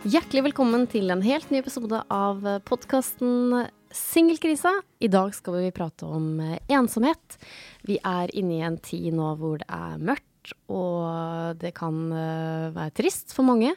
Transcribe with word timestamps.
Hjertelig 0.00 0.46
velkommen 0.46 0.86
til 0.88 1.12
en 1.12 1.20
helt 1.20 1.50
ny 1.52 1.58
episode 1.60 1.98
av 2.08 2.38
podkasten 2.64 3.66
Singelkrisa. 3.92 4.70
I 4.96 5.10
dag 5.12 5.34
skal 5.36 5.58
vi 5.58 5.72
prate 5.76 6.06
om 6.08 6.38
ensomhet. 6.72 7.36
Vi 7.84 7.98
er 8.00 8.32
inne 8.32 8.54
i 8.56 8.62
en 8.64 8.78
tid 8.80 9.10
nå 9.12 9.26
hvor 9.36 9.58
det 9.60 9.66
er 9.68 9.98
mørkt, 10.00 10.54
og 10.72 11.60
det 11.60 11.74
kan 11.76 11.98
eh, 12.16 12.70
være 12.72 12.94
trist 12.96 13.34
for 13.36 13.44
mange. 13.44 13.74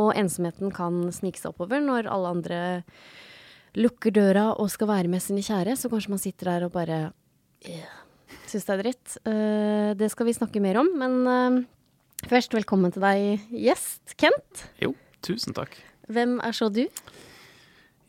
Og 0.00 0.16
ensomheten 0.16 0.72
kan 0.72 1.02
snike 1.12 1.42
seg 1.42 1.52
oppover 1.52 1.84
når 1.84 2.08
alle 2.08 2.32
andre 2.38 2.62
lukker 3.76 4.16
døra 4.16 4.46
og 4.54 4.72
skal 4.72 4.88
være 4.94 5.12
med 5.12 5.20
sine 5.20 5.44
kjære. 5.44 5.76
Så 5.76 5.92
kanskje 5.92 6.14
man 6.14 6.24
sitter 6.24 6.54
der 6.54 6.66
og 6.70 6.72
bare 6.78 7.02
yeah, 7.68 8.00
syns 8.48 8.64
det 8.64 8.78
er 8.78 8.84
dritt. 8.86 9.20
Eh, 9.28 9.92
det 10.00 10.08
skal 10.16 10.32
vi 10.32 10.38
snakke 10.40 10.64
mer 10.64 10.80
om, 10.80 10.88
men 11.04 11.20
eh, 11.36 11.62
først 12.32 12.56
velkommen 12.56 12.96
til 12.96 13.04
deg, 13.04 13.46
gjest 13.68 14.16
Kent. 14.16 14.66
Jo, 14.80 14.96
tusen 15.26 15.56
takk. 15.56 15.76
Hvem 16.10 16.38
er 16.42 16.56
så 16.56 16.68
du? 16.72 16.86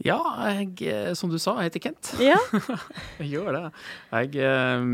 Ja, 0.01 0.17
jeg, 0.49 0.81
eh, 0.89 1.11
som 1.17 1.29
du 1.29 1.37
sa, 1.37 1.53
jeg 1.61 1.69
heter 1.69 1.83
Kent. 1.83 2.09
Ja. 2.21 2.37
Jeg 3.21 3.27
gjør 3.35 3.53
det. 3.53 3.63
Jeg 4.09 4.39
eh, 4.41 4.85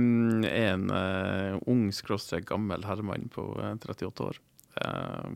er 0.49 0.73
en 0.73 0.89
eh, 0.91 1.55
ung, 1.71 1.85
skråstrek 1.95 2.47
gammel 2.49 2.83
herremann 2.83 3.29
på 3.31 3.45
eh, 3.63 3.77
38 3.87 4.25
år. 4.25 4.41
Eh, 4.81 5.29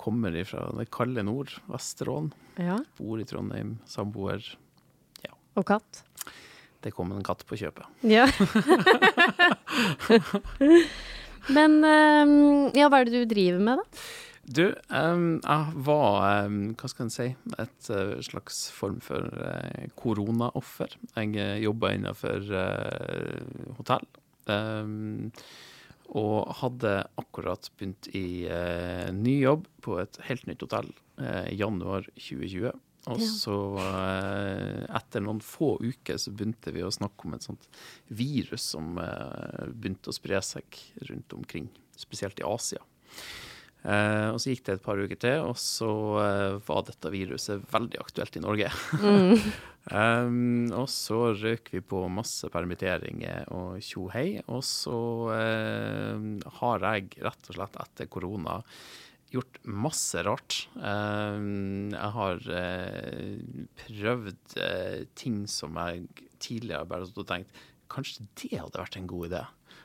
kommer 0.00 0.38
fra 0.48 0.64
det 0.78 0.88
kalde 0.94 1.22
nord, 1.26 1.52
Vesterålen. 1.70 2.32
ja. 2.56 2.78
Bor 2.96 3.20
i 3.20 3.28
Trondheim, 3.28 3.76
samboer. 3.86 4.54
Og 5.52 5.66
katt. 5.68 5.98
Det 6.80 6.94
kom 6.96 7.10
en 7.12 7.20
katt 7.22 7.42
på 7.44 7.58
kjøpet. 7.60 7.84
Ja. 8.08 8.24
Men 11.52 11.76
ja, 12.72 12.88
hva 12.88 13.02
er 13.02 13.10
det 13.10 13.20
du 13.20 13.28
driver 13.28 13.60
med, 13.60 13.82
da? 13.82 14.06
Du, 14.42 14.64
um, 14.90 15.38
jeg 15.38 15.82
var, 15.86 16.46
um, 16.46 16.62
hva 16.74 16.88
skal 16.90 17.06
en 17.06 17.12
si, 17.14 17.28
et 17.62 17.90
uh, 17.94 18.16
slags 18.26 18.64
form 18.74 18.98
for 19.04 19.28
uh, 19.38 19.84
koronaoffer. 19.98 20.96
Jeg 21.14 21.36
uh, 21.38 21.58
jobba 21.62 21.92
innenfor 21.94 22.48
uh, 22.50 23.76
hotell. 23.78 24.08
Um, 24.50 25.30
og 26.12 26.50
hadde 26.60 26.96
akkurat 27.20 27.68
begynt 27.78 28.08
i 28.16 28.44
eh, 28.44 29.08
ny 29.16 29.38
jobb 29.40 29.68
på 29.84 29.96
et 30.02 30.18
helt 30.26 30.44
nytt 30.48 30.64
hotell 30.66 30.90
eh, 31.16 31.54
i 31.54 31.56
januar 31.56 32.04
2020. 32.18 32.72
Og 33.12 33.22
så, 33.24 33.56
eh, 33.80 34.82
etter 34.98 35.24
noen 35.24 35.40
få 35.42 35.74
uker, 35.80 36.20
så 36.20 36.34
begynte 36.34 36.74
vi 36.74 36.84
å 36.84 36.92
snakke 36.92 37.26
om 37.26 37.34
et 37.34 37.46
sånt 37.46 37.64
virus 38.12 38.68
som 38.74 39.00
eh, 39.00 39.72
begynte 39.72 40.12
å 40.12 40.16
spre 40.16 40.42
seg 40.44 40.78
rundt 41.08 41.32
omkring, 41.38 41.70
spesielt 41.98 42.38
i 42.42 42.46
Asia. 42.46 42.84
Eh, 43.82 44.28
og 44.30 44.38
så 44.38 44.52
gikk 44.52 44.64
det 44.66 44.76
et 44.76 44.84
par 44.84 45.00
uker 45.00 45.18
til, 45.18 45.42
og 45.48 45.58
så 45.58 45.90
eh, 46.22 46.56
var 46.68 46.84
dette 46.86 47.10
viruset 47.10 47.64
veldig 47.72 47.98
aktuelt 48.02 48.38
i 48.38 48.42
Norge. 48.44 48.70
um, 49.90 50.70
og 50.80 50.86
så 50.92 51.20
røk 51.34 51.72
vi 51.74 51.82
på 51.82 52.04
masse 52.12 52.50
permitteringer 52.52 53.50
og 53.50 53.82
tjohei. 53.82 54.42
Og 54.46 54.62
så 54.66 54.98
uh, 55.34 56.28
har 56.60 56.86
jeg 56.92 57.24
rett 57.26 57.50
og 57.50 57.58
slett 57.58 57.80
etter 57.86 58.10
korona 58.12 58.60
gjort 59.32 59.58
masse 59.64 60.22
rart. 60.26 60.60
Um, 60.76 61.90
jeg 61.90 62.14
har 62.18 62.46
uh, 62.52 63.66
prøvd 63.82 64.58
uh, 64.60 65.02
ting 65.18 65.42
som 65.50 65.78
jeg 65.80 66.06
tidligere 66.42 66.86
bare 66.88 67.08
hadde 67.08 67.28
tenkt 67.28 67.62
Kanskje 67.92 68.24
det 68.40 68.56
hadde 68.56 68.80
vært 68.80 68.94
en 68.96 69.08
god 69.10 69.26
idé. 69.28 69.40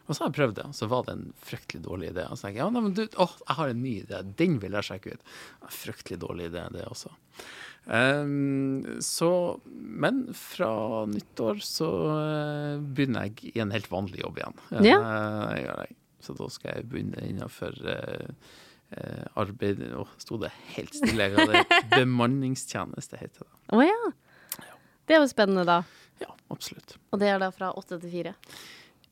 Og 0.07 0.15
så 0.15 0.23
har 0.23 0.29
jeg 0.29 0.37
prøvd 0.37 0.57
det, 0.57 0.65
og 0.69 0.75
så 0.75 0.87
var 0.91 1.05
det 1.07 1.13
en 1.17 1.29
fryktelig 1.43 1.83
dårlig 1.83 2.11
idé. 2.13 2.25
Og 2.31 2.39
så 2.39 2.47
tenker 2.47 2.61
jeg 2.61 2.63
ja, 2.63 2.73
nei, 2.73 2.83
men 2.85 2.93
du, 2.95 3.03
å, 3.19 3.27
jeg 3.43 3.57
har 3.59 3.71
en 3.71 3.81
ny 3.83 3.93
idé, 4.05 4.19
den 4.39 4.59
vil 4.63 4.77
jeg 4.79 4.87
sjekke 4.87 5.15
ut. 5.17 5.31
Fryktelig 5.77 6.19
dårlig 6.23 6.51
idé, 6.51 6.63
det 6.75 6.85
også. 6.87 7.11
Um, 7.87 8.83
så, 9.03 9.31
men 9.71 10.25
fra 10.35 11.05
nyttår 11.07 11.59
så 11.63 11.89
uh, 12.11 12.79
begynner 12.79 13.29
jeg 13.29 13.53
i 13.53 13.63
en 13.63 13.71
helt 13.75 13.91
vanlig 13.91 14.23
jobb 14.23 14.39
igjen. 14.41 14.63
Ja. 14.87 14.97
Uh, 15.03 15.83
det. 15.83 15.99
Så 16.23 16.35
da 16.35 16.47
skal 16.51 16.79
jeg 16.79 16.87
begynne 16.91 17.23
innenfor 17.23 17.75
uh, 17.87 18.55
arbeid 19.37 19.83
Å, 19.95 20.07
sto 20.19 20.39
det 20.41 20.53
helt 20.75 20.95
stille. 20.95 21.29
Hadde 21.35 21.63
bemanningstjeneste, 21.93 23.19
heter 23.19 23.43
det. 23.43 23.53
Å 23.75 23.83
ja. 23.83 24.01
Det 25.07 25.15
er 25.15 25.23
jo 25.23 25.31
spennende, 25.31 25.63
da. 25.67 25.81
Ja, 26.19 26.33
absolutt. 26.51 26.97
Og 27.11 27.21
det 27.21 27.31
er 27.31 27.39
da 27.39 27.51
fra 27.55 27.71
åtte 27.77 27.99
til 28.01 28.11
fire. 28.11 28.35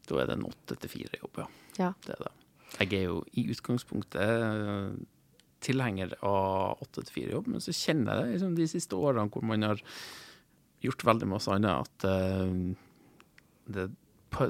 Da 0.10 0.22
er 0.22 0.30
det 0.30 0.38
en 0.40 0.48
åtte 0.50 0.78
til 0.82 0.92
fire-jobb, 0.92 1.42
ja. 1.44 1.48
Ja. 1.80 1.92
Det 2.06 2.16
er 2.16 2.26
det. 2.28 2.32
Jeg 2.76 2.94
er 2.98 3.06
jo 3.08 3.20
i 3.38 3.46
utgangspunktet 3.54 5.06
tilhenger 5.66 6.14
av 6.26 6.82
åtte 6.84 7.06
til 7.06 7.14
fire-jobb, 7.20 7.50
men 7.54 7.64
så 7.64 7.74
kjenner 7.76 8.20
jeg 8.20 8.26
det 8.26 8.34
liksom, 8.36 8.56
de 8.60 8.68
siste 8.70 8.98
årene 9.00 9.32
hvor 9.34 9.46
man 9.48 9.66
har 9.66 9.82
gjort 10.86 11.06
veldig 11.08 11.30
masse 11.32 11.52
annet, 11.52 11.88
at 11.88 12.06
uh, 12.06 12.52
det, 13.74 13.88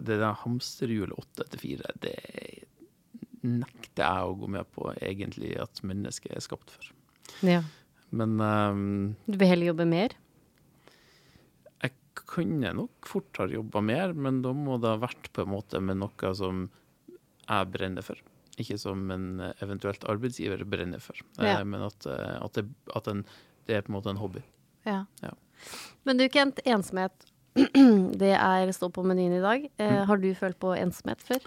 det 0.09 0.19
der 0.19 0.41
hamsterhjulet 0.41 1.15
åtte 1.15 1.47
til 1.53 1.61
fire, 1.61 1.93
det 2.03 2.17
nekter 3.45 4.03
jeg 4.03 4.27
å 4.27 4.37
gå 4.41 4.49
med 4.57 4.67
på 4.73 4.89
egentlig 4.97 5.53
at 5.61 5.83
mennesket 5.85 6.33
er 6.35 6.43
skapt 6.43 6.75
for. 6.75 6.93
ja. 7.45 7.63
Men 8.15 8.37
um, 8.39 9.15
Du 9.25 9.35
vil 9.35 9.49
heller 9.49 9.73
jobbe 9.73 9.87
mer? 9.89 10.13
Kunne 12.29 12.71
nok 12.77 13.07
fort 13.09 13.37
ha 13.41 13.47
jobba 13.51 13.81
mer, 13.83 14.13
men 14.13 14.41
da 14.45 14.53
må 14.55 14.77
det 14.81 14.93
ha 14.93 15.01
vært 15.03 15.29
på 15.35 15.43
en 15.45 15.51
måte 15.51 15.81
med 15.83 15.99
noe 16.01 16.31
som 16.37 16.65
jeg 17.45 17.71
brenner 17.73 18.05
for. 18.05 18.17
Ikke 18.61 18.77
som 18.79 19.03
en 19.11 19.41
eventuelt 19.59 20.05
arbeidsgiver 20.07 20.63
brenner 20.65 21.01
for, 21.03 21.15
Ja. 21.37 21.59
eh, 21.59 21.63
men 21.67 21.81
at, 21.83 22.05
eh, 22.07 22.37
at, 22.41 22.53
det, 22.53 22.65
at 22.95 23.07
en, 23.11 23.25
det 23.67 23.75
er 23.75 23.81
på 23.83 23.91
en 23.91 23.97
måte 23.99 24.09
en 24.13 24.21
hobby. 24.21 24.43
Ja. 24.85 25.05
Ja. 25.21 25.33
Men 26.05 26.17
du, 26.17 26.27
Kent. 26.29 26.59
Ensomhet. 26.65 27.13
Det 28.19 28.33
er 28.35 28.71
stå 28.75 28.89
på 28.91 29.03
menyen 29.07 29.37
i 29.37 29.43
dag. 29.43 29.69
Eh, 29.79 30.01
har 30.05 30.17
du 30.19 30.27
følt 30.35 30.59
på 30.59 30.73
ensomhet 30.75 31.21
før? 31.23 31.39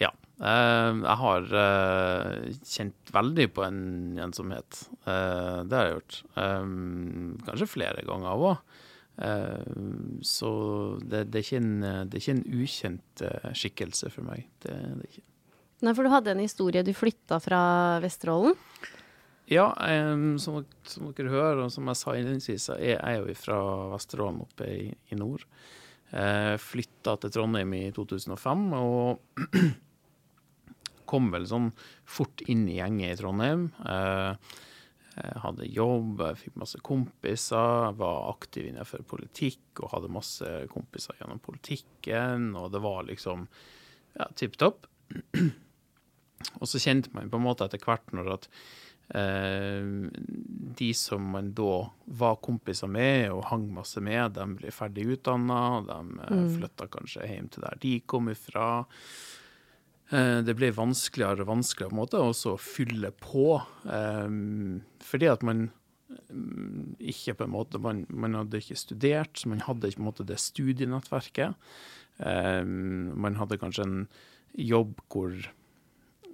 Ja. 0.00 0.08
Eh, 0.40 0.92
jeg 1.04 1.16
har 1.20 1.48
kjent 2.64 3.12
veldig 3.12 3.46
på 3.52 3.64
en 3.66 3.80
ensomhet. 4.24 4.84
Eh, 5.04 5.64
det 5.68 5.76
har 5.76 5.84
jeg 5.90 5.96
gjort. 5.98 6.20
Kanskje 7.48 7.68
flere 7.68 8.04
ganger 8.08 8.40
òg. 8.48 8.56
Så 10.22 10.50
det, 11.02 11.24
det, 11.32 11.40
er 11.42 11.56
en, 11.58 11.72
det 12.06 12.18
er 12.18 12.20
ikke 12.22 12.36
en 12.36 12.62
ukjent 12.62 13.22
eh, 13.26 13.48
skikkelse 13.58 14.12
for 14.14 14.28
meg. 14.28 14.44
Det, 14.62 14.74
det 14.74 15.08
er 15.08 15.10
ikke. 15.10 15.24
Nei, 15.86 15.94
for 15.94 16.06
du 16.06 16.12
hadde 16.12 16.34
en 16.34 16.42
historie. 16.42 16.84
Du 16.86 16.92
flytta 16.94 17.38
fra 17.42 17.60
Vesterålen. 18.02 18.54
Ja, 19.48 19.70
som, 20.42 20.60
som 20.84 21.10
dere 21.16 21.32
hører, 21.32 21.62
og 21.64 21.70
som 21.72 21.86
jeg 21.88 21.96
sa 21.96 22.14
innledningsvis, 22.14 22.66
så 22.68 22.76
er 22.76 22.98
jeg 22.98 23.20
jo 23.22 23.36
fra 23.38 23.58
Vesterålen 23.94 24.42
oppe 24.44 24.66
i, 24.68 24.88
i 25.14 25.16
nord. 25.16 25.46
Eh, 26.10 26.54
Flytta 26.60 27.16
til 27.20 27.32
Trondheim 27.32 27.72
i 27.76 27.84
2005, 27.96 28.66
og 28.76 29.44
kom 31.10 31.30
vel 31.32 31.48
sånn 31.48 31.70
fort 32.08 32.44
inn 32.48 32.66
i 32.68 32.78
gjengen 32.78 33.12
i 33.12 33.16
Trondheim. 33.18 33.68
Eh, 33.84 34.58
jeg 35.18 35.42
hadde 35.42 35.68
jobb, 35.74 36.20
jeg 36.22 36.40
fikk 36.42 36.58
masse 36.62 36.80
kompiser, 36.86 37.92
var 37.98 38.28
aktiv 38.30 38.68
innenfor 38.68 39.04
politikk 39.08 39.82
og 39.82 39.94
hadde 39.96 40.12
masse 40.14 40.50
kompiser 40.72 41.18
gjennom 41.18 41.40
politikken, 41.42 42.52
og 42.58 42.70
det 42.74 42.82
var 42.84 43.06
liksom 43.08 43.46
ja, 44.18 44.28
tipp 44.38 44.58
topp. 44.60 44.86
Og 46.60 46.68
så 46.70 46.80
kjente 46.82 47.10
man 47.14 47.30
på 47.30 47.40
en 47.40 47.46
måte 47.48 47.66
etter 47.66 47.82
hvert 47.82 48.12
når 48.14 48.30
at 48.36 48.46
eh, 49.18 49.88
de 50.78 50.90
som 50.94 51.24
man 51.34 51.50
da 51.56 51.80
var 52.20 52.38
kompiser 52.44 52.90
med 52.90 53.32
og 53.34 53.48
hang 53.50 53.66
masse 53.74 54.02
med, 54.04 54.36
de 54.38 54.46
ble 54.60 54.74
ferdig 54.74 55.08
utdanna, 55.16 55.80
de 55.88 55.98
mm. 56.20 56.46
flytta 56.58 56.88
kanskje 56.92 57.26
hjem 57.26 57.50
til 57.52 57.66
der 57.66 57.82
de 57.82 57.96
kom 58.06 58.30
ifra. 58.32 58.68
Eh, 60.08 60.38
det 60.40 60.54
ble 60.56 60.70
vanskeligere 60.72 61.44
og 61.44 61.50
vanskeligere 61.50 61.92
på 61.92 61.96
en 61.96 62.00
måte 62.00 62.22
også 62.22 62.54
å 62.54 62.62
fylle 62.62 63.10
på, 63.20 63.58
eh, 63.92 64.30
fordi 65.04 65.28
at 65.28 65.44
man 65.44 65.66
mm, 66.32 66.96
ikke 67.12 67.36
på 67.36 67.44
en 67.44 67.52
måte, 67.52 67.80
man, 67.84 68.06
man 68.08 68.38
hadde 68.38 68.62
ikke 68.62 68.78
studert, 68.80 69.36
så 69.36 69.52
man 69.52 69.64
hadde 69.66 69.90
ikke 69.90 70.00
på 70.00 70.06
en 70.06 70.10
måte 70.10 70.28
det 70.28 70.40
studienettverket. 70.40 71.70
Eh, 72.24 72.64
man 72.64 73.36
hadde 73.40 73.60
kanskje 73.60 73.88
en 73.88 74.02
jobb 74.56 75.00
hvor 75.12 75.36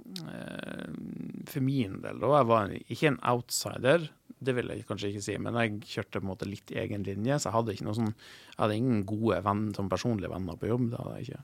for 0.05 1.65
min 1.65 1.94
del, 2.05 2.19
da, 2.20 2.29
jeg 2.37 2.47
var 2.47 2.73
ikke 2.77 3.09
en 3.09 3.17
outsider, 3.25 4.03
det 4.44 4.53
vil 4.53 4.69
jeg 4.69 4.85
kanskje 4.85 5.09
ikke 5.11 5.23
si, 5.25 5.37
men 5.41 5.56
jeg 5.56 5.79
kjørte 5.88 6.20
på 6.20 6.27
en 6.27 6.29
måte 6.29 6.49
litt 6.49 6.73
egen 6.77 7.06
linje, 7.09 7.38
så 7.41 7.49
jeg 7.49 7.56
hadde 7.56 7.75
ikke 7.75 7.87
noe 7.88 7.97
sånn, 7.97 8.12
jeg 8.53 8.59
hadde 8.61 8.77
ingen 8.77 9.00
gode 9.09 9.41
venn, 9.47 9.65
sånn 9.75 9.88
personlige 9.91 10.31
venner 10.31 10.61
på 10.61 10.69
jobb. 10.69 10.91
det 10.93 11.00
hadde 11.00 11.17
jeg 11.17 11.27
ikke. 11.31 11.41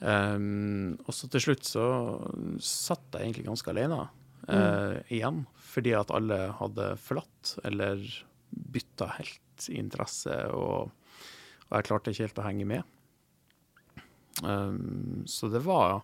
Um, 0.00 0.98
og 1.06 1.14
så 1.16 1.28
til 1.32 1.40
slutt 1.40 1.64
så 1.64 1.86
satt 2.60 3.16
jeg 3.16 3.30
egentlig 3.30 3.46
ganske 3.46 3.72
alene 3.72 4.02
uh, 4.04 4.98
igjen, 5.08 5.44
fordi 5.72 5.94
at 5.96 6.12
alle 6.14 6.50
hadde 6.58 6.90
forlatt 7.00 7.54
eller 7.64 8.04
bytta 8.50 9.08
helt 9.16 9.68
interesse, 9.72 10.36
og, 10.52 10.92
og 11.66 11.78
jeg 11.78 11.88
klarte 11.88 12.12
ikke 12.12 12.26
helt 12.28 12.42
å 12.42 12.46
henge 12.46 12.68
med. 12.68 12.92
Um, 14.44 15.24
så 15.24 15.48
det 15.48 15.64
var 15.64 16.02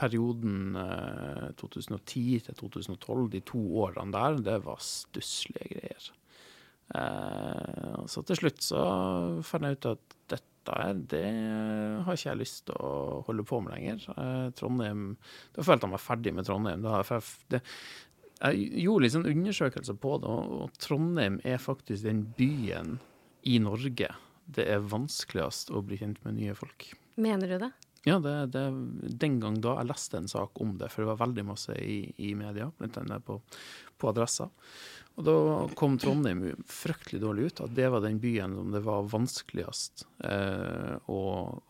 perioden 0.00 0.76
uh, 0.76 1.48
2010 1.60 2.46
til 2.46 2.58
2012, 2.60 3.26
de 3.32 3.42
to 3.48 3.60
årene 3.82 4.12
der, 4.16 4.40
det 4.44 4.58
var 4.68 4.80
stusslige 4.84 5.72
greier. 5.74 6.10
Uh, 6.90 8.04
så 8.10 8.24
til 8.26 8.40
slutt 8.40 8.64
så 8.66 8.84
fant 9.46 9.68
jeg 9.68 9.78
ut 9.78 9.92
at 9.94 10.16
dette 10.34 10.49
det 11.10 11.24
har 12.04 12.16
ikke 12.16 12.28
jeg 12.28 12.40
lyst 12.40 12.66
til 12.68 12.76
å 12.76 13.20
holde 13.26 13.44
på 13.48 13.60
med 13.64 13.74
lenger. 13.74 14.04
Uh, 14.12 14.48
Trondheim 14.54 15.04
Da 15.56 15.64
følte 15.66 15.88
jeg 15.88 15.94
meg 15.94 16.02
ferdig 16.04 16.34
med 16.36 16.48
Trondheim. 16.48 16.84
Da, 16.84 17.20
det, 17.50 17.62
jeg 18.40 18.66
gjorde 18.84 19.04
litt 19.04 19.14
sånn 19.16 19.30
undersøkelser 19.30 19.96
på 20.00 20.16
det, 20.22 20.34
og 20.56 20.80
Trondheim 20.80 21.40
er 21.44 21.62
faktisk 21.62 22.06
den 22.06 22.26
byen 22.36 22.98
i 23.48 23.56
Norge 23.62 24.12
det 24.50 24.66
er 24.66 24.88
vanskeligst 24.90 25.70
å 25.74 25.82
bli 25.86 25.98
kjent 26.00 26.20
med 26.24 26.38
nye 26.38 26.56
folk. 26.58 26.90
Mener 27.20 27.50
du 27.50 27.58
det? 27.62 27.70
Ja, 28.08 28.16
det, 28.22 28.32
det, 28.54 28.64
den 29.20 29.36
gang 29.42 29.58
da 29.60 29.76
jeg 29.76 29.90
leste 29.90 30.20
en 30.20 30.30
sak 30.30 30.60
om 30.62 30.76
det, 30.80 30.88
for 30.92 31.04
det 31.04 31.10
var 31.12 31.20
veldig 31.20 31.44
masse 31.50 31.76
i, 31.76 32.00
i 32.16 32.32
media, 32.38 32.70
blant 32.78 32.96
annet 32.96 33.26
på, 33.26 33.36
på 34.00 34.10
adressa. 34.10 34.48
Og 35.20 35.26
da 35.26 35.34
kom 35.76 35.98
Trondheim 36.00 36.44
fryktelig 36.68 37.20
dårlig 37.20 37.50
ut. 37.50 37.60
At 37.66 37.74
det 37.76 37.90
var 37.92 38.04
den 38.04 38.20
byen 38.22 38.54
som 38.56 38.72
det 38.72 38.80
var 38.86 39.08
vanskeligst 39.10 40.06
eh, 40.24 40.96
å, 41.10 41.20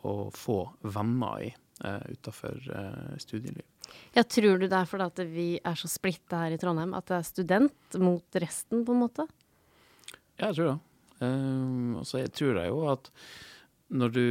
å, 0.07 0.15
få 0.37 0.61
venner 0.87 1.49
i 1.49 1.51
eh, 1.51 2.05
utafor 2.15 2.61
eh, 2.77 3.17
studieliv. 3.23 3.67
Ja, 4.15 4.23
Tror 4.23 4.61
du 4.61 4.69
det 4.69 4.77
er 4.77 4.87
fordi 4.87 5.09
at 5.09 5.25
vi 5.33 5.49
er 5.67 5.79
så 5.79 5.91
splitta 5.91 6.45
her 6.45 6.55
i 6.55 6.61
Trondheim, 6.63 6.95
at 6.95 7.09
det 7.11 7.19
er 7.19 7.27
student 7.27 7.99
mot 7.99 8.39
resten, 8.43 8.85
på 8.87 8.95
en 8.95 9.03
måte? 9.03 9.27
Ja, 10.37 10.51
jeg 10.51 10.61
tror 10.61 10.73
det. 10.73 10.79
Um, 11.21 11.99
og 12.01 12.07
så 12.09 12.23
tror 12.33 12.57
jeg 12.63 12.71
jo 12.71 12.85
at 12.89 13.11
når 13.93 14.13
du, 14.15 14.25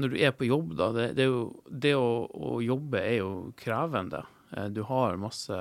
når 0.00 0.14
du 0.14 0.16
er 0.22 0.32
på 0.32 0.46
jobb, 0.48 0.70
da 0.78 0.86
Det, 0.94 1.10
det, 1.18 1.26
jo, 1.28 1.42
det 1.68 1.92
å, 1.98 2.24
å, 2.32 2.54
jobbe 2.64 3.02
er 3.02 3.18
jo 3.18 3.32
krevende. 3.58 4.22
Uh, 4.54 4.70
du 4.72 4.80
har 4.88 5.20
masse 5.20 5.58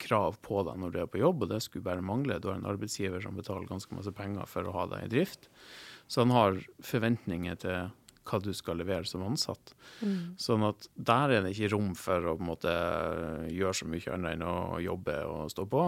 krav 0.00 0.38
på 0.44 0.62
deg 0.66 0.78
når 0.80 0.92
du 0.92 1.00
er 1.02 1.10
på 1.10 1.20
jobb, 1.22 1.44
og 1.44 1.50
det 1.52 1.60
skulle 1.64 1.86
bare 1.86 2.04
mangle. 2.04 2.40
Du 2.42 2.50
har 2.50 2.58
en 2.58 2.70
arbeidsgiver 2.70 3.22
som 3.24 3.36
betaler 3.38 3.68
ganske 3.70 3.96
masse 3.96 4.12
penger 4.16 4.48
for 4.50 4.68
å 4.68 4.74
ha 4.76 4.86
deg 4.92 5.06
i 5.06 5.12
drift. 5.16 5.50
Så 6.06 6.24
han 6.24 6.34
har 6.34 6.58
forventninger 6.84 7.60
til 7.64 7.92
hva 8.24 8.40
du 8.40 8.52
skal 8.56 8.78
levere 8.80 9.04
som 9.08 9.24
ansatt. 9.26 9.74
Mm. 10.00 10.34
Sånn 10.40 10.64
at 10.66 10.88
der 10.94 11.36
er 11.36 11.44
det 11.44 11.52
ikke 11.54 11.74
rom 11.74 11.92
for 11.98 12.32
å 12.32 12.38
måte 12.40 12.72
gjøre 13.52 13.76
så 13.76 13.88
mye 13.88 14.14
annet 14.16 14.36
enn 14.36 14.46
å 14.48 14.80
jobbe 14.84 15.18
og 15.28 15.52
stå 15.52 15.66
på. 15.68 15.84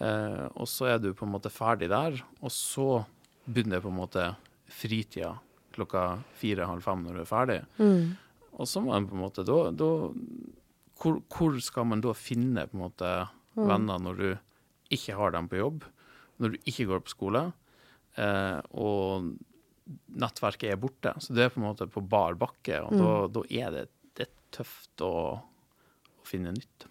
Eh, 0.00 0.46
og 0.56 0.66
så 0.70 0.94
er 0.94 1.02
du 1.02 1.12
på 1.14 1.26
en 1.26 1.34
måte 1.34 1.52
ferdig 1.52 1.90
der, 1.92 2.18
og 2.40 2.54
så 2.54 3.04
begynner 3.46 3.82
på 3.82 3.92
en 3.92 4.00
måte 4.00 4.26
fritida 4.72 5.36
klokka 5.72 6.22
fire-halv 6.36 6.84
fem 6.84 7.06
når 7.06 7.16
du 7.16 7.22
er 7.22 7.30
ferdig. 7.30 7.60
Mm. 7.78 8.12
Og 8.60 8.68
så 8.68 8.82
må 8.84 8.92
en 8.94 9.06
på 9.08 9.16
en 9.16 9.22
måte 9.22 9.44
da, 9.48 9.58
da 9.72 9.90
hvor, 11.02 11.18
hvor, 11.32 11.58
skal 11.62 11.88
man 11.90 12.02
da 12.04 12.14
finne 12.16 12.66
på 12.68 12.78
en 12.78 12.84
måte 12.84 13.10
mm. 13.58 13.64
venner 13.66 14.02
når 14.02 14.20
du 14.20 14.28
ikke 14.92 15.16
har 15.18 15.34
dem 15.34 15.48
på 15.50 15.58
jobb, 15.58 15.86
når 16.42 16.54
du 16.54 16.68
ikke 16.68 16.86
går 16.90 17.02
på 17.04 17.14
skole, 17.14 17.42
eh, 18.20 18.58
og 18.78 19.32
nettverket 20.22 20.72
er 20.72 20.80
borte? 20.80 21.14
Så 21.22 21.34
det 21.36 21.46
er 21.46 21.54
på 21.54 21.62
en 21.62 21.68
måte 21.70 21.88
på 21.90 22.04
bar 22.04 22.38
bakke, 22.40 22.82
og 22.84 22.94
mm. 22.94 23.02
da, 23.02 23.14
da, 23.36 23.44
er 23.62 23.76
det, 23.76 23.86
det 24.18 24.28
er 24.28 24.34
tøft 24.58 25.04
å, 25.06 25.14
å, 25.40 26.26
finne 26.28 26.54
nytt. 26.54 26.88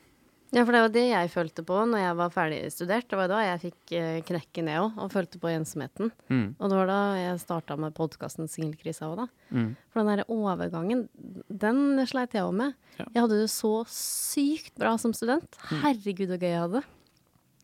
Ja, 0.51 0.65
for 0.67 0.75
det 0.75 0.81
var 0.83 0.91
det 0.91 1.03
jeg 1.07 1.29
følte 1.31 1.63
på 1.63 1.77
når 1.87 2.01
jeg 2.01 2.15
var 2.19 2.31
ferdig 2.33 2.57
studert. 2.75 3.05
Det 3.07 3.15
var 3.15 3.29
da 3.31 3.39
jeg 3.45 3.59
fikk 3.61 3.77
knekke 3.87 4.25
knekken, 4.27 4.69
jeg 4.73 4.81
òg, 4.83 4.97
og 4.99 5.11
følte 5.13 5.39
på 5.39 5.47
ensomheten. 5.47 6.09
Mm. 6.27 6.47
Og 6.59 6.71
det 6.71 6.79
var 6.81 6.89
da 6.89 6.97
jeg 7.15 7.37
starta 7.39 7.77
med 7.79 7.95
podkasten 7.95 8.49
Singelkrisa 8.51 9.07
òg, 9.07 9.21
da. 9.21 9.27
Mm. 9.55 9.69
For 9.91 10.01
den 10.01 10.09
derre 10.11 10.25
overgangen, 10.31 11.05
den 11.47 12.01
sleit 12.09 12.35
jeg 12.35 12.43
òg 12.43 12.57
med. 12.59 12.75
Ja. 12.97 13.05
Jeg 13.05 13.23
hadde 13.23 13.37
det 13.39 13.51
så 13.53 13.71
sykt 13.91 14.75
bra 14.81 14.97
som 14.99 15.15
student. 15.15 15.55
Mm. 15.69 15.77
Herregud, 15.85 16.33
så 16.33 16.39
gøy 16.41 16.49
jeg 16.49 16.65
hadde. 16.65 16.81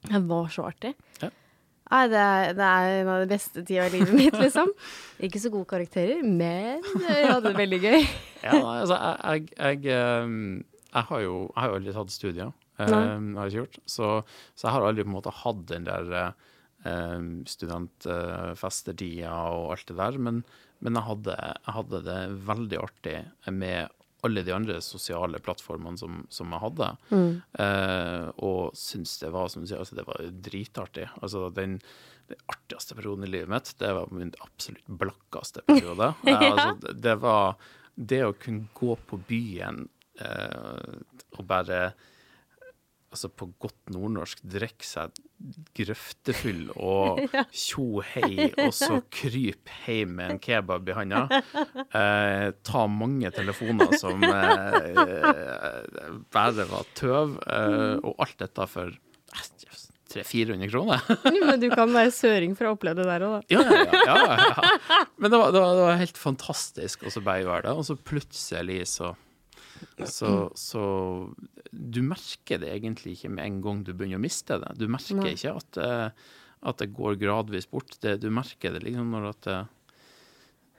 Det 0.07 0.21
var 0.29 0.47
så 0.55 0.67
artig. 0.69 0.93
Ja. 1.25 1.29
Nei, 1.87 2.03
det 2.11 2.21
er, 2.21 2.53
det 2.55 2.67
er, 2.67 2.93
en 3.01 3.09
av 3.11 3.21
de 3.23 3.27
beste 3.31 3.63
tida 3.67 3.87
i 3.87 3.91
livet 3.93 4.15
mitt, 4.15 4.37
liksom. 4.39 4.71
Ikke 5.23 5.39
så 5.43 5.51
gode 5.51 5.67
karakterer, 5.69 6.23
men 6.23 6.79
jeg 7.03 7.27
hadde 7.27 7.51
det 7.51 7.59
veldig 7.59 7.81
gøy. 7.83 7.99
ja, 8.47 8.55
altså, 8.55 8.95
jeg, 8.95 9.51
jeg, 9.51 9.83
jeg, 9.87 10.63
jeg, 10.87 11.05
har 11.11 11.21
jo 11.23 11.35
jeg 11.43 11.59
har 11.59 11.71
jo 11.71 11.77
aldri 11.81 11.97
tatt 11.99 12.15
studier. 12.15 12.55
Um, 12.77 13.33
har 13.37 13.49
jeg 13.49 13.63
gjort. 13.63 13.79
Så, 13.89 14.07
så, 14.53 14.67
jeg 14.67 14.75
har 14.75 14.85
aldri 14.85 15.05
på 15.05 15.11
en 15.11 15.17
måte 15.17 15.33
hatt 15.33 15.61
den 15.71 15.87
der 15.87 16.33
um, 16.85 17.29
studentfestetida 17.49 19.33
og 19.55 19.75
alt 19.75 19.87
det 19.89 19.97
der. 19.97 20.19
Men, 20.21 20.41
men 20.85 20.99
jeg, 20.99 21.07
hadde, 21.09 21.37
jeg, 21.37 21.77
hadde, 21.79 22.03
det 22.05 22.19
veldig 22.49 22.81
artig 22.83 23.17
med 23.49 23.93
alle 24.25 24.41
de 24.43 24.53
andre 24.53 24.79
sosiale 24.81 25.39
plattformene 25.43 25.99
som, 25.99 26.21
som 26.33 26.53
jeg 26.53 26.63
hadde. 26.63 26.91
Mm. 27.13 27.31
Uh, 27.59 28.27
og 28.45 28.77
syns 28.77 29.17
det 29.21 29.31
var 29.33 29.49
som 29.53 29.63
du 29.63 29.69
sier, 29.69 29.81
altså 29.81 29.97
det 29.97 30.07
var 30.07 30.23
dritartig. 30.49 31.07
Altså 31.21 31.47
den, 31.53 31.77
den 32.31 32.41
artigste 32.49 32.97
perioden 32.97 33.27
i 33.27 33.31
livet 33.31 33.51
mitt, 33.51 33.73
det 33.81 33.93
var 33.97 34.13
min 34.13 34.33
absolutt 34.43 34.89
blakkeste 35.01 35.65
periode. 35.69 36.13
ja. 36.29 36.37
uh, 36.37 36.47
altså, 36.51 36.97
det 37.07 37.17
var 37.23 37.57
det 37.97 38.23
å 38.27 38.35
kunne 38.37 38.69
gå 38.77 38.97
på 39.09 39.21
byen 39.29 39.85
uh, 40.21 40.97
og 41.37 41.45
bare 41.49 41.81
altså 43.13 43.29
på 43.31 43.47
godt 43.61 43.93
nordnorsk 43.93 44.41
drikke 44.43 44.85
seg 44.85 45.15
grøftefull 45.77 46.71
og 46.91 47.21
tjo 47.53 48.03
hei, 48.13 48.49
og 48.51 48.73
så 48.75 48.99
krype 49.19 49.73
hjem 49.85 50.17
med 50.19 50.35
en 50.35 50.41
kebab 50.43 50.89
i 50.89 50.97
handa. 50.97 51.25
Eh, 51.87 52.47
ta 52.67 52.85
mange 52.91 53.31
telefoner 53.35 53.93
som 53.99 54.23
eh, 54.27 55.03
bare 56.33 56.67
var 56.69 56.87
tøv, 56.97 57.37
eh, 57.47 57.95
og 58.01 58.25
alt 58.25 58.39
dette 58.43 58.71
for 58.71 58.95
300-400 60.13 60.69
kroner. 60.71 61.01
Men 61.47 61.59
du 61.61 61.69
kan 61.73 61.91
være 61.93 62.11
søring 62.15 62.55
for 62.57 62.69
å 62.69 62.75
oppleve 62.75 63.01
det 63.01 63.07
der 63.09 63.25
òg, 63.27 63.37
da. 63.37 63.57
ja, 63.57 63.63
ja, 63.63 64.01
ja, 64.07 64.37
ja, 64.41 65.05
Men 65.17 65.31
det 65.31 65.39
var, 65.39 65.51
det, 65.53 65.61
var, 65.61 65.75
det 65.75 65.85
var, 65.85 66.01
helt 66.01 66.21
fantastisk 66.21 67.07
å 67.07 67.13
bare 67.19 67.43
gjøre 67.43 67.63
det, 67.67 67.75
og 67.75 67.87
så 67.87 67.97
plutselig 67.99 68.81
så 68.93 69.13
så, 70.05 70.49
så, 70.55 70.83
du 71.71 72.01
merker 72.05 72.61
det 72.61 72.73
egentlig 72.75 73.17
ikke 73.17 73.31
med 73.33 73.45
en 73.45 73.61
gang 73.63 73.79
du 73.85 73.93
begynner 73.93 74.19
å 74.19 74.23
miste 74.23 74.59
det. 74.61 74.75
Du 74.79 74.85
merker 74.91 75.19
Nei. 75.19 75.33
ikke 75.35 75.55
at, 75.57 75.79
eh, 75.81 76.27
at, 76.61 76.77
det 76.81 76.91
går 76.95 77.17
gradvis 77.21 77.69
bort. 77.69 77.97
Det, 78.03 78.17
du 78.23 78.29
merker 78.33 78.75
det 78.75 78.83
liksom 78.85 79.09
når 79.13 79.31
at 79.31 79.49
eh, 79.53 79.73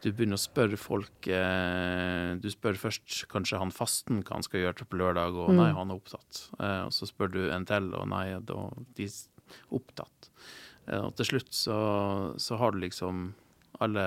du 0.05 0.13
begynner 0.13 0.39
å 0.39 0.43
spørre 0.43 0.79
folk 0.79 1.27
eh, 1.27 2.37
Du 2.39 2.47
spør 2.53 2.79
først 2.79 3.25
kanskje 3.33 3.59
han 3.59 3.75
fasten 3.75 4.23
hva 4.23 4.37
han 4.37 4.47
skal 4.47 4.63
gjøre 4.63 4.87
på 4.87 5.01
lørdag, 5.01 5.35
og 5.35 5.51
nei, 5.57 5.73
mm. 5.73 5.81
han 5.81 5.91
er 5.91 5.99
opptatt. 5.99 6.45
og 6.61 6.95
så 6.95 7.09
spør 7.11 7.35
du 7.35 7.43
en 7.51 7.67
til, 7.69 7.91
og 7.99 8.07
nei, 8.13 8.27
de 8.47 9.09
er 9.09 9.19
opptatt. 9.75 10.31
og 11.01 11.11
til 11.19 11.33
slutt 11.33 11.51
så, 11.57 11.79
så, 12.39 12.61
har 12.61 12.73
du 12.73 12.83
liksom 12.85 13.33
alle, 13.83 14.07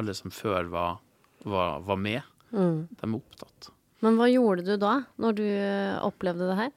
alle 0.00 0.16
som 0.16 0.32
før 0.32 0.72
var, 0.72 1.04
var, 1.44 1.84
var 1.84 2.00
med, 2.00 2.24
mm. 2.50 2.88
de 2.96 3.04
er 3.04 3.20
opptatt. 3.20 3.70
Men 4.04 4.16
hva 4.16 4.28
gjorde 4.30 4.64
du 4.64 4.74
da, 4.80 4.96
når 5.20 5.38
du 5.38 5.46
eh, 5.46 5.96
opplevde 6.04 6.48
det 6.48 6.58
her? 6.58 6.74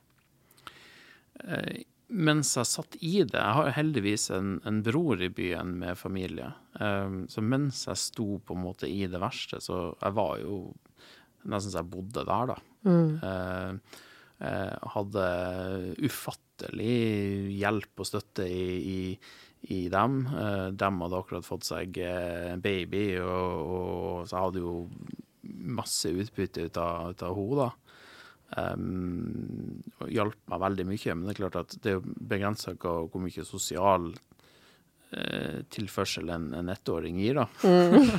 Eh, 1.44 1.84
mens 2.14 2.52
jeg 2.60 2.70
satt 2.70 2.96
i 3.02 3.24
det 3.26 3.40
Jeg 3.40 3.58
har 3.58 3.72
heldigvis 3.74 4.28
en, 4.36 4.58
en 4.70 4.82
bror 4.86 5.22
i 5.24 5.32
byen 5.34 5.74
med 5.82 5.98
familie. 6.00 6.52
Eh, 6.80 7.20
så 7.32 7.44
mens 7.44 7.86
jeg 7.90 8.02
sto 8.02 8.28
på 8.44 8.58
en 8.58 8.66
måte 8.66 8.90
i 8.92 9.06
det 9.10 9.22
verste, 9.24 9.62
så 9.64 9.86
jeg 9.96 10.18
var 10.20 10.38
jo 10.44 10.66
nesten 11.50 11.74
så 11.74 11.82
jeg 11.82 11.92
bodde 11.92 12.28
der, 12.28 12.54
da. 12.54 12.60
Mm. 12.88 13.10
Eh, 13.30 14.02
eh 14.44 14.92
hadde 14.94 15.26
ufattelig 16.04 17.00
hjelp 17.56 18.04
og 18.04 18.08
støtte 18.08 18.46
i, 18.48 18.68
i, 18.94 19.02
i 19.76 19.82
dem. 19.92 20.24
De 20.76 20.90
hadde 21.00 21.20
akkurat 21.20 21.48
fått 21.48 21.68
seg 21.68 22.00
baby, 22.64 23.04
og, 23.24 23.74
og 23.76 24.28
så 24.28 24.36
jeg 24.36 24.48
hadde 24.48 24.64
jo 24.64 24.74
masse 25.44 26.10
utbytte 26.10 26.68
ut 26.68 26.78
av, 26.78 27.14
ut 27.14 27.24
av 27.26 27.40
henne. 27.40 27.72
Um, 28.54 29.82
hjalp 30.14 30.38
meg 30.52 30.62
veldig 30.62 30.86
mye, 30.86 31.16
men 31.16 31.26
det 31.26 31.34
er 31.34 31.40
klart 31.40 31.58
at 31.58 31.74
det 31.82 31.96
er 31.96 32.04
begrensa 32.06 32.76
hvor, 32.76 33.08
hvor 33.10 33.24
mye 33.24 33.46
sosial 33.48 34.12
uh, 34.14 35.60
tilførsel 35.74 36.30
en, 36.36 36.52
en 36.60 36.70
ettåring 36.70 37.18
gir, 37.24 37.42
da. 37.42 37.48
Mm. 37.66 38.12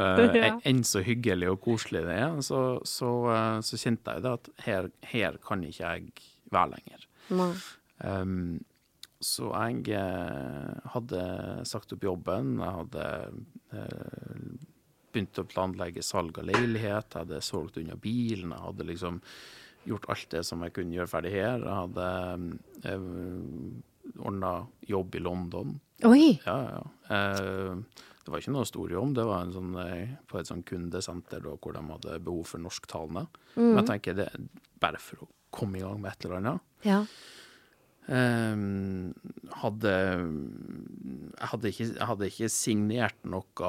uh, 0.00 0.24
ja. 0.40 0.54
Enn 0.64 0.80
så 0.88 1.04
hyggelig 1.04 1.52
og 1.52 1.60
koselig 1.66 2.06
det 2.08 2.16
er, 2.22 2.38
så, 2.46 2.64
så, 2.88 3.10
uh, 3.28 3.58
så 3.66 3.80
kjente 3.80 4.16
jeg 4.16 4.24
det 4.24 4.36
at 4.38 4.52
her, 4.64 4.92
her, 5.12 5.40
kan 5.44 5.66
ikke 5.66 5.82
jeg 5.82 6.30
være 6.54 6.78
lenger. 6.78 7.08
Um, 8.00 8.62
så 9.24 9.48
jeg 9.54 9.94
eh, 9.96 10.72
hadde 10.92 11.20
sagt 11.68 11.94
opp 11.94 12.04
jobben. 12.04 12.58
Jeg 12.60 12.78
hadde 12.78 13.04
eh, 13.72 14.32
begynt 15.14 15.40
å 15.40 15.46
planlegge 15.48 16.04
salg 16.04 16.38
av 16.42 16.48
leilighet. 16.50 17.12
Jeg 17.14 17.24
hadde 17.24 17.42
solgt 17.44 17.78
unna 17.80 17.96
bilen. 18.00 18.52
Jeg 18.54 18.66
hadde 18.66 18.88
liksom 18.90 19.20
gjort 19.88 20.08
alt 20.12 20.30
det 20.32 20.42
som 20.48 20.62
jeg 20.64 20.74
kunne 20.76 20.96
gjøre 20.96 21.12
ferdig 21.12 21.34
her. 21.34 21.64
Jeg 21.64 21.80
hadde 21.82 22.08
eh, 22.90 24.16
ordna 24.18 24.54
jobb 24.88 25.14
i 25.14 25.22
London. 25.22 25.76
Oi! 26.08 26.34
Ja, 26.44 26.56
ja. 26.76 26.82
Eh, 27.14 28.02
det 28.24 28.32
var 28.32 28.40
ikke 28.40 28.54
noe 28.54 28.68
stor 28.68 28.92
jobb. 28.92 29.14
Det 29.18 29.24
var 29.28 29.44
en 29.44 29.54
sånn, 29.54 29.72
eh, 29.82 30.14
på 30.30 30.40
et 30.40 30.48
sånn 30.48 30.64
kundesenter 30.66 31.44
da, 31.44 31.54
hvor 31.60 31.76
de 31.76 31.84
hadde 31.92 32.20
behov 32.24 32.46
for 32.54 32.64
norsktalende. 32.64 33.26
Men 33.58 33.82
jeg 33.82 33.90
tenker 33.90 34.18
det 34.18 34.28
er 34.32 34.46
bare 34.80 35.00
for 35.02 35.26
å 35.26 35.30
komme 35.54 35.78
i 35.78 35.84
gang 35.84 36.00
med 36.00 36.14
et 36.14 36.26
eller 36.26 36.40
annet. 36.40 36.70
Ja. 36.84 37.02
Ehm, 38.12 39.14
hadde, 39.62 39.92
jeg, 39.94 41.48
hadde 41.48 41.70
ikke, 41.70 41.86
jeg 41.86 42.08
hadde 42.10 42.28
ikke 42.28 42.50
signert 42.52 43.22
noe 43.24 43.68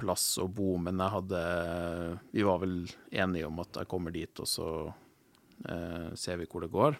plass 0.00 0.34
å 0.42 0.48
bo, 0.52 0.74
men 0.82 1.00
jeg 1.00 1.14
hadde 1.14 1.44
Vi 2.34 2.44
var 2.44 2.60
vel 2.60 2.82
enige 3.08 3.48
om 3.48 3.62
at 3.64 3.80
jeg 3.80 3.88
kommer 3.88 4.12
dit, 4.12 4.42
og 4.42 4.48
så 4.48 4.68
eh, 5.64 6.10
ser 6.12 6.42
vi 6.42 6.48
hvor 6.50 6.66
det 6.66 6.74
går. 6.74 6.98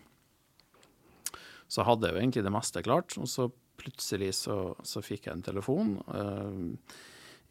Så 1.70 1.84
hadde 1.86 2.08
jeg 2.08 2.16
jo 2.16 2.22
egentlig 2.24 2.46
det 2.48 2.54
meste 2.54 2.82
klart, 2.86 3.14
og 3.20 3.28
så 3.30 3.50
plutselig 3.80 4.34
så, 4.40 4.74
så 4.84 5.04
fikk 5.04 5.28
jeg 5.28 5.36
en 5.36 5.44
telefon 5.44 5.94
eh, 6.12 6.96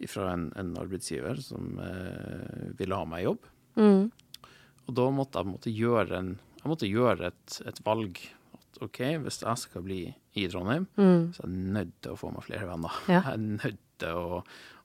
fra 0.10 0.34
en, 0.34 0.50
en 0.58 0.74
arbeidsgiver 0.80 1.40
som 1.44 1.78
eh, 1.84 2.74
ville 2.80 2.98
ha 2.98 3.06
meg 3.10 3.24
i 3.24 3.30
jobb. 3.30 3.48
Mm. 3.80 4.04
Og 4.90 4.98
da 4.98 5.08
måtte 5.14 5.42
jeg 5.42 5.52
måtte 5.54 5.74
gjøre, 5.74 6.18
en, 6.18 6.36
jeg 6.64 6.72
måtte 6.72 6.90
gjøre 6.90 7.30
et, 7.30 7.58
et 7.70 7.82
valg. 7.86 8.22
At 8.70 8.82
OK, 8.86 9.00
hvis 9.26 9.42
jeg 9.42 9.58
skal 9.58 9.82
bli 9.86 10.02
i 10.38 10.48
Trondheim, 10.52 10.86
Mm. 10.98 11.32
så 11.34 11.44
er 11.44 11.50
jeg 11.50 11.74
nødt 11.74 11.94
til 12.02 12.12
å 12.14 12.20
få 12.22 12.32
meg 12.34 12.44
flere 12.46 12.68
venner. 12.70 12.92
Ja. 13.10 13.22
Jeg 13.26 13.34
er 13.34 13.38
nødt 13.38 13.80
til 14.00 14.10
å 14.22 14.44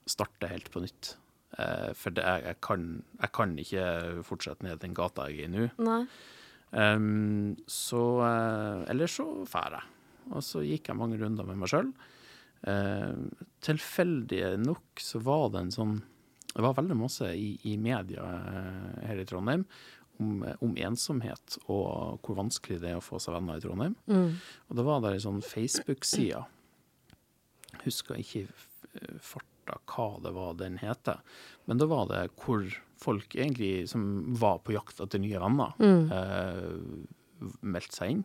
starte 0.09 0.49
helt 0.49 0.71
på 0.73 0.81
nytt. 0.83 1.15
Eh, 1.57 1.93
for 1.95 2.09
det, 2.11 2.23
jeg, 2.25 2.43
jeg, 2.49 2.57
kan, 2.61 2.87
jeg 3.21 3.31
kan 3.31 3.53
ikke 3.61 4.23
fortsette 4.27 4.63
ned 4.65 4.79
den 4.81 4.93
gata 4.97 5.29
jeg 5.29 5.45
er 5.45 5.47
i 5.47 5.53
nå. 5.53 5.99
Ehm, 6.75 7.55
så 7.69 8.01
eh, 8.25 8.81
Eller 8.91 9.07
så 9.07 9.27
drar 9.47 9.77
jeg. 9.77 9.91
Og 10.33 10.41
så 10.43 10.63
gikk 10.65 10.89
jeg 10.89 10.97
mange 10.97 11.19
runder 11.21 11.45
med 11.45 11.61
meg 11.61 11.69
sjøl. 11.71 11.93
tilfeldig 13.61 14.57
nok 14.65 15.01
så 15.03 15.19
var 15.21 15.49
det 15.53 15.59
en 15.65 15.71
sånn 15.75 15.95
Det 16.55 16.63
var 16.63 16.73
veldig 16.77 16.95
masse 16.97 17.27
i, 17.35 17.51
i 17.69 17.75
media 17.77 18.23
eh, 18.23 19.07
her 19.09 19.19
i 19.21 19.25
Trondheim 19.27 19.65
om, 20.21 20.43
om 20.63 20.75
ensomhet 20.77 21.57
og 21.65 22.21
hvor 22.25 22.39
vanskelig 22.39 22.79
det 22.83 22.91
er 22.93 22.99
å 22.99 23.03
få 23.03 23.19
seg 23.23 23.35
venner 23.37 23.59
i 23.59 23.63
Trondheim. 23.63 23.95
Mm. 24.09 24.37
Og 24.69 24.79
det 24.79 24.85
var 24.87 25.03
der 25.03 25.17
ei 25.17 25.23
sånn 25.23 25.41
Facebook-side. 25.45 26.43
Husker 27.83 28.21
ikke 28.21 28.47
farta 29.23 29.79
hva 29.91 30.07
det 30.23 30.33
var 30.35 30.55
den 30.59 30.79
heter. 30.81 31.21
Men 31.65 31.81
da 31.81 31.89
var 31.89 32.07
det 32.11 32.27
hvor 32.41 32.65
folk 33.01 33.35
egentlig 33.35 33.89
som 33.91 34.05
var 34.39 34.61
på 34.63 34.75
jakt 34.75 35.01
etter 35.03 35.21
nye 35.21 35.41
venner, 35.41 35.75
eh, 35.81 37.51
meldte 37.61 37.97
seg 37.97 38.15
inn. 38.15 38.23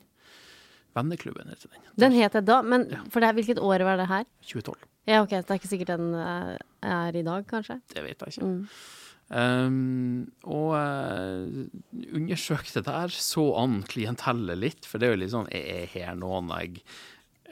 Venneklubben 0.97 1.51
heter 1.51 1.71
den. 1.71 1.91
Den 2.03 2.17
het 2.19 2.35
det 2.35 2.47
da, 2.49 2.61
men 2.63 2.89
for 3.11 3.23
det, 3.23 3.35
hvilket 3.39 3.61
år 3.63 3.85
var 3.87 4.01
det 4.01 4.09
her? 4.11 4.25
2012. 4.43 4.89
Ja, 5.09 5.21
ok, 5.23 5.31
det 5.31 5.47
er 5.47 5.61
ikke 5.61 5.71
sikkert 5.71 5.93
den 5.95 6.15
eh, 6.19 6.57
er 6.87 7.17
i 7.17 7.23
dag, 7.27 7.47
kanskje? 7.51 7.79
Det 7.95 8.03
vet 8.05 8.25
jeg 8.27 8.37
ikke. 8.37 8.49
Um, 9.31 10.27
og 10.43 10.73
uh, 10.75 11.47
undersøkte 12.19 12.83
der, 12.83 13.13
så 13.15 13.45
an 13.61 13.85
klientellet 13.87 14.59
litt, 14.59 14.89
for 14.89 14.99
det 14.99 15.07
er 15.07 15.15
jo 15.15 15.21
litt 15.23 15.31
sånn 15.31 15.47
Er 15.55 15.85
her 15.93 16.17
noen 16.19 16.51
jeg 16.51 16.81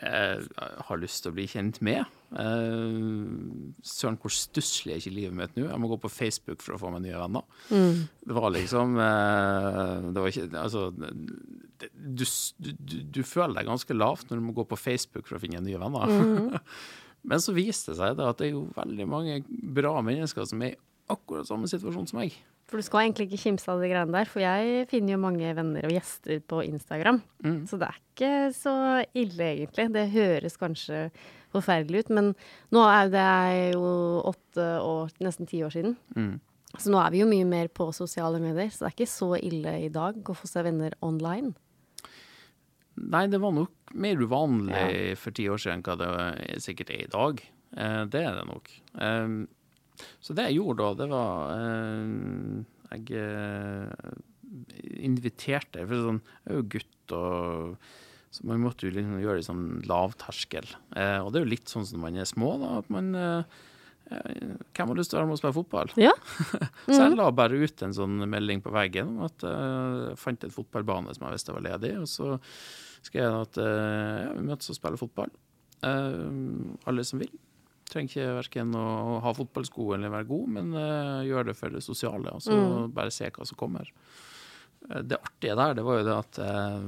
uh, 0.02 0.42
har 0.88 0.99
lyst 0.99 1.23
til 1.23 1.30
å 1.30 1.37
bli 1.37 1.47
kjent 1.50 1.78
med? 1.87 2.02
Uh, 2.35 3.70
Søren, 3.87 4.18
hvor 4.18 4.35
stusslig 4.35 4.97
er 4.97 4.99
ikke 4.99 5.14
livet 5.14 5.38
mitt 5.38 5.54
nå? 5.54 5.68
Jeg 5.68 5.78
må 5.78 5.92
gå 5.92 6.00
på 6.02 6.11
Facebook 6.11 6.66
for 6.66 6.75
å 6.75 6.80
få 6.82 6.90
meg 6.97 7.06
nye 7.06 7.23
venner. 7.23 7.47
Det 7.70 8.37
var 8.40 8.50
liksom 8.58 8.99
uh, 8.99 10.11
Det 10.11 10.18
var 10.18 10.32
ikke 10.32 10.49
Altså 10.58 10.88
det, 10.99 11.92
du, 11.94 12.26
du, 12.58 12.97
du, 13.06 13.23
føler 13.23 13.61
deg 13.61 13.70
ganske 13.70 13.94
lavt 13.94 14.32
når 14.32 14.40
du 14.40 14.49
må 14.49 14.56
gå 14.56 14.66
på 14.66 14.80
Facebook 14.82 15.30
for 15.30 15.38
å 15.38 15.44
finne 15.47 15.62
nye 15.62 15.78
venner. 15.78 16.58
Men 17.28 17.42
så 17.42 17.54
viste 17.54 17.92
det 17.92 18.00
seg 18.00 18.18
da 18.18 18.32
at 18.32 18.42
det 18.42 18.50
er 18.50 18.56
jo 18.56 18.66
veldig 18.75 19.06
mange 19.11 19.40
bra 19.47 19.99
mennesker 20.02 20.47
som 20.49 20.62
er 20.66 20.75
akkurat 21.08 21.46
samme 21.48 21.68
situasjon 21.70 22.06
som 22.10 22.18
meg. 22.20 22.34
For 22.68 22.76
du 22.76 22.84
skal 22.84 23.06
egentlig 23.06 23.30
ikke 23.30 23.40
kimse 23.46 23.68
av 23.72 23.80
de 23.80 23.88
greiene 23.88 24.12
der, 24.12 24.28
for 24.28 24.40
jeg 24.44 24.88
finner 24.90 25.14
jo 25.14 25.20
mange 25.22 25.54
venner 25.56 25.86
og 25.88 25.92
gjester 25.94 26.42
på 26.44 26.58
Instagram. 26.66 27.22
Så 27.66 27.78
det 27.80 27.88
er 27.88 28.00
ikke 28.12 28.32
så 28.52 28.74
ille, 29.16 29.46
egentlig. 29.54 29.86
Det 29.94 30.10
høres 30.12 30.58
kanskje 30.60 31.06
forferdelig 31.54 32.04
ut, 32.04 32.10
men 32.18 32.34
nå 32.76 32.82
er 32.92 33.08
det 33.14 33.24
jo 33.72 34.20
åtte 34.28 34.66
år, 34.84 35.14
nesten 35.24 35.48
ti 35.48 35.62
år 35.64 35.72
siden. 35.72 35.96
Så 36.76 36.92
nå 36.92 37.00
er 37.00 37.10
vi 37.14 37.22
jo 37.22 37.30
mye 37.30 37.46
mer 37.48 37.68
på 37.72 37.88
sosiale 37.96 38.36
medier, 38.38 38.68
så 38.68 38.84
det 38.84 38.90
er 38.90 38.96
ikke 38.98 39.12
så 39.16 39.30
ille 39.40 39.72
i 39.86 39.88
dag 39.88 40.20
å 40.28 40.36
få 40.36 40.46
seg 40.46 40.68
venner 40.68 40.92
online. 41.00 41.54
Nei, 42.98 43.26
det 43.30 43.38
var 43.40 43.52
nok 43.54 43.94
mer 43.94 44.18
uvanlig 44.20 45.14
for 45.20 45.30
ti 45.32 45.46
år 45.48 45.60
siden 45.62 45.78
enn 45.78 45.84
hva 45.86 45.94
det 46.00 46.08
er- 46.08 46.60
sikkert 46.60 46.90
er 46.90 47.04
i 47.04 47.12
dag. 47.12 47.40
Eh, 47.76 48.04
det 48.06 48.22
er 48.26 48.34
det 48.34 48.46
nok. 48.46 48.68
Eh, 49.00 49.46
så 50.22 50.36
det 50.36 50.48
jeg 50.48 50.58
gjorde 50.60 50.82
da, 50.84 50.90
det 50.98 51.08
var 51.12 51.54
eh, 51.54 52.02
Jeg 52.88 53.22
eh, 53.22 54.10
inviterte 55.04 55.86
For 55.86 56.06
sånn, 56.08 56.20
jeg 56.44 56.52
er 56.52 56.60
jo 56.60 56.68
gutt, 56.74 57.16
og 57.16 57.88
så 58.34 58.44
man 58.44 58.60
måtte 58.60 58.86
jo 58.86 58.92
liksom 58.92 59.16
gjøre 59.22 59.40
det 59.40 59.46
sånn 59.46 59.64
lavterskel. 59.88 60.68
Eh, 60.98 61.18
og 61.22 61.32
det 61.32 61.40
er 61.40 61.46
jo 61.46 61.54
litt 61.54 61.72
sånn 61.72 61.86
som 61.88 61.98
når 61.98 62.04
man 62.04 62.20
er 62.20 62.28
små, 62.28 62.50
da. 62.60 62.72
At 62.82 62.90
man 62.92 63.08
eh, 63.16 63.56
eh, 64.12 64.52
Hvem 64.76 64.92
har 64.92 65.00
lyst 65.00 65.12
til 65.12 65.18
å 65.18 65.22
være 65.22 65.30
med 65.30 65.38
og 65.38 65.40
spille 65.40 65.56
fotball? 65.56 65.94
Ja. 66.00 66.12
Så 66.84 67.00
jeg 67.00 67.16
la 67.16 67.30
bare 67.32 67.60
ut 67.62 67.84
en 67.86 67.96
sånn 67.96 68.20
melding 68.28 68.62
på 68.64 68.74
veggen 68.74 69.14
om 69.14 69.24
at 69.28 69.48
jeg 69.48 70.20
fant 70.20 70.44
et 70.44 70.54
fotballbane 70.54 71.16
som 71.16 71.26
jeg 71.26 71.38
visste 71.38 71.56
var 71.56 71.64
ledig, 71.64 71.94
og 72.02 72.08
så 72.10 72.36
skrev 73.06 73.24
jeg 73.24 73.42
at 73.46 73.58
ja, 73.62 74.30
vi 74.34 74.46
møtes 74.48 74.72
og 74.72 74.76
spiller 74.76 75.00
fotball. 75.00 75.30
Alle 75.82 77.04
som 77.06 77.20
vil. 77.22 77.30
Trenger 77.88 78.11
ikke 78.12 78.33
verken 78.42 78.75
å 78.76 78.87
ha 79.25 79.30
fotballsko 79.37 79.92
eller 79.97 80.12
være 80.12 80.28
god, 80.28 80.49
men 80.59 80.73
uh, 80.76 81.23
gjør 81.25 81.49
det 81.49 81.54
for 81.57 81.73
det 81.73 81.80
sosiale, 81.85 82.35
og 82.37 82.42
så 82.45 82.57
bare 82.92 83.12
se 83.14 83.30
hva 83.33 83.47
som 83.49 83.57
kommer. 83.61 83.88
Eh, 84.90 85.00
Det 85.09 85.16
artige 85.16 85.57
der, 85.57 85.73
det 85.78 85.85
var 85.87 86.00
jo 86.02 86.04
det 86.09 86.16
at 86.18 86.40
uh, 86.45 86.83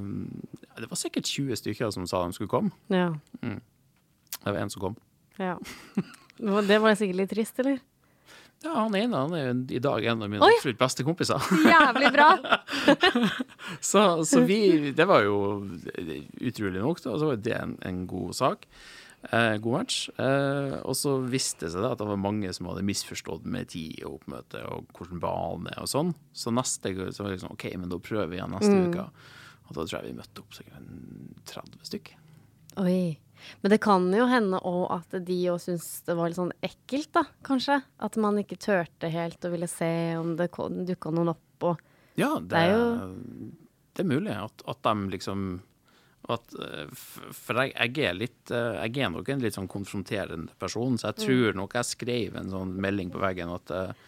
det 0.81 0.91
var 0.91 1.01
sikkert 1.01 1.25
20 1.31 1.57
stykker 1.63 1.91
som 1.97 2.05
sa 2.11 2.21
de 2.27 2.37
skulle 2.37 2.53
komme. 2.53 2.71
Ja. 2.93 3.15
Det 3.41 4.45
var 4.45 4.61
én 4.61 4.69
som 4.73 4.83
kom. 4.85 4.99
ja. 5.41 5.57
Det 6.41 6.79
var 6.81 6.95
sikkert 6.97 7.19
litt 7.19 7.33
trist, 7.35 7.59
eller? 7.61 7.81
Ja, 8.61 8.75
han 8.77 8.95
ene 8.97 9.17
han 9.25 9.33
er 9.37 9.43
jo 9.47 9.53
i 9.77 9.81
dag 9.81 10.05
en 10.05 10.23
av 10.25 10.29
mine 10.29 10.45
Oi! 10.45 10.53
absolutt 10.59 10.79
beste 10.81 11.05
kompiser. 11.05 11.41
Jævlig 11.65 12.11
bra! 12.13 12.31
Så, 13.91 14.25
så 14.29 14.41
vi 14.45 14.91
Det 14.97 15.07
var 15.09 15.23
jo 15.25 15.37
utrolig 16.41 16.81
nok, 16.83 17.01
da. 17.05 17.15
Så 17.17 17.29
var 17.31 17.39
det 17.41 17.55
en, 17.57 17.77
en 17.89 18.03
god 18.09 18.35
sak. 18.37 18.67
Eh, 19.23 19.57
god 19.61 19.73
match. 19.73 20.09
Eh, 20.17 20.77
og 20.81 20.97
så 20.97 21.19
viste 21.29 21.67
det 21.67 21.75
seg 21.75 21.85
da 21.85 21.93
at 21.93 22.01
det 22.01 22.09
var 22.09 22.21
mange 22.21 22.51
som 22.57 22.71
hadde 22.71 22.87
misforstått 22.89 23.45
med 23.45 23.69
tid 23.75 24.01
og 24.07 24.21
oppmøte 24.21 24.63
og 24.73 24.89
hvordan 24.97 25.21
bane 25.23 25.75
og 25.81 25.91
sånn. 25.93 26.15
Så 26.33 26.53
neste 26.55 26.95
så 27.13 27.25
var 27.25 27.31
det 27.31 27.37
liksom 27.39 27.55
OK, 27.55 27.67
men 27.77 27.93
da 27.93 28.01
prøver 28.01 28.31
vi 28.33 28.41
igjen 28.41 28.55
neste 28.57 28.79
uke. 28.89 29.07
Og 29.69 29.77
da 29.77 29.85
tror 29.85 29.99
jeg 30.01 30.09
vi 30.09 30.19
møtte 30.19 30.43
opp 30.43 30.57
sikkert 30.57 31.45
30 31.53 31.91
stykker. 31.91 32.17
Oi. 32.81 33.19
Men 33.63 33.73
det 33.73 33.81
kan 33.81 34.05
jo 34.13 34.27
hende 34.29 34.59
òg 34.69 34.83
at 34.99 35.15
de 35.25 35.39
òg 35.53 35.63
syntes 35.63 36.03
det 36.05 36.17
var 36.17 36.29
litt 36.29 36.41
sånn 36.41 36.53
ekkelt, 36.65 37.09
da, 37.17 37.23
kanskje. 37.47 37.79
At 38.05 38.19
man 38.21 38.41
ikke 38.41 38.59
turte 38.61 39.09
helt 39.13 39.45
og 39.47 39.55
ville 39.55 39.69
se 39.71 39.93
om 40.21 40.35
det 40.37 40.51
dukka 40.51 41.13
noen 41.15 41.35
opp 41.37 41.71
og 41.71 41.87
Ja, 42.19 42.35
det, 42.41 42.51
Det 42.51 42.65
er 42.75 43.13
det 44.01 44.05
er 44.05 44.09
mulig 44.09 44.33
at, 44.33 44.63
at 44.71 44.81
de 44.87 45.11
liksom 45.13 45.49
at, 46.29 46.55
eh, 46.61 46.87
For 47.33 47.57
jeg, 47.63 47.73
jeg 47.73 48.07
er 48.11 48.17
litt 48.17 48.53
eh, 48.53 48.85
Jeg 48.85 49.07
er 49.07 49.13
nok 49.15 49.29
en 49.33 49.43
litt 49.43 49.57
sånn 49.57 49.71
konfronterende 49.71 50.53
person, 50.61 50.99
så 51.01 51.11
jeg 51.11 51.25
tror 51.25 51.57
nok 51.57 51.77
jeg 51.79 51.89
skrev 51.89 52.37
en 52.37 52.53
sånn 52.53 52.75
melding 52.83 53.13
på 53.15 53.23
veggen 53.23 53.53
at 53.55 53.73
eh, 53.73 54.03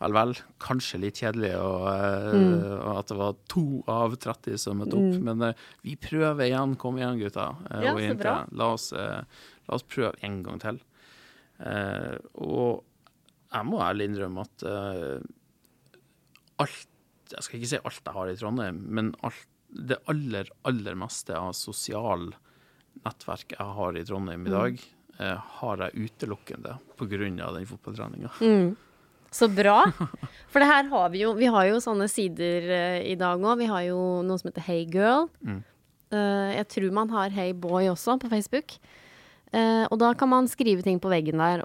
vel, 0.00 0.16
vel, 0.16 0.32
kanskje 0.64 1.02
litt 1.02 1.20
kjedelig, 1.20 1.52
og, 1.60 1.84
mm. 2.32 2.54
og 2.78 2.94
at 2.94 3.10
det 3.10 3.18
var 3.18 3.34
to 3.52 3.64
av 3.92 4.16
30 4.16 4.62
som 4.62 4.80
møtte 4.80 4.96
opp. 4.96 5.18
Men 5.26 5.44
eh, 5.50 5.66
vi 5.84 5.98
prøver 6.00 6.46
igjen. 6.46 6.78
Kom 6.80 6.96
igjen, 6.96 7.20
gutta. 7.20 7.50
Ja, 7.68 7.92
og 7.92 8.00
så 8.00 8.06
jenter. 8.06 8.22
bra. 8.24 8.36
La 8.56 8.70
oss, 8.78 8.88
la 8.96 9.76
oss 9.76 9.84
prøve 9.84 10.14
en 10.24 10.40
gang 10.46 10.62
til. 10.62 10.80
Og 12.40 12.80
jeg 13.50 13.68
må 13.68 13.82
ærlig 13.84 14.08
innrømme 14.08 14.46
at 14.46 14.64
alt 16.64 16.86
Jeg 17.34 17.44
skal 17.44 17.60
ikke 17.60 17.70
si 17.74 17.84
alt 17.84 18.00
jeg 18.00 18.16
har 18.16 18.32
i 18.32 18.38
Trondheim, 18.40 18.80
men 18.88 19.12
alt, 19.26 19.49
det 19.70 20.00
aller, 20.10 20.50
aller 20.66 20.96
meste 20.98 21.36
av 21.38 21.52
sosial 21.56 22.30
nettverk 23.04 23.54
jeg 23.54 23.74
har 23.78 23.96
i 23.96 24.04
Trondheim 24.04 24.46
i 24.46 24.52
dag, 24.52 24.78
eh, 25.18 25.50
har 25.60 25.84
jeg 25.84 26.10
utelukkende 26.10 26.76
pga. 26.98 27.52
den 27.54 27.66
fotballtreninga. 27.66 28.30
Så 29.30 29.48
bra. 29.48 29.84
For 30.50 30.58
det 30.58 30.66
her 30.66 30.88
har 30.90 31.10
vi 31.12 31.22
jo 31.22 31.34
Vi 31.38 31.46
har 31.46 31.68
jo 31.68 31.78
sånne 31.82 32.08
sider 32.10 32.66
eh, 32.66 33.12
i 33.12 33.14
dag 33.14 33.38
òg. 33.38 33.60
Vi 33.62 33.68
har 33.70 33.84
jo 33.86 34.22
noe 34.26 34.38
som 34.40 34.50
heter 34.50 34.66
Hey 34.66 34.86
Girl. 34.90 35.28
Mm. 35.46 35.62
Eh, 36.10 36.50
jeg 36.58 36.68
tror 36.74 36.96
man 36.98 37.14
har 37.14 37.30
Hey 37.30 37.54
Boy 37.54 37.86
også 37.92 38.18
på 38.20 38.30
Facebook. 38.32 38.74
Eh, 39.54 39.86
og 39.86 39.98
da 40.02 40.12
kan 40.14 40.30
man 40.30 40.50
skrive 40.50 40.82
ting 40.82 40.98
på 41.02 41.10
veggen 41.10 41.38
der, 41.42 41.62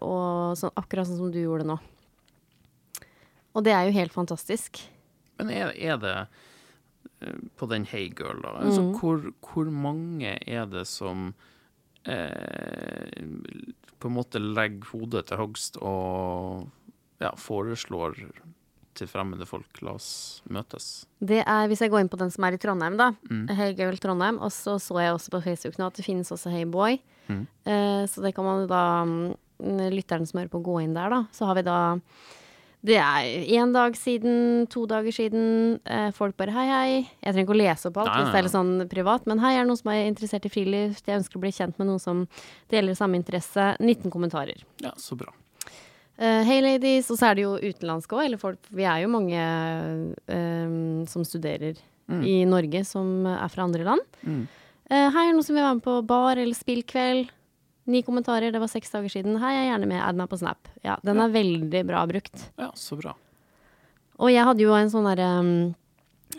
sånn, 0.57 0.74
akkurat 0.77 1.09
sånn 1.09 1.19
som 1.21 1.33
du 1.33 1.41
gjorde 1.41 1.67
nå. 1.69 1.77
Og 3.55 3.63
det 3.65 3.74
er 3.74 3.88
jo 3.88 3.95
helt 3.97 4.13
fantastisk. 4.13 4.81
Men 5.39 5.51
er, 5.53 5.74
er 5.74 6.00
det 6.01 6.15
på 7.58 7.67
den 7.72 7.86
Hey 7.89 8.10
Girl, 8.10 8.41
da? 8.44 8.55
Altså, 8.62 8.82
Mm. 8.82 8.94
hvor, 9.00 9.32
hvor 9.41 9.72
mange 9.72 10.38
er 10.48 10.65
det 10.65 10.86
som 10.88 11.34
eh, 12.05 13.24
på 14.00 14.08
en 14.10 14.15
måte 14.17 14.39
legger 14.41 14.86
hodet 14.91 15.25
til 15.29 15.39
hogst 15.41 15.77
og 15.82 16.67
ja, 17.24 17.32
foreslår 17.39 18.17
til 18.96 19.10
fremmede 19.12 19.48
folk 19.48 19.82
la 19.84 19.96
oss 19.98 20.41
møtes? 20.51 21.05
Det 21.20 21.41
er, 21.44 21.67
Hvis 21.67 21.82
jeg 21.84 21.91
går 21.91 22.03
inn 22.05 22.12
på 22.12 22.20
den 22.22 22.32
som 22.32 22.44
er 22.48 22.55
i 22.55 22.58
Trondheim, 22.62 22.98
da. 23.00 23.10
Mm. 23.29 23.48
Hey 23.58 23.74
Girl 23.75 23.98
Trondheim. 24.00 24.38
Og 24.39 24.51
så 24.55 24.77
så 24.79 25.00
jeg 25.01 25.15
også 25.15 25.34
på 25.36 25.41
Facebook 25.44 25.77
nå 25.82 25.88
at 25.89 25.96
det 26.00 26.05
finnes 26.05 26.32
også 26.32 26.51
Hey 26.53 26.65
Boy. 26.65 27.00
Mm. 27.27 27.48
Eh, 27.65 28.03
så 28.08 28.22
det 28.24 28.36
kan 28.38 28.46
man 28.46 28.67
da 28.70 28.84
mm, 29.05 29.36
Lytteren 29.96 30.27
som 30.27 30.39
hører 30.39 30.51
på, 30.51 30.62
gå 30.63 30.82
inn 30.84 30.94
der, 30.94 31.10
da. 31.10 31.24
Så 31.34 31.46
har 31.48 31.55
vi 31.55 31.62
da 31.65 31.77
Det 32.85 32.97
er 33.01 33.45
én 33.57 33.71
dag 33.73 33.95
siden, 33.97 34.65
to 34.69 34.83
dager 34.89 35.13
siden. 35.15 35.45
Eh, 35.89 36.11
folk 36.13 36.35
bare 36.37 36.53
hei, 36.53 36.65
hei. 36.69 36.89
Jeg 37.23 37.33
trenger 37.33 37.47
ikke 37.47 37.55
å 37.55 37.61
lese 37.61 37.89
opp 37.89 37.97
alt 38.01 38.11
Nei, 38.11 38.19
hvis 38.19 38.33
det 38.33 38.39
er 38.39 38.45
litt 38.45 38.53
sånn 38.53 38.75
privat, 38.91 39.25
men 39.29 39.41
hei, 39.41 39.55
er 39.55 39.63
det 39.63 39.71
noen 39.71 39.79
som 39.79 39.89
er 39.93 40.03
interessert 40.05 40.45
i 40.45 40.51
friluft? 40.53 41.07
Jeg 41.07 41.21
ønsker 41.21 41.39
å 41.39 41.41
bli 41.41 41.53
kjent 41.55 41.79
med 41.81 41.89
noen 41.89 42.03
som 42.03 42.21
deler 42.73 42.97
samme 42.97 43.17
interesse. 43.17 43.71
19 43.79 44.13
kommentarer. 44.13 44.61
Ja, 44.85 44.93
så 45.01 45.17
bra. 45.17 45.33
Uh, 46.15 46.45
Hei, 46.47 46.59
ladies. 46.63 47.09
Og 47.09 47.19
så 47.19 47.31
er 47.31 47.39
det 47.39 47.47
jo 47.47 47.55
utenlandske 47.57 48.19
òg. 48.19 48.27
Eller 48.27 48.41
folk 48.41 48.69
Vi 48.69 48.85
er 48.85 49.01
jo 49.03 49.11
mange 49.11 49.41
eh, 49.41 50.77
som 51.11 51.25
studerer 51.27 51.81
i 52.05 52.43
Norge, 52.45 52.83
som 52.85 53.25
er 53.25 53.49
fra 53.49 53.65
andre 53.65 53.87
land. 53.87 54.19
Mm. 54.21 54.43
Uh, 54.91 55.07
hei, 55.09 55.23
er 55.25 55.31
det 55.31 55.39
noen 55.39 55.47
som 55.47 55.57
vil 55.57 55.65
være 55.65 55.79
med 55.79 55.87
på 55.87 55.97
bar 56.05 56.37
eller 56.37 56.53
spillkveld? 56.53 57.33
Ni 57.85 58.01
kommentarer, 58.05 58.51
det 58.53 58.61
var 58.61 58.69
seks 58.71 58.89
dager 58.93 59.11
siden. 59.13 59.37
Hei, 59.41 59.51
jeg 59.53 59.65
er 59.67 59.71
gjerne 59.73 59.89
med. 59.91 60.01
Add 60.01 60.17
meg 60.17 60.29
på 60.31 60.39
Snap. 60.41 60.69
Ja, 60.85 60.95
den 61.05 61.21
er 61.21 61.33
veldig 61.33 61.83
bra 61.85 62.01
brukt. 62.09 62.47
Ja, 62.57 62.71
så 62.73 62.97
bra. 62.97 63.13
Og 64.17 64.31
jeg 64.31 64.45
hadde 64.47 64.63
jo 64.63 64.73
en 64.73 64.89
sånn 64.89 65.05
derre 65.05 65.27
um, 65.43 65.51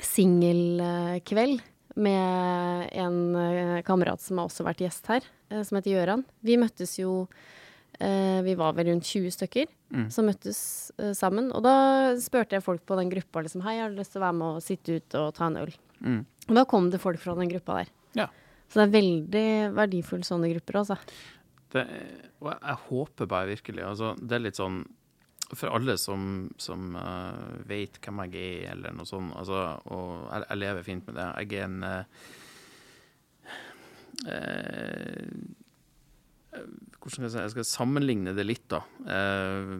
singelkveld 0.03 1.63
med 1.97 2.91
en 2.99 3.19
uh, 3.37 3.79
kamerat 3.87 4.21
som 4.25 4.41
har 4.41 4.51
også 4.51 4.67
vært 4.67 4.83
gjest 4.85 5.07
her, 5.13 5.25
uh, 5.53 5.63
som 5.63 5.79
heter 5.79 5.95
Gøran. 5.95 6.27
Vi 6.45 6.59
møttes 6.61 6.97
jo 6.99 7.23
uh, 7.29 8.41
Vi 8.45 8.57
var 8.59 8.75
vel 8.77 8.91
rundt 8.93 9.07
20 9.09 9.37
stykker 9.39 9.71
Mm. 9.87 10.09
som 10.11 10.27
møttes 10.27 10.91
eh, 10.99 11.13
sammen. 11.15 11.53
Og 11.55 11.63
da 11.63 11.73
spurte 12.19 12.57
jeg 12.57 12.65
folk 12.65 12.81
på 12.83 12.97
den 12.99 13.07
gruppa 13.13 13.45
liksom 13.45 13.63
Hei, 13.63 13.77
har 13.79 13.93
du 13.93 14.01
lyst 14.01 14.17
til 14.17 14.19
å 14.19 14.25
være 14.25 14.35
med 14.35 14.57
og 14.57 14.65
sitte 14.65 14.97
ut 14.99 15.15
og 15.21 15.29
ta 15.37 15.47
en 15.47 15.59
øl? 15.61 15.71
Mm. 16.01 16.17
Og 16.49 16.59
da 16.59 16.65
kom 16.67 16.89
det 16.91 16.99
folk 16.99 17.21
fra 17.23 17.37
den 17.39 17.53
gruppa 17.53 17.77
der. 17.79 17.93
Ja. 18.19 18.27
Så 18.67 18.81
det 18.81 18.89
er 18.89 18.97
veldig 18.97 19.45
verdifulle 19.77 20.27
sånne 20.27 20.51
grupper, 20.51 20.81
altså. 20.81 20.97
Det, 21.77 21.85
og 22.41 22.49
jeg, 22.51 22.61
jeg 22.63 22.83
håper 22.89 23.29
bare 23.31 23.51
virkelig 23.51 23.83
altså, 23.85 24.15
Det 24.17 24.37
er 24.37 24.43
litt 24.45 24.59
sånn 24.59 24.79
For 25.53 25.71
alle 25.77 25.95
som, 26.01 26.47
som 26.61 26.97
uh, 26.97 27.61
vet 27.69 28.01
hvem 28.03 28.25
jeg 28.27 28.33
er, 28.41 28.73
eller 28.73 28.97
noe 28.97 29.07
sånt, 29.07 29.35
altså, 29.39 29.61
og 29.95 30.09
jeg, 30.25 30.47
jeg 30.49 30.59
lever 30.59 30.87
fint 30.87 31.07
med 31.07 31.15
det. 31.21 31.27
Jeg 31.45 31.61
er 31.61 31.67
en 31.69 31.85
uh, 31.87 32.03
eh, 34.35 35.23
hvordan 37.07 37.15
skal 37.15 37.25
jeg 37.27 37.33
si, 37.33 37.39
jeg 37.45 37.53
skal 37.55 37.67
sammenligne 37.69 38.33
det 38.37 38.45
litt, 38.49 38.65
da. 38.73 38.81
Eh, 39.07 39.75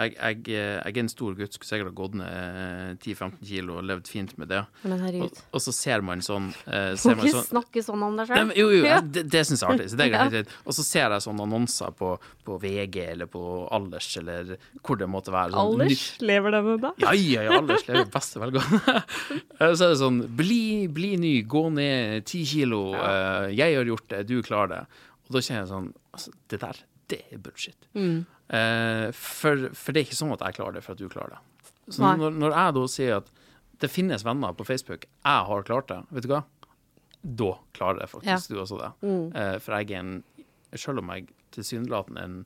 jeg, 0.00 0.14
jeg, 0.16 0.38
jeg 0.48 0.94
er 0.94 1.00
en 1.02 1.10
stor 1.12 1.34
gutt, 1.36 1.52
skulle 1.56 1.68
sikkert 1.68 1.90
ha 1.90 1.96
gått 1.98 2.14
ned 2.16 2.30
eh, 2.30 2.94
10-15 2.96 3.34
kilo 3.50 3.76
og 3.80 3.84
levd 3.88 4.08
fint 4.08 4.32
med 4.40 4.48
det. 4.50 4.62
Og, 5.20 5.42
og 5.52 5.62
så 5.64 5.74
ser 5.76 6.04
man 6.06 6.22
sånn 6.24 6.48
eh, 6.64 6.92
Må 6.94 7.00
ser 7.02 7.18
man 7.18 7.26
ikke 7.28 7.34
sånn, 7.36 7.48
snakke 7.50 7.82
sånn 7.84 8.04
om 8.06 8.16
deg 8.20 8.30
sjøl. 8.30 8.52
jo, 8.56 8.66
jo, 8.72 8.80
jeg- 8.86 9.10
det, 9.12 9.24
det 9.34 9.42
syns 9.48 9.60
jeg 9.62 9.68
er 9.68 9.74
artig. 9.76 9.90
Så 9.92 10.00
det 10.00 10.08
Ja. 10.40 10.42
Og 10.64 10.74
så 10.76 10.84
ser 10.86 11.12
jeg 11.14 11.24
sånne 11.26 11.44
annonser 11.46 11.92
på, 11.96 12.14
på 12.46 12.56
VG 12.62 12.96
eller 13.12 13.28
på 13.30 13.42
Alders 13.72 14.08
eller 14.20 14.54
hvor 14.82 14.98
det 15.00 15.08
måtte 15.10 15.34
være. 15.34 15.52
Sånn, 15.54 15.74
Alders? 15.76 16.06
Lever 16.24 16.56
det 16.56 16.62
med 16.66 16.82
deg? 16.86 17.04
Ja, 17.04 17.12
ja, 17.16 17.44
ja, 17.46 17.58
Alders 17.60 17.86
lever 17.88 18.08
best 18.12 18.36
velgående. 18.40 19.04
så 19.60 19.70
er 19.70 19.92
det 19.92 20.00
sånn 20.00 20.22
bli, 20.40 20.88
bli 20.92 21.12
ny, 21.20 21.34
gå 21.50 21.66
ned 21.76 22.24
10 22.26 22.48
kilo. 22.54 22.82
ja. 22.96 23.48
jeg 23.50 23.76
har 23.76 23.88
gjort 23.88 24.08
det, 24.12 24.24
du 24.30 24.38
klarer 24.46 24.72
det. 24.74 24.82
Og 25.30 25.36
da 25.36 25.42
kjenner 25.46 25.62
jeg 25.62 25.70
sånn 25.70 25.90
altså, 26.10 26.32
Det 26.50 26.58
der, 26.60 26.78
det 27.10 27.20
er 27.30 27.42
bullshit. 27.42 27.88
Mm. 27.94 28.24
Eh, 28.50 29.06
for, 29.14 29.68
for 29.78 29.94
det 29.94 30.02
er 30.02 30.08
ikke 30.08 30.18
sånn 30.18 30.34
at 30.34 30.42
jeg 30.46 30.58
klarer 30.58 30.78
det 30.78 30.82
for 30.86 30.98
at 30.98 31.02
du 31.02 31.10
klarer 31.12 31.36
det. 31.36 31.74
Så 31.90 32.02
når, 32.18 32.34
når 32.34 32.54
jeg 32.54 32.74
da 32.76 32.82
sier 32.90 33.20
at 33.20 33.30
det 33.80 33.90
finnes 33.90 34.24
venner 34.26 34.56
på 34.58 34.66
Facebook, 34.68 35.06
jeg 35.06 35.46
har 35.50 35.64
klart 35.66 35.88
det, 35.90 36.00
vet 36.10 36.26
du 36.26 36.32
hva? 36.34 36.42
Da 37.20 37.52
klarer 37.76 38.02
jeg 38.02 38.12
faktisk 38.12 38.52
du 38.52 38.58
også 38.60 38.80
det. 38.80 38.90
Mm. 39.06 39.24
Eh, 39.38 39.56
for 39.62 39.78
jeg 39.78 39.94
er 39.94 40.02
en 40.04 40.12
Selv 40.78 41.02
om 41.02 41.08
jeg 41.10 41.26
tilsynelatende 41.50 42.20
er 42.20 42.28
en 42.28 42.42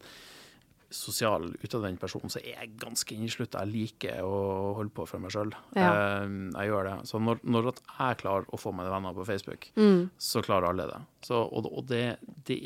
sosial 0.94 1.48
utadvendt 1.64 1.98
person, 2.02 2.30
så 2.30 2.38
er 2.40 2.54
jeg 2.60 2.72
ganske 2.80 3.16
inneslutta. 3.16 3.64
Jeg 3.64 3.72
liker 3.74 4.20
å 4.22 4.38
holde 4.78 4.92
på 4.94 5.06
for 5.10 5.18
meg 5.22 5.34
sjøl. 5.34 5.50
Ja. 5.74 5.90
jeg 6.24 6.70
gjør 6.70 6.88
det. 6.90 6.94
Så 7.10 7.18
når, 7.22 7.40
når 7.44 7.68
jeg 7.74 8.20
klarer 8.22 8.46
å 8.54 8.60
få 8.60 8.72
meg 8.76 8.88
venner 8.92 9.16
på 9.16 9.26
Facebook, 9.28 9.68
Mm. 9.76 10.08
så 10.18 10.42
klarer 10.46 10.70
alle 10.70 10.86
det. 10.92 11.00
Så, 11.26 11.42
og 11.42 11.66
og 11.72 11.86
det, 11.90 12.04
det, 12.46 12.58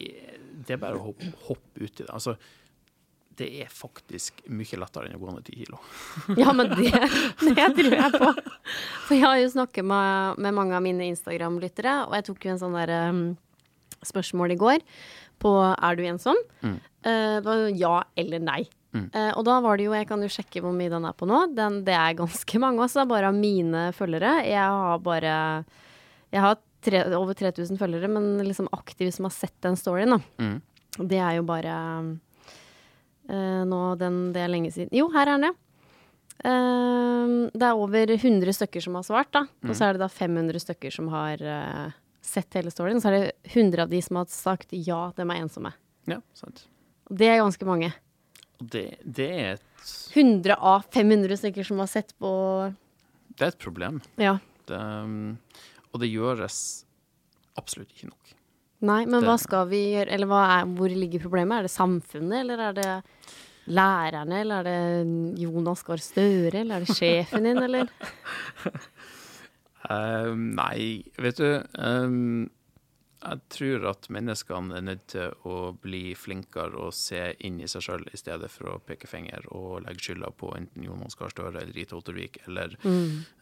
det 0.67 0.77
er 0.77 0.83
bare 0.83 0.99
å 1.01 1.07
hoppe, 1.09 1.33
hoppe 1.49 1.81
uti 1.87 2.03
det. 2.05 2.11
Altså, 2.13 2.37
det 3.39 3.47
er 3.63 3.69
faktisk 3.71 4.41
mye 4.51 4.79
lettere 4.83 5.07
enn 5.07 5.15
å 5.15 5.21
gå 5.23 5.31
ned 5.31 5.45
ti 5.47 5.55
kilo. 5.61 5.79
Ja, 6.41 6.51
men 6.53 6.73
det, 6.75 6.91
det 7.41 7.69
tror 7.79 7.95
jeg 7.95 8.19
på. 8.19 8.33
For 9.07 9.15
jeg 9.15 9.23
har 9.25 9.39
jo 9.39 9.53
snakket 9.55 9.87
med, 9.87 10.41
med 10.43 10.57
mange 10.59 10.75
av 10.75 10.83
mine 10.83 11.07
Instagram-lyttere, 11.15 12.01
og 12.09 12.17
jeg 12.19 12.27
tok 12.33 12.49
jo 12.49 12.55
en 12.57 12.61
sånn 12.65 12.75
der 12.81 12.93
um, 13.15 13.23
spørsmål 14.03 14.57
i 14.57 14.59
går 14.61 14.83
på 15.39 15.53
er 15.71 15.95
du 15.99 16.03
ensom? 16.11 16.39
Mm. 16.67 16.79
Eh, 17.07 17.39
det 17.39 17.47
var 17.47 17.69
ja 17.79 17.95
eller 18.19 18.43
nei. 18.43 18.63
Mm. 18.97 19.11
Uh, 19.13 19.33
og 19.37 19.45
da 19.45 19.59
var 19.61 19.77
det 19.77 19.85
jo, 19.85 19.93
jeg 19.93 20.09
kan 20.09 20.23
jo 20.25 20.31
sjekke 20.33 20.63
hvor 20.65 20.73
mye 20.73 20.89
den 20.89 21.05
er 21.05 21.17
på 21.17 21.27
nå, 21.29 21.43
den, 21.53 21.83
det 21.85 21.93
er 21.93 22.17
ganske 22.19 22.61
mange 22.63 22.81
også, 22.87 23.05
bare 23.11 23.31
av 23.31 23.37
mine 23.37 23.89
følgere. 23.97 24.39
Jeg 24.49 24.65
har 24.65 25.05
bare, 25.05 25.35
jeg 26.33 26.45
har 26.45 26.59
tre, 26.85 27.05
over 27.19 27.37
3000 27.37 27.81
følgere, 27.81 28.11
men 28.11 28.39
liksom 28.47 28.71
aktive 28.75 29.13
som 29.15 29.29
har 29.29 29.37
sett 29.37 29.57
den 29.65 29.79
storyen 29.79 30.17
da. 30.17 30.21
Mm. 30.41 30.59
Det 30.99 31.21
er 31.21 31.37
jo 31.37 31.47
bare 31.47 31.79
uh, 33.29 33.63
nå 33.69 33.81
den, 34.01 34.21
Det 34.35 34.43
er 34.43 34.51
lenge 34.51 34.73
siden. 34.75 34.95
Jo, 34.97 35.11
her 35.15 35.29
er 35.29 35.37
den, 35.37 35.51
ja. 35.51 35.57
Uh, 36.39 37.51
det 37.51 37.67
er 37.67 37.77
over 37.77 38.15
100 38.15 38.57
stykker 38.57 38.83
som 38.83 38.97
har 38.99 39.07
svart, 39.07 39.31
da. 39.37 39.45
Og 39.69 39.77
så 39.77 39.89
er 39.89 39.95
det 39.95 40.03
da 40.07 40.11
500 40.11 40.65
stykker 40.65 40.95
som 40.95 41.13
har 41.13 41.45
sett 42.25 42.57
hele 42.57 42.73
storyen. 42.73 43.03
Så 43.03 43.13
er 43.13 43.19
det 43.19 43.53
100 43.53 43.85
av 43.85 43.93
de 43.93 44.01
som 44.05 44.23
har 44.23 44.33
sagt 44.33 44.73
ja, 44.73 45.11
dem 45.19 45.35
er 45.35 45.45
ensomme. 45.45 45.75
Ja, 46.09 46.23
sant. 46.39 46.65
Og 47.09 47.17
det 47.21 47.29
er 47.33 47.41
ganske 47.43 47.69
mange. 47.69 47.93
Det, 48.59 48.85
det, 49.05 49.29
er 49.31 49.57
et, 49.57 49.65
100 50.15 50.57
av 50.59 50.85
500 50.93 51.39
stykker 51.41 51.67
som 51.67 51.81
har 51.83 51.91
sett 51.91 52.15
på 52.19 52.31
det 53.39 53.47
er 53.47 53.53
et 53.55 53.63
problem. 53.63 54.01
Ja. 54.19 54.35
Det, 54.67 54.75
um, 54.79 55.37
og 55.93 56.01
det 56.03 56.11
gjøres 56.11 56.57
absolutt 57.59 57.93
ikke 57.95 58.11
nok. 58.11 58.35
Nei, 58.89 59.05
men 59.07 59.21
Det- 59.21 59.29
hva 59.29 59.39
skal 59.39 59.69
vi 59.71 59.95
gjøre? 59.95 60.11
Eller 60.11 60.27
er, 60.27 60.65
hvor 60.67 60.89
ligger 60.91 61.21
problemet? 61.23 61.59
Er 61.59 61.63
det 61.63 61.71
samfunnet, 61.71 62.41
eller 62.41 62.59
er 62.59 62.73
det 62.73 63.03
lærerne, 63.69 64.41
eller 64.41 64.61
er 64.61 64.65
det 64.65 65.39
Jonas 65.39 65.83
Gahr 65.85 65.99
Støre, 65.99 66.55
eller 66.61 66.77
er 66.77 66.85
det 66.85 66.97
sjefen 66.97 67.45
din, 67.45 67.59
eller? 67.63 67.89
uh, 69.91 70.35
nei, 70.63 71.05
vet 71.19 71.37
du 71.37 71.63
um, 71.79 72.51
Jeg 73.19 73.41
tror 73.51 73.85
at 73.91 74.07
menneskene 74.15 74.77
er 74.79 74.85
nødt 74.87 75.09
til 75.11 75.33
å 75.51 75.73
bli 75.83 76.13
flinkere 76.15 76.79
og 76.79 76.95
se 76.95 77.33
inn 77.45 77.57
i 77.59 77.67
seg 77.71 77.83
sjøl, 77.83 78.05
i 78.15 78.21
stedet 78.21 78.51
for 78.53 78.71
å 78.71 78.79
peke 78.87 79.11
finger 79.11 79.49
og 79.51 79.83
legge 79.89 80.05
skylda 80.07 80.31
på 80.39 80.53
enten 80.55 80.87
Jonas 80.87 81.19
Gahr 81.19 81.33
Støre 81.35 81.65
eller 81.65 81.75
Rita 81.75 81.99
Ottervik 81.99 82.39
eller 82.47 82.77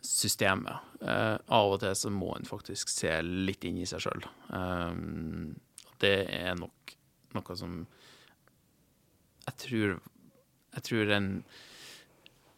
systemet. 0.00 0.96
Eh, 1.02 1.36
av 1.36 1.74
og 1.74 1.82
til 1.84 1.92
så 1.98 2.12
må 2.14 2.32
en 2.38 2.48
faktisk 2.48 2.88
se 2.88 3.12
litt 3.26 3.68
inn 3.68 3.82
i 3.82 3.88
seg 3.88 4.06
sjøl. 4.06 4.24
Um, 4.48 5.52
det 6.00 6.16
er 6.32 6.56
nok 6.56 6.96
noe 7.36 7.56
som 7.58 7.82
jeg 9.46 9.58
tror 9.62 9.98
Jeg 10.76 10.84
tror 10.84 11.10
en 11.14 11.28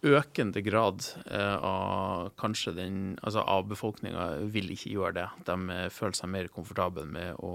økende 0.06 0.60
grad 0.62 1.02
eh, 1.26 1.56
av 1.64 2.28
kanskje 2.38 2.74
den 2.76 2.98
Altså 3.18 3.42
av 3.42 3.64
befolkninga 3.66 4.28
vil 4.54 4.70
ikke 4.70 4.92
gjøre 4.92 5.14
det. 5.16 5.26
De 5.48 5.56
eh, 5.74 5.88
føler 5.90 6.14
seg 6.14 6.30
mer 6.30 6.48
komfortable 6.54 7.02
med 7.10 7.34
å, 7.42 7.50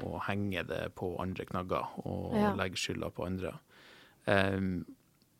å 0.00 0.22
henge 0.28 0.64
det 0.68 0.86
på 0.96 1.12
andre 1.20 1.44
knagger 1.48 1.92
og 2.06 2.36
Ja. 2.38 2.54
legge 2.56 2.80
skylda 2.80 3.10
på 3.12 3.26
andre. 3.28 3.52
Um, 4.24 4.84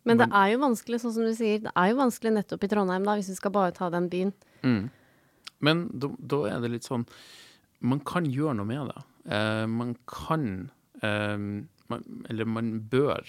Men 0.05 0.19
det 0.19 0.29
er 0.35 0.49
jo 0.53 0.59
vanskelig, 0.65 0.99
sånn 1.01 1.15
som 1.15 1.23
du 1.25 1.33
sier, 1.39 1.61
det 1.63 1.73
er 1.79 1.93
jo 1.93 2.01
vanskelig 2.01 2.33
nettopp 2.35 2.65
i 2.67 2.69
Trondheim, 2.73 3.05
da, 3.07 3.15
hvis 3.15 3.31
vi 3.31 3.37
skal 3.39 3.53
bare 3.55 3.73
ta 3.77 3.89
den 3.95 4.09
byen. 4.11 4.33
Mm. 4.67 4.91
Men 5.63 5.85
da, 5.95 6.11
da 6.19 6.41
er 6.51 6.61
det 6.61 6.73
litt 6.73 6.87
sånn 6.89 7.05
Man 7.83 8.01
kan 8.07 8.27
gjøre 8.27 8.57
noe 8.59 8.67
med 8.67 8.91
det. 8.91 9.03
Uh, 9.31 9.67
man 9.71 9.95
kan 10.11 10.71
eh, 11.03 11.39
man, 11.91 12.05
Eller 12.31 12.45
man 12.47 12.81
bør 12.91 13.23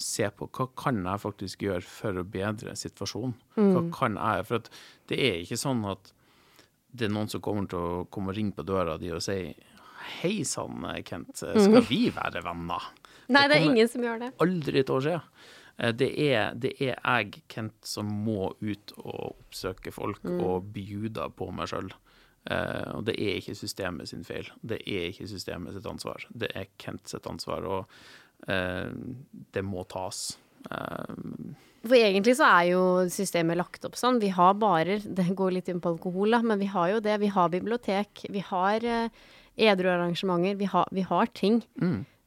se 0.00 0.28
på 0.34 0.48
hva 0.50 0.66
kan 0.78 1.02
jeg 1.04 1.20
faktisk 1.22 1.62
gjøre 1.66 1.82
for 1.86 2.18
å 2.18 2.24
bedre 2.24 2.72
situasjonen. 2.78 3.34
Hva 3.56 3.82
kan 3.94 4.16
jeg, 4.16 4.46
For 4.48 4.56
at 4.62 4.70
det 5.12 5.18
er 5.20 5.40
ikke 5.42 5.58
sånn 5.60 5.84
at 5.90 6.12
det 6.92 7.06
er 7.08 7.12
noen 7.14 7.28
som 7.32 7.40
kommer 7.40 7.68
til 7.68 7.78
å 7.78 8.04
komme 8.12 8.32
og 8.32 8.36
ringe 8.36 8.52
på 8.56 8.64
døra 8.68 8.98
di 9.00 9.10
og 9.12 9.22
si 9.24 9.54
Hei 10.20 10.42
sann, 10.44 10.82
Kent, 11.06 11.36
skal 11.38 11.84
vi 11.86 12.08
være 12.10 12.40
venner? 12.42 12.88
Nei, 13.30 13.44
det 13.48 13.56
er 13.60 13.66
ingen 13.68 13.88
som 13.88 14.02
gjør 14.02 14.18
det. 14.24 14.30
aldri 14.42 14.80
et 14.80 14.90
år 14.90 15.00
skje. 15.04 15.20
Eh, 15.78 15.92
Det 15.92 16.08
er, 16.18 16.54
det 16.58 16.72
er 16.80 16.96
jeg, 16.98 17.42
Kent, 17.48 17.76
som 17.86 18.06
må 18.10 18.50
ut 18.60 18.92
og 18.98 19.36
oppsøke 19.36 19.92
folk 19.94 20.24
og 20.26 20.72
bjuda 20.74 21.28
på 21.30 21.52
meg 21.54 21.68
sjøl. 21.70 21.92
og 22.96 23.04
det 23.06 23.14
er 23.22 23.36
ikke 23.38 23.54
systemet 23.54 24.08
sin 24.10 24.24
feil. 24.24 24.50
Det 24.66 24.80
er 24.82 25.12
ikke 25.12 25.28
systemet 25.30 25.74
sitt 25.76 25.86
ansvar. 25.86 26.26
Det 26.34 26.50
er 26.56 26.66
Kent 26.78 27.06
sitt 27.08 27.26
ansvar, 27.30 27.62
og 27.62 27.86
eh, 27.86 28.21
det 28.46 29.62
må 29.62 29.84
tas. 29.90 30.36
Eh, 30.70 31.12
For 31.86 31.94
egentlig 31.98 32.36
så 32.38 32.46
er 32.48 32.70
jo 32.72 32.80
systemet 33.10 33.58
lagt 33.58 33.84
opp 33.86 33.94
sånn. 33.98 34.20
Vi 34.22 34.30
har 34.34 34.54
barer, 34.58 35.02
det 35.18 35.28
går 35.38 35.56
litt 35.58 35.68
inn 35.72 35.80
på 35.82 35.94
alkohol, 35.96 36.30
da, 36.34 36.42
men 36.42 36.58
vi 36.62 36.70
har 36.70 36.90
jo 36.96 37.00
det. 37.04 37.18
Vi 37.22 37.30
har 37.34 37.52
bibliotek, 37.52 38.24
vi 38.30 38.42
har 38.48 38.82
uh, 38.86 39.08
edru 39.56 39.90
arrangementer, 39.92 40.56
vi 40.58 40.66
har, 40.70 40.88
vi 40.90 41.04
har 41.06 41.26
ting. 41.38 41.62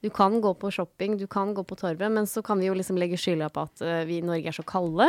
Du 0.06 0.10
kan 0.14 0.36
gå 0.44 0.52
på 0.62 0.70
shopping, 0.72 1.16
du 1.18 1.26
kan 1.28 1.54
gå 1.58 1.64
på 1.66 1.76
torvet, 1.80 2.12
men 2.14 2.28
så 2.30 2.44
kan 2.46 2.60
vi 2.62 2.68
jo 2.68 2.76
liksom 2.78 3.00
legge 3.02 3.18
skylda 3.18 3.48
på 3.50 3.64
at 3.66 3.82
eh, 3.82 4.04
vi 4.06 4.20
i 4.20 4.26
Norge 4.28 4.52
er 4.52 4.54
så 4.54 4.62
kalde. 4.68 5.08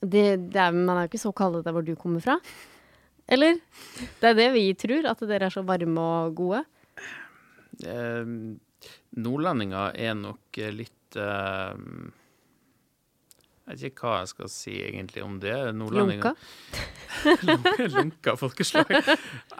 Det, 0.00 0.24
det 0.50 0.58
er, 0.58 0.72
man 0.74 0.96
er 0.96 1.04
jo 1.04 1.10
ikke 1.12 1.20
så 1.22 1.30
kalde 1.36 1.60
der 1.62 1.76
hvor 1.76 1.84
du 1.86 1.92
kommer 1.94 2.24
fra. 2.24 2.34
Eller? 3.30 3.60
Det 4.18 4.32
er 4.32 4.34
det 4.40 4.48
vi 4.56 4.64
tror, 4.74 5.06
at 5.12 5.22
dere 5.22 5.46
er 5.46 5.54
så 5.54 5.62
varme 5.62 6.02
og 6.02 6.34
gode. 6.40 6.64
eh, 7.86 8.26
nordlendinger 9.18 9.98
er 9.98 10.16
nok 10.18 10.58
eh, 10.60 10.72
litt 10.74 11.18
uh, 11.18 11.74
Jeg 13.66 13.76
vet 13.76 13.84
ikke 13.90 14.06
hva 14.08 14.20
jeg 14.22 14.30
skal 14.32 14.50
si 14.50 14.74
egentlig 14.82 15.22
om 15.22 15.38
det. 15.42 15.54
Lunka. 15.74 16.32
Lunka 17.94 18.34
folkeslag. 18.38 18.90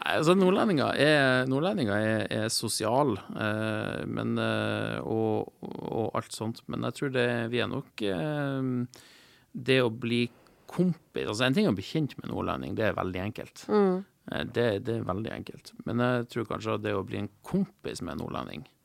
Altså, 0.01 0.35
nordlendinger 0.39 0.99
er, 0.99 1.47
nordlendinger 1.51 1.95
er, 1.95 2.27
er 2.41 2.51
sosiale 2.55 3.19
uh, 3.37 4.03
men, 4.07 4.37
eh, 4.41 4.99
og, 5.03 5.53
og 5.63 6.19
alt 6.19 6.35
sånt. 6.35 6.63
Men 6.71 6.87
jeg 6.89 6.99
tror 6.99 7.15
det, 7.15 7.31
vi 7.53 7.63
er 7.63 7.71
nok 7.71 8.05
Det 9.51 9.81
å 9.83 9.91
bli 9.91 10.25
kompis 10.71 11.27
altså 11.27 11.49
En 11.49 11.55
ting 11.57 11.67
å 11.67 11.75
bli 11.75 11.83
kjent 11.83 12.13
med 12.21 12.31
nordlending, 12.31 12.77
det 12.79 12.85
er 12.87 12.99
veldig 12.99 13.23
enkelt. 13.25 13.65
Mm. 13.67 14.05
det, 14.55 14.67
det 14.87 15.01
er 15.01 15.09
veldig 15.09 15.33
enkelt. 15.35 15.73
Men 15.87 16.03
jeg 16.05 16.29
tror 16.31 16.47
kanskje 16.53 16.77
det 16.85 16.93
å 16.95 17.03
bli 17.07 17.19
en 17.19 17.33
kompis 17.47 18.03
med 18.07 18.15
en 18.15 18.23
nordlending, 18.23 18.63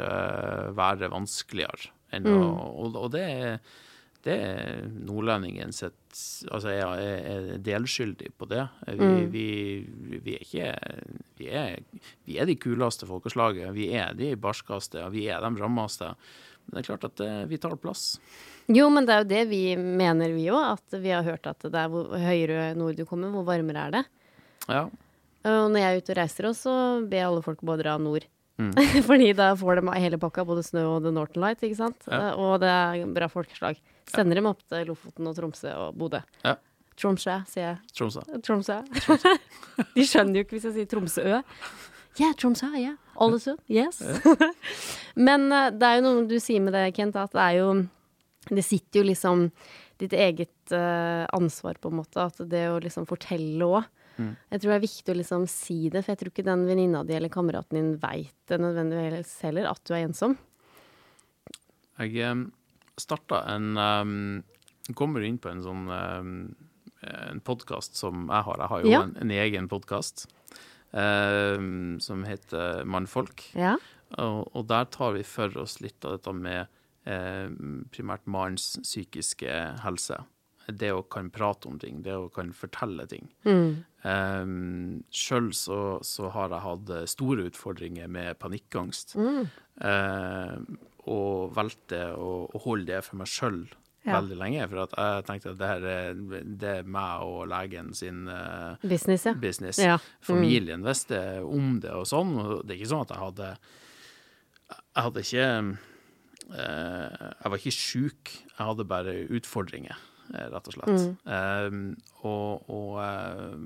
Eh, 0.00 0.68
være 0.76 1.10
vanskeligere. 1.12 1.92
Enn 2.12 2.28
å, 2.28 2.38
og, 2.84 2.96
og 2.96 3.10
det 3.14 3.22
er, 3.24 3.58
det 4.24 4.36
er 4.36 4.86
nordlendingen 4.86 5.72
sitt 5.72 5.98
Altså, 6.52 6.68
jeg 6.68 7.04
er, 7.08 7.46
delskyldig 7.64 8.34
på 8.36 8.44
det. 8.50 8.66
Vi, 8.84 9.06
vi, 9.32 9.44
vi 10.20 10.34
er 10.36 10.42
ikke 10.44 10.66
vi 11.38 11.46
er, 11.48 11.78
vi 12.28 12.36
er 12.36 12.50
de 12.50 12.56
kuleste 12.60 13.08
folkeslaget. 13.08 13.70
Vi 13.72 13.86
er 13.96 14.12
de 14.18 14.34
barskeste, 14.36 15.06
vi 15.14 15.24
er 15.32 15.40
de 15.40 15.62
rammeste. 15.62 16.10
Men 16.66 16.76
det 16.76 16.82
er 16.82 16.88
klart 16.90 17.06
at 17.08 17.22
eh, 17.24 17.38
vi 17.50 17.58
tar 17.62 17.78
plass. 17.80 18.18
Jo, 18.70 18.86
men 18.92 19.06
det 19.08 19.14
er 19.14 19.24
jo 19.24 19.30
det 19.32 19.42
vi 19.50 19.62
mener, 19.76 20.34
vi 20.36 20.46
òg. 20.52 20.76
At 20.76 20.98
vi 21.02 21.14
har 21.14 21.26
hørt 21.26 21.48
at 21.50 21.64
det 21.64 21.78
er 21.78 21.90
hvor 21.90 22.12
høyere 22.12 22.72
nord 22.78 22.98
du 22.98 23.06
kommer, 23.08 23.32
hvor 23.34 23.46
varmere 23.48 23.88
er 23.88 23.96
det. 23.96 24.04
Ja. 24.68 24.84
Og 25.48 25.72
når 25.72 25.80
jeg 25.80 25.88
er 25.88 26.02
ute 26.02 26.14
og 26.14 26.20
reiser 26.20 26.50
òg, 26.50 26.58
så 26.58 26.74
ber 27.10 27.26
alle 27.26 27.42
folk 27.44 27.64
både 27.66 27.86
dra 27.86 27.96
nord. 27.98 28.28
Fordi 29.08 29.30
da 29.36 29.52
får 29.58 29.80
de 29.80 29.94
hele 29.98 30.18
pakka, 30.20 30.44
både 30.48 30.62
snø 30.66 30.84
og 30.96 31.06
The 31.06 31.12
Northern 31.14 31.42
Light, 31.46 31.62
ikke 31.66 31.78
sant. 31.78 32.04
Ja. 32.08 32.32
Eh, 32.32 32.40
Og 32.40 32.58
det 32.62 32.68
er 32.72 33.06
bra 33.16 33.28
folkeslag. 33.32 33.80
Sender 34.12 34.38
dem 34.38 34.48
opp 34.50 34.60
til 34.68 34.86
Lofoten 34.90 35.30
og 35.30 35.36
Tromsø 35.38 35.72
og 35.86 35.96
Bodø. 35.98 36.20
Ja. 36.44 36.56
Tromsø, 36.98 37.38
sier 37.48 37.70
jeg. 37.70 37.78
Tromsø. 37.96 38.20
Tromsø. 38.44 38.80
De 39.96 40.04
skjønner 40.04 40.40
jo 40.40 40.44
ikke 40.44 40.58
hvis 40.58 40.68
jeg 40.68 40.76
sier 40.76 40.90
Tromsø. 40.90 41.24
Ja, 42.20 42.28
Tromsø, 42.36 42.68
ja. 42.76 42.92
Ålesund, 43.22 43.60
yes. 43.72 44.02
Men 45.28 45.48
eh, 45.52 45.70
det 45.72 45.88
er 45.88 45.98
jo 46.00 46.04
noe 46.08 46.26
du 46.28 46.36
sier 46.42 46.60
med 46.64 46.76
det, 46.76 46.90
Kent, 46.96 47.16
at 47.20 47.32
det 47.32 47.42
er 47.44 47.58
jo 47.62 47.72
Det 48.52 48.64
sitter 48.66 49.00
jo 49.00 49.08
liksom 49.08 49.46
ditt 50.02 50.14
eget 50.18 50.72
uh, 50.74 51.22
ansvar, 51.30 51.76
på 51.78 51.92
en 51.92 52.00
måte. 52.00 52.18
At 52.24 52.40
det 52.50 52.64
å 52.72 52.80
liksom 52.82 53.04
fortelle 53.06 53.62
òg. 53.62 53.84
Jeg 54.50 54.60
tror 54.62 54.72
det 54.72 54.76
er 54.78 54.84
viktig 54.86 55.12
å 55.14 55.18
liksom 55.18 55.46
si 55.50 55.76
det, 55.92 56.02
for 56.04 56.12
jeg 56.12 56.20
tror 56.22 56.32
ikke 56.32 56.44
den 56.46 56.64
venninna 56.68 57.02
di 57.08 57.14
eller 57.16 57.32
kameraten 57.32 57.78
din 57.78 57.92
veit 58.02 58.34
det 58.50 58.58
nødvendigvis 58.62 59.34
heller, 59.46 59.68
at 59.70 59.82
du 59.88 59.94
er 59.94 60.04
ensom. 60.06 60.36
Jeg 62.00 62.32
um, 62.32 62.46
starta 63.00 63.42
en 63.52 63.76
um, 63.78 64.42
Kommer 64.98 65.22
inn 65.22 65.38
på 65.38 65.48
en 65.52 65.60
sånn 65.62 65.84
um, 65.92 66.30
en 67.06 67.40
podkast 67.46 67.96
som 67.98 68.26
jeg 68.26 68.46
har. 68.48 68.58
Jeg 68.64 68.70
har 68.72 68.82
jo 68.82 68.90
Ja. 68.90 69.02
en, 69.06 69.16
en 69.22 69.30
egen 69.30 69.68
podkast 69.70 70.26
um, 70.92 71.98
som 72.02 72.24
heter 72.26 72.84
Mannfolk. 72.84 73.44
Ja. 73.54 73.76
Og, 74.18 74.50
og 74.56 74.66
der 74.68 74.84
tar 74.92 75.14
vi 75.16 75.22
for 75.26 75.54
oss 75.62 75.80
litt 75.80 76.04
av 76.04 76.18
dette 76.18 76.34
med 76.36 76.66
eh, 77.08 77.48
primært 77.94 78.26
mannens 78.28 78.74
psykiske 78.82 79.54
helse. 79.86 80.18
Det 80.68 80.90
å 80.92 81.00
kan 81.02 81.30
prate 81.32 81.70
om 81.70 81.78
ting, 81.80 82.02
det 82.04 82.12
å 82.14 82.28
kan 82.30 82.52
fortelle 82.54 83.06
ting. 83.08 83.30
Um, 84.02 85.02
Sjøl 85.14 85.52
så, 85.54 85.76
så 86.02 86.30
har 86.34 86.50
jeg 86.50 86.64
hatt 86.64 86.88
eh, 86.90 87.04
store 87.10 87.44
utfordringer 87.50 88.08
med 88.10 88.34
panikkangst. 88.42 89.14
Eh, 89.14 90.56
og 91.12 91.54
valgte 91.54 92.00
å, 92.14 92.32
å 92.50 92.62
holde 92.64 92.90
det 92.92 93.00
for 93.06 93.18
meg 93.22 93.30
sjøl 93.30 93.62
Ja. 94.02 94.16
veldig 94.16 94.36
lenge. 94.40 94.66
For 94.70 94.82
at 94.82 94.96
jeg 94.98 95.24
tenkte 95.28 95.50
at 95.52 95.58
det, 95.60 95.70
her 95.70 95.86
er, 95.86 96.20
det 96.58 96.70
er 96.80 96.88
meg 96.90 97.22
og 97.22 97.44
legen 97.50 97.92
sin 97.94 98.24
uh, 98.26 98.74
Business, 98.82 99.26
ja. 99.30 99.34
business. 99.38 99.78
Ja. 99.78 99.96
Familien 100.22 100.82
visste 100.86 101.20
om 101.46 101.76
det 101.82 101.94
og 101.94 102.08
sånn. 102.10 102.34
Og 102.42 102.66
det 102.66 102.74
er 102.74 102.80
ikke 102.80 102.90
sånn 102.96 103.06
at 103.06 103.14
jeg 103.14 103.22
hadde 103.22 103.50
Jeg 104.72 105.04
hadde 105.06 105.22
ikke 105.26 105.46
uh, 106.50 107.28
Jeg 107.38 107.52
var 107.54 107.58
ikke 107.60 107.76
sjuk, 107.78 108.34
jeg 108.50 108.66
hadde 108.72 108.88
bare 108.90 109.14
utfordringer, 109.38 110.02
rett 110.30 110.68
og 110.70 110.74
slett. 110.76 111.04
Eh, 111.26 111.76
og 112.28 112.70
og 112.72 112.96
eh, 113.02 113.56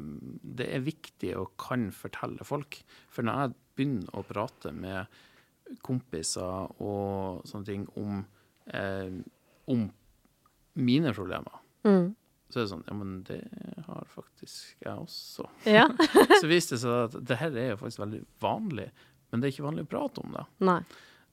det 0.56 0.68
er 0.74 0.84
viktig 0.86 1.32
å 1.38 1.46
kan 1.60 1.88
fortelle 1.94 2.44
folk. 2.46 2.80
For 3.12 3.26
når 3.26 3.40
jeg 3.42 3.56
begynner 3.76 4.16
å 4.16 4.24
prate 4.26 4.72
med 4.72 5.06
kompiser 5.82 6.70
og 6.82 7.42
sånne 7.48 7.66
ting 7.66 7.86
om, 7.98 8.20
eh, 8.72 9.16
om 9.72 9.88
mine 10.74 11.12
problemer, 11.16 11.62
så 12.50 12.58
er 12.60 12.62
det 12.64 12.70
sånn 12.70 12.84
Ja, 12.86 12.94
men 12.94 13.22
det 13.26 13.40
har 13.86 14.06
faktisk 14.10 14.76
jeg 14.82 14.94
også. 14.94 15.48
ja. 15.66 15.86
Så 16.40 16.46
viste 16.50 16.74
det 16.76 16.82
seg 16.82 17.04
at 17.04 17.18
det 17.26 17.36
her 17.40 17.54
er 17.58 17.68
jo 17.72 17.76
faktisk 17.82 18.02
veldig 18.04 18.22
vanlig, 18.42 18.88
men 19.30 19.40
det 19.42 19.48
er 19.48 19.54
ikke 19.54 19.66
vanlig 19.68 19.84
å 19.86 19.90
prate 19.90 20.22
om 20.22 20.34
det. 20.34 20.44
Nei. 20.66 20.80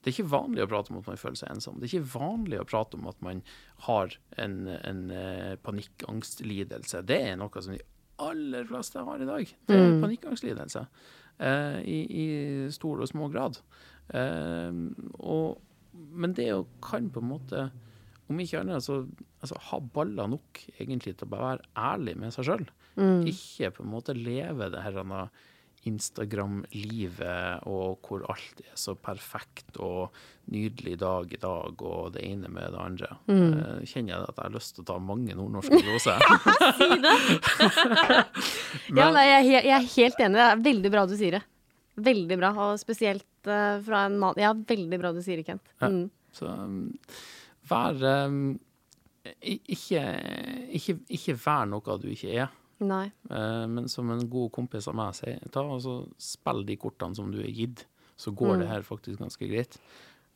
Det 0.03 0.11
er 0.11 0.17
ikke 0.17 0.33
vanlig 0.33 0.65
å 0.65 0.67
prate 0.67 0.91
om 0.91 0.99
at 0.99 1.07
man 1.07 1.19
føler 1.19 1.39
seg 1.39 1.53
ensom. 1.53 1.79
Det 1.79 1.87
er 1.87 1.93
ikke 1.95 2.13
vanlig 2.17 2.59
å 2.59 2.67
prate 2.67 2.97
om 2.99 3.05
at 3.07 3.19
man 3.23 3.39
har 3.85 4.15
en, 4.43 4.57
en 4.75 5.03
eh, 5.15 5.53
panikkangstlidelse. 5.63 7.05
Det 7.07 7.19
er 7.31 7.37
noe 7.39 7.63
som 7.63 7.75
de 7.77 7.79
aller 8.23 8.67
fleste 8.67 9.03
har 9.07 9.23
i 9.23 9.29
dag. 9.29 9.53
Det 9.69 9.77
er 9.79 9.95
panikkangslidelse. 10.03 10.83
Eh, 11.39 11.79
i, 11.87 11.99
I 12.03 12.25
stor 12.75 12.99
og 12.99 13.09
små 13.09 13.29
grad. 13.31 13.61
Eh, 14.11 14.75
og, 15.23 15.63
men 16.11 16.35
det 16.35 16.49
å 16.51 16.67
kan 16.83 17.07
på 17.07 17.23
en 17.23 17.31
måte, 17.31 17.65
om 18.27 18.43
ikke 18.43 18.59
annet, 18.59 18.83
så 18.83 19.05
altså 19.39 19.57
ha 19.71 19.79
baller 19.95 20.29
nok 20.35 20.65
egentlig 20.77 21.15
til 21.15 21.27
å 21.27 21.31
bare 21.31 21.49
være 21.53 21.71
ærlig 21.93 22.19
med 22.19 22.35
seg 22.35 22.51
sjøl. 22.51 22.67
Ikke 23.31 23.71
på 23.73 23.87
en 23.87 23.93
måte 23.95 24.19
leve 24.19 24.67
det 24.69 24.83
her 24.83 24.99
Instagram-livet 25.89 27.65
og 27.69 27.99
hvor 28.07 28.23
alt 28.31 28.61
er 28.63 28.75
så 28.79 28.93
perfekt 28.95 29.77
og 29.83 30.13
nydelig 30.53 30.97
dag 31.01 31.31
i 31.33 31.39
dag 31.39 31.81
og 31.87 32.13
det 32.15 32.23
ene 32.27 32.49
med 32.51 32.71
det 32.73 32.79
andre. 32.83 33.09
Eh, 33.31 33.83
kjenner 33.87 34.13
jeg 34.15 34.25
at 34.27 34.35
jeg 34.37 34.43
har 34.45 34.55
lyst 34.55 34.75
til 34.75 34.83
å 34.83 34.89
ta 34.91 34.97
mange 35.03 35.35
nordnorske 35.37 35.79
gloser. 35.85 36.19
Ja, 36.19 36.69
si 36.79 36.89
det! 37.03 37.15
ja, 38.99 39.07
he- 39.43 39.63
jeg 39.63 39.73
er 39.77 39.87
helt 39.95 40.19
enig. 40.25 40.37
Det 40.39 40.47
er 40.49 40.63
veldig 40.69 40.91
bra 40.93 41.05
du 41.09 41.15
sier 41.19 41.37
det. 41.39 41.43
Veldig 42.03 42.37
bra. 42.41 42.51
Og 42.67 42.79
spesielt 42.81 43.27
eh, 43.47 43.77
fra 43.85 44.05
en 44.09 44.15
mann 44.21 44.39
Ja, 44.41 44.53
veldig 44.53 44.99
bra 45.01 45.11
du 45.13 45.21
sier 45.25 45.39
det, 45.41 45.47
Kent. 45.51 45.63
Ja. 45.83 45.89
Mm. 45.93 46.07
Så 46.33 46.49
um, 46.49 46.79
vær 47.69 47.99
um, 48.25 48.39
ikke, 49.45 50.01
ikke, 50.73 50.95
ikke 51.13 51.35
vær 51.43 51.67
noe 51.69 51.97
du 52.01 52.07
ikke 52.11 52.31
er. 52.41 52.49
Nei. 52.79 53.11
Eh, 53.29 53.65
men 53.67 53.87
som 53.87 54.09
en 54.11 54.25
god 54.29 54.51
kompis 54.51 54.87
av 54.87 54.95
meg 54.95 55.13
sier, 55.15 55.39
ta 55.51 55.61
og 55.61 55.81
så 55.83 55.99
spill 56.21 56.65
de 56.65 56.75
kortene 56.77 57.15
som 57.15 57.29
du 57.31 57.39
er 57.43 57.51
gitt, 57.53 57.85
så 58.17 58.31
går 58.35 58.59
det 58.61 58.67
her 58.69 58.81
faktisk 58.81 59.19
ganske 59.19 59.47
greit. 59.49 59.77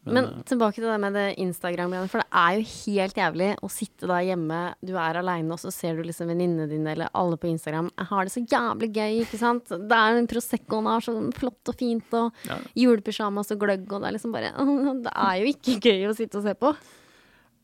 Men, 0.08 0.13
Men 0.13 0.26
eh, 0.26 0.43
tilbake 0.47 0.76
til 0.76 0.86
det 0.88 1.00
med 1.04 1.13
det 1.17 1.26
Instagram-greiene. 1.43 2.08
For 2.08 2.21
det 2.21 2.30
er 2.32 2.54
jo 2.56 2.67
helt 2.86 3.17
jævlig 3.19 3.47
å 3.65 3.69
sitte 3.69 4.08
der 4.08 4.21
hjemme, 4.30 4.60
du 4.86 4.93
er 4.95 5.19
aleine, 5.19 5.52
og 5.52 5.60
så 5.60 5.71
ser 5.73 5.97
du 5.97 6.04
liksom 6.08 6.30
venninnene 6.32 6.69
dine 6.71 6.93
eller 6.93 7.10
alle 7.17 7.36
på 7.41 7.50
Instagram. 7.50 7.89
Jeg 7.97 8.08
har 8.13 8.23
det 8.23 8.32
så 8.32 8.43
jævlig 8.47 8.89
gøy, 8.95 9.17
ikke 9.26 9.39
sant. 9.41 9.67
Det 9.67 9.97
er 9.97 10.15
en 10.21 10.30
Proseccoen 10.32 10.88
har 10.88 11.04
så 11.04 11.15
flott 11.36 11.73
og 11.73 11.76
fint, 11.76 12.13
og 12.13 12.32
Ja. 12.47 12.58
julepysjamas 12.78 13.52
og 13.52 13.60
gløgg, 13.65 13.84
og 13.91 14.02
det 14.02 14.08
er 14.08 14.15
liksom 14.15 14.32
bare 14.32 14.54
Det 15.04 15.12
er 15.13 15.41
jo 15.41 15.52
ikke 15.52 15.80
gøy 15.89 16.08
å 16.08 16.15
sitte 16.15 16.38
og 16.39 16.43
se 16.47 16.54
på. 16.56 16.71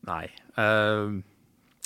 Nei. 0.04 0.26
eh, 0.60 1.22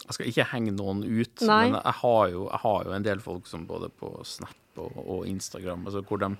jeg 0.08 0.16
skal 0.16 0.30
ikke 0.30 0.48
henge 0.54 0.72
noen 0.72 1.02
ut, 1.04 1.44
Nei. 1.44 1.68
men 1.68 1.76
jeg 1.82 1.96
har, 2.00 2.22
jo, 2.32 2.46
jeg 2.48 2.62
har 2.64 2.88
jo 2.88 2.96
en 2.96 3.04
del 3.04 3.20
folk 3.20 3.48
som 3.50 3.66
både 3.68 3.90
på 3.92 4.10
Snap 4.24 4.80
og, 4.80 4.96
og 5.04 5.26
Instagram 5.28 5.84
altså 5.88 6.00
hvor, 6.06 6.22
de, 6.22 6.30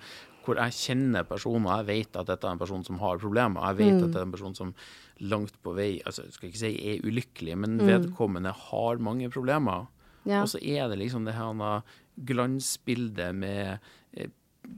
hvor 0.46 0.60
jeg 0.62 0.76
kjenner 0.78 1.26
personer, 1.28 1.82
jeg 1.82 1.88
vet 1.90 2.16
at 2.16 2.30
dette 2.30 2.48
er 2.48 2.56
en 2.56 2.62
person 2.62 2.86
som 2.86 3.00
har 3.02 3.20
problemer. 3.20 3.66
Jeg 3.68 3.78
vet 3.82 4.06
at 4.06 4.14
det 4.14 4.20
er 4.22 4.24
en 4.24 4.32
person 4.32 4.56
som 4.56 4.72
langt 5.18 5.56
på 5.64 5.74
vei 5.76 5.90
altså 6.06 6.24
Jeg 6.24 6.36
skal 6.36 6.48
ikke 6.48 6.62
si 6.62 6.72
er 6.92 7.04
ulykkelig, 7.04 7.58
men 7.60 7.78
vedkommende 7.82 8.54
har 8.56 9.04
mange 9.04 9.28
problemer. 9.34 9.88
Ja. 10.24 10.42
Og 10.42 10.52
så 10.54 10.62
er 10.62 10.88
det 10.88 11.00
liksom 11.02 11.28
det 11.28 11.36
her 11.36 11.82
glansbildet 12.28 13.36
med 13.36 13.78
eh, 14.16 14.32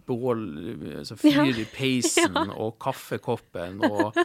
bål, 0.07 0.43
altså 1.01 1.17
fyr 1.21 1.55
i 1.63 1.67
peisen 1.79 2.37
og 2.51 2.77
kaffekoppen 2.83 3.85
og 3.87 4.19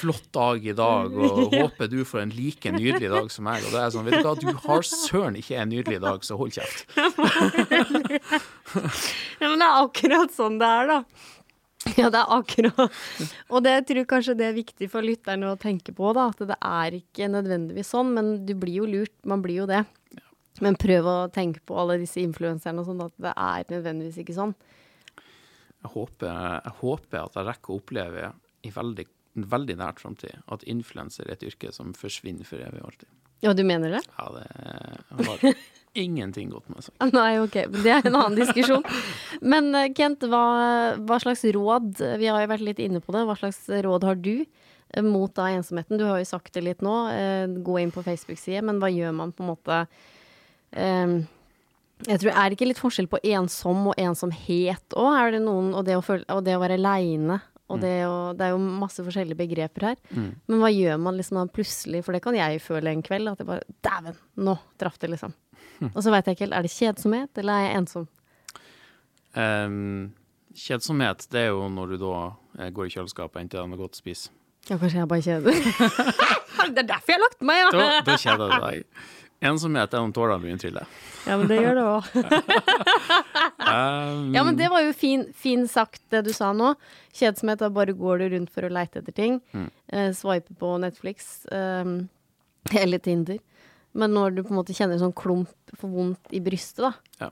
flott 0.00 0.26
dag 0.34 0.66
i 0.66 0.74
dag, 0.76 1.14
og 1.16 1.40
håper 1.54 1.88
du 1.90 2.00
får 2.04 2.22
en 2.26 2.32
like 2.36 2.72
nydelig 2.74 3.10
dag 3.12 3.30
som 3.32 3.46
meg. 3.48 3.64
Og 3.64 3.74
det 3.74 3.82
er 3.82 3.92
sånn, 3.94 4.08
vet 4.08 4.20
du 4.20 4.28
hva, 4.28 4.36
du 4.36 4.62
har 4.66 4.86
søren 4.86 5.38
ikke 5.40 5.58
en 5.60 5.72
nydelig 5.72 6.00
dag, 6.04 6.24
så 6.26 6.38
hold 6.40 6.56
kjeft. 6.56 6.86
Ja, 9.40 9.48
men 9.48 9.58
det 9.58 9.66
er 9.66 9.78
akkurat 9.80 10.34
sånn 10.34 10.58
det 10.60 10.66
er, 10.68 10.90
da. 10.90 10.98
Ja, 11.96 12.10
det 12.12 12.18
er 12.20 12.32
akkurat 12.36 12.98
Og 13.48 13.62
det 13.64 13.72
jeg 13.72 13.84
tror 13.88 14.04
kanskje 14.10 14.34
det 14.36 14.50
er 14.50 14.56
viktig 14.58 14.88
for 14.92 15.02
lytterne 15.02 15.48
å 15.54 15.58
tenke 15.58 15.94
på, 15.96 16.10
da. 16.14 16.28
At 16.30 16.42
det 16.52 16.58
er 16.60 16.98
ikke 17.00 17.30
nødvendigvis 17.32 17.90
sånn, 17.94 18.12
men 18.14 18.34
du 18.46 18.52
blir 18.60 18.82
jo 18.82 18.90
lurt. 18.90 19.14
Man 19.26 19.42
blir 19.42 19.62
jo 19.62 19.68
det. 19.70 19.80
Men 20.60 20.76
prøv 20.78 21.08
å 21.08 21.16
tenke 21.32 21.62
på 21.64 21.78
alle 21.80 21.96
disse 22.02 22.20
influenserne 22.20 22.82
og 22.82 22.90
sånn, 22.90 23.00
at 23.06 23.16
det 23.24 23.32
er 23.32 23.72
nødvendigvis 23.72 24.20
ikke 24.20 24.36
sånn. 24.36 24.52
Jeg 25.80 25.92
håper, 25.94 26.28
jeg 26.60 26.76
håper 26.82 27.22
at 27.22 27.38
jeg 27.38 27.48
rekker 27.48 27.72
å 27.72 27.80
oppleve 27.80 28.30
i 28.68 28.72
veldig, 28.74 29.06
veldig 29.34 29.76
nært 29.78 30.00
framtid 30.02 30.40
at 30.50 30.64
influenser 30.66 31.28
er 31.28 31.36
et 31.36 31.44
yrke 31.46 31.70
som 31.74 31.92
forsvinner 31.96 32.46
for 32.48 32.62
evig 32.62 32.80
og 32.82 32.90
alltid. 32.92 33.08
Ja, 33.40 33.52
du 33.56 33.62
mener 33.64 33.94
det? 33.94 34.00
Ja, 34.18 34.26
det 34.34 35.26
har 35.30 35.54
ingenting 35.96 36.50
godt 36.52 36.68
med 36.68 36.84
seg. 36.84 36.94
Nei, 37.16 37.38
ok. 37.40 37.56
Det 37.72 37.92
er 37.94 38.04
en 38.10 38.18
annen 38.18 38.36
diskusjon. 38.36 38.84
Men 39.40 39.70
eh, 39.74 39.88
Kent, 39.96 40.26
hva, 40.28 40.42
hva 40.98 41.20
slags 41.22 41.44
råd 41.56 42.02
Vi 42.20 42.28
har 42.28 42.42
jo 42.44 42.50
vært 42.52 42.66
litt 42.66 42.82
inne 42.84 43.00
på 43.00 43.14
det. 43.16 43.24
Hva 43.28 43.38
slags 43.40 43.62
råd 43.86 44.04
har 44.06 44.20
du 44.20 44.34
eh, 44.44 45.02
mot 45.06 45.32
da 45.34 45.48
ensomheten? 45.54 45.96
Du 46.00 46.04
har 46.04 46.20
jo 46.20 46.28
sagt 46.28 46.52
det 46.54 46.66
litt 46.66 46.84
nå. 46.84 46.96
eh, 47.14 47.46
Gå 47.64 47.78
inn 47.80 47.94
på 47.94 48.04
Facebook-side, 48.04 48.60
men 48.66 48.82
hva 48.82 48.92
gjør 48.92 49.16
man 49.22 49.32
på 49.32 49.46
en 49.46 49.52
måte 49.54 49.80
um, 50.76 51.20
jeg 52.06 52.20
tror, 52.22 52.30
Er 52.32 52.48
det 52.48 52.56
ikke 52.56 52.68
litt 52.70 52.80
forskjell 52.80 53.08
på 53.12 53.20
ensom 53.32 53.90
og 53.90 53.98
ensomhet 54.00 54.96
òg? 54.96 55.40
Og 55.40 55.82
det 55.88 55.96
å, 55.98 56.04
føle, 56.04 56.24
og 56.32 56.44
det 56.46 56.54
å 56.56 56.62
være 56.62 56.78
aleine. 56.80 57.40
Og 57.70 57.80
det, 57.82 57.92
å, 58.06 58.14
det 58.36 58.48
er 58.48 58.54
jo 58.54 58.60
masse 58.82 59.02
forskjellige 59.06 59.38
begreper 59.38 59.86
her. 59.90 60.00
Men 60.12 60.58
hva 60.62 60.70
gjør 60.74 60.98
man 61.02 61.18
liksom 61.18 61.38
da 61.38 61.44
plutselig? 61.54 62.02
For 62.06 62.16
det 62.16 62.22
kan 62.24 62.36
jeg 62.38 62.62
føle 62.64 62.92
en 62.92 63.04
kveld. 63.06 63.30
At 63.30 63.42
jeg 63.42 63.48
bare 63.50 63.66
Dæven! 63.86 64.18
Nå 64.42 64.56
traff 64.80 64.98
det, 65.02 65.12
liksom. 65.14 65.34
Og 65.94 66.00
så 66.02 66.12
veit 66.12 66.26
jeg 66.26 66.36
ikke 66.38 66.46
helt. 66.48 66.56
Er 66.58 66.66
det 66.66 66.72
kjedsomhet, 66.74 67.40
eller 67.42 67.56
er 67.56 67.68
jeg 67.68 67.78
ensom? 67.80 68.08
Um, 69.38 70.10
kjedsomhet, 70.58 71.28
det 71.30 71.46
er 71.46 71.52
jo 71.54 71.68
når 71.70 71.94
du 71.94 72.00
da 72.02 72.14
eh, 72.58 72.70
går 72.74 72.88
i 72.88 72.92
kjøleskapet 72.96 73.36
og 73.38 73.42
henter 73.44 73.70
noe 73.70 73.78
godt 73.80 73.94
å 73.98 74.02
spise. 74.02 74.32
Ja, 74.68 74.76
kanskje 74.76 74.98
jeg 75.00 75.08
bare 75.08 75.24
kjeder. 75.24 75.54
det 76.74 76.82
er 76.82 76.88
derfor 76.90 77.14
jeg 77.14 77.16
har 77.20 77.24
lagt 77.24 77.46
meg, 77.46 77.62
Da, 77.72 77.86
ja! 77.86 78.02
da 78.04 78.16
kjeder 78.20 78.50
du 78.50 78.66
deg. 78.66 79.06
Ensomhet 79.40 79.94
er 79.96 80.02
om 80.04 80.10
tårene 80.12 80.36
begynner 80.42 80.58
å 80.58 80.64
trille. 80.66 80.82
Ja, 81.24 81.36
men 81.40 81.48
det 81.48 81.56
gjør 81.62 81.78
det 81.78 81.84
òg. 81.88 82.02
Um, 83.70 84.32
Ja, 84.34 84.42
men 84.44 84.56
det 84.58 84.68
var 84.70 84.82
jo 84.84 84.92
fin, 84.96 85.26
fin 85.34 85.66
sagt, 85.68 86.02
det 86.10 86.24
du 86.26 86.32
sa 86.36 86.52
nå. 86.52 86.74
Kjedsomhet, 87.16 87.58
da 87.62 87.68
bare 87.70 87.92
går 87.96 88.18
du 88.22 88.28
rundt 88.36 88.50
for 88.54 88.62
å 88.66 88.72
leite 88.72 89.00
etter 89.02 89.12
ting. 89.16 89.40
Eh, 89.88 90.10
swipe 90.16 90.54
på 90.58 90.74
Netflix 90.82 91.46
eh, 91.52 91.84
eller 92.82 92.98
Tinder. 92.98 93.38
Men 93.92 94.12
når 94.14 94.36
du 94.36 94.42
på 94.44 94.52
en 94.54 94.60
måte 94.60 94.74
kjenner 94.76 94.94
en 94.98 95.04
sånn 95.08 95.16
klump 95.18 95.50
for 95.76 95.90
vondt 95.90 96.30
i 96.36 96.40
brystet, 96.40 96.84
da, 96.86 96.92
Ja. 97.26 97.30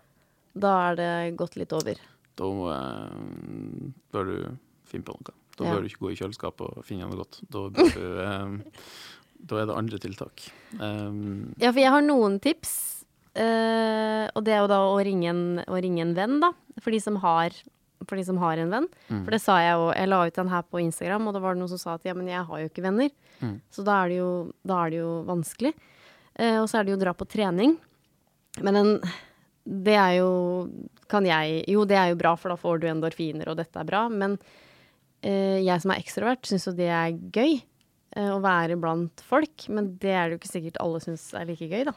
da 0.58 0.72
er 0.90 0.96
det 0.98 1.36
gått 1.38 1.54
litt 1.56 1.72
over. 1.72 1.94
Da 2.38 2.48
eh, 2.74 3.92
bør 4.14 4.24
du 4.32 4.56
finne 4.86 5.04
på 5.04 5.14
noe. 5.14 5.34
Da 5.58 5.64
Ja. 5.64 5.74
bør 5.74 5.82
du 5.82 5.88
ikke 5.90 6.04
gå 6.06 6.12
i 6.12 6.18
kjøleskapet 6.18 6.60
og 6.78 6.84
finne 6.86 7.06
noe 7.08 7.18
godt. 7.18 7.40
Da, 7.50 7.68
bør 7.68 7.94
du, 7.94 8.04
eh, 8.26 8.82
da 9.46 9.56
er 9.62 9.66
det 9.66 9.76
andre 9.78 9.98
tiltak. 10.02 10.48
Um, 10.80 11.54
Ja, 11.58 11.70
for 11.72 11.78
jeg 11.80 11.90
har 11.90 12.02
noen 12.02 12.40
tips. 12.42 12.97
Eh, 13.34 14.28
og 14.34 14.44
det 14.46 14.54
er 14.54 14.62
jo 14.62 14.70
da 14.70 14.78
å 14.88 14.98
ringe 15.04 15.28
en, 15.32 15.42
å 15.66 15.80
ringe 15.82 16.00
en 16.04 16.14
venn, 16.16 16.38
da. 16.40 16.52
For 16.80 16.90
de 16.94 17.00
som 17.02 17.16
har, 17.22 17.50
for 18.06 18.16
de 18.16 18.24
som 18.24 18.38
har 18.38 18.56
en 18.62 18.70
venn. 18.70 18.88
For 19.24 19.30
det 19.34 19.40
sa 19.42 19.58
jeg 19.60 19.74
jo. 19.76 19.88
Jeg 19.92 20.08
la 20.08 20.20
ut 20.26 20.34
den 20.38 20.48
her 20.52 20.62
på 20.62 20.80
Instagram, 20.80 21.26
og 21.28 21.34
da 21.34 21.40
var 21.44 21.54
det 21.54 21.60
noen 21.62 21.72
som 21.74 21.78
sa 21.82 21.94
at 21.98 22.04
ja, 22.08 22.14
men 22.14 22.28
jeg 22.30 22.44
har 22.46 22.60
jo 22.62 22.68
ikke 22.70 22.84
venner. 22.86 23.10
Så 23.70 23.84
da 23.86 24.00
er 24.04 24.08
det 24.12 24.18
jo, 24.20 24.30
er 24.68 24.90
det 24.90 24.98
jo 25.02 25.10
vanskelig. 25.28 25.74
Eh, 26.38 26.56
og 26.62 26.68
så 26.70 26.78
er 26.80 26.84
det 26.86 26.92
jo 26.94 26.98
å 27.00 27.04
dra 27.04 27.14
på 27.18 27.26
trening. 27.30 27.76
Men 28.62 28.76
en, 28.80 28.92
det 29.68 29.94
er 29.94 30.14
jo 30.18 30.30
Kan 31.08 31.24
jeg 31.28 31.62
Jo, 31.70 31.84
det 31.88 31.96
er 31.96 32.08
jo 32.10 32.16
bra, 32.20 32.34
for 32.36 32.50
da 32.50 32.56
får 32.58 32.80
du 32.82 32.86
endorfiner, 32.90 33.48
og 33.48 33.56
dette 33.60 33.78
er 33.80 33.86
bra. 33.88 34.06
Men 34.12 34.38
eh, 35.22 35.58
jeg 35.64 35.80
som 35.82 35.92
er 35.94 36.02
ekstrovert, 36.02 36.46
syns 36.48 36.66
jo 36.68 36.74
det 36.78 36.88
er 36.92 37.14
gøy. 37.34 37.58
eh, 38.16 38.30
Å 38.34 38.40
være 38.44 38.76
blant 38.80 39.20
folk. 39.26 39.68
Men 39.68 39.96
det 40.02 40.10
er 40.14 40.28
det 40.28 40.36
jo 40.36 40.40
ikke 40.42 40.52
sikkert 40.54 40.80
alle 40.84 41.00
syns 41.04 41.28
er 41.34 41.46
like 41.48 41.68
gøy, 41.70 41.84
da. 41.88 41.94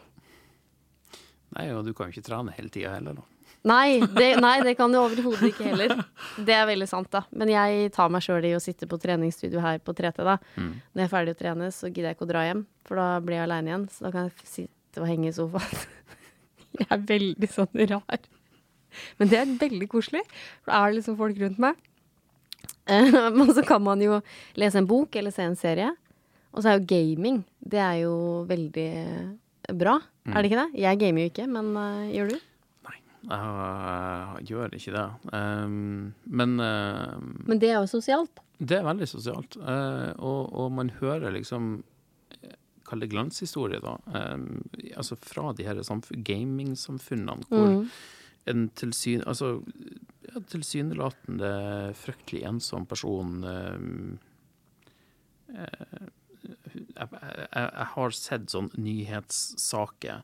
Nei, 1.57 1.67
og 1.75 1.85
du 1.87 1.93
kan 1.93 2.09
jo 2.09 2.15
ikke 2.15 2.27
trene 2.29 2.55
hele 2.57 2.71
tida 2.73 2.95
heller, 2.95 3.19
da. 3.21 3.27
Nei, 3.67 3.99
det, 4.01 4.29
nei, 4.45 4.55
det 4.65 4.75
kan 4.79 4.93
du 4.93 4.97
overhodet 5.01 5.51
ikke 5.51 5.67
heller. 5.69 5.93
Det 6.41 6.55
er 6.55 6.67
veldig 6.69 6.87
sant, 6.89 7.11
da. 7.13 7.23
Men 7.37 7.51
jeg 7.53 7.91
tar 7.95 8.11
meg 8.13 8.25
sjøl 8.25 8.47
i 8.49 8.55
å 8.57 8.61
sitte 8.63 8.89
på 8.89 8.99
treningsstudio 9.01 9.61
her 9.63 9.81
på 9.83 9.93
3T, 9.97 10.23
da. 10.25 10.37
Når 10.57 11.03
jeg 11.03 11.07
er 11.07 11.13
ferdig 11.13 11.35
å 11.35 11.41
trene, 11.43 11.71
så 11.75 11.91
gidder 11.91 12.11
jeg 12.11 12.17
ikke 12.17 12.27
å 12.27 12.31
dra 12.33 12.45
hjem, 12.47 12.65
for 12.87 13.01
da 13.01 13.07
blir 13.23 13.37
jeg 13.37 13.47
aleine 13.47 13.71
igjen. 13.73 13.87
Så 13.93 14.07
da 14.07 14.13
kan 14.15 14.29
jeg 14.29 14.49
sitte 14.49 15.03
og 15.03 15.09
henge 15.09 15.29
i 15.29 15.35
sofaen. 15.35 15.87
Jeg 16.71 16.87
er 16.87 17.01
veldig 17.03 17.47
sånn 17.51 17.81
rar. 17.89 18.27
Men 19.19 19.27
det 19.27 19.39
er 19.41 19.49
veldig 19.59 19.87
koselig, 19.91 20.21
for 20.63 20.71
da 20.71 20.77
er 20.79 20.93
det 20.93 20.97
liksom 21.01 21.17
folk 21.19 21.39
rundt 21.41 21.59
meg. 21.59 21.81
Men 23.37 23.51
så 23.51 23.63
kan 23.67 23.83
man 23.83 23.99
jo 24.03 24.21
lese 24.59 24.79
en 24.79 24.87
bok 24.87 25.15
eller 25.19 25.35
se 25.35 25.43
en 25.43 25.57
serie. 25.59 25.89
Og 26.51 26.63
så 26.63 26.71
er 26.71 26.79
jo 26.79 26.87
gaming, 26.87 27.41
det 27.59 27.79
er 27.83 27.97
jo 28.05 28.13
veldig 28.47 28.87
bra. 29.77 29.99
Er 30.25 30.41
det 30.41 30.49
ikke 30.51 30.61
det? 30.65 30.79
Jeg 30.81 30.99
gamer 31.01 31.21
jo 31.25 31.31
ikke, 31.31 31.47
men 31.49 31.71
uh, 31.77 32.07
gjør 32.13 32.31
du? 32.33 32.39
Nei, 32.87 32.97
jeg 33.29 34.47
gjør 34.49 34.73
ikke 34.77 34.93
det. 34.95 35.05
Um, 35.33 36.13
men 36.25 36.55
uh, 36.59 37.17
Men 37.47 37.59
det 37.61 37.69
er 37.69 37.79
jo 37.81 37.89
sosialt. 37.91 38.41
det 38.59 38.77
er 38.79 38.85
veldig 38.87 39.07
sosialt. 39.09 39.57
Uh, 39.61 40.11
og, 40.17 40.53
og 40.53 40.71
man 40.71 40.89
hører 41.01 41.31
liksom 41.37 41.83
Kall 42.91 42.99
det 43.05 43.11
glanshistorie, 43.13 43.79
da. 43.79 43.93
Um, 44.11 44.63
altså 44.99 45.15
fra 45.15 45.53
de 45.55 45.63
her 45.63 45.77
samf- 45.87 46.11
gamingsamfunnene 46.27 47.45
hvor 47.47 47.85
en 48.51 48.65
tilsyn, 48.75 49.21
altså, 49.29 49.61
ja, 50.27 50.41
tilsynelatende 50.51 51.51
fryktelig 51.95 52.41
ensom 52.49 52.87
person 52.89 53.45
um, 53.45 54.17
eh, 55.55 56.09
jeg, 56.43 57.09
jeg, 57.11 57.49
jeg 57.55 57.89
har 57.95 58.15
sett 58.17 58.47
sånn 58.53 58.69
nyhetssaker 58.77 60.21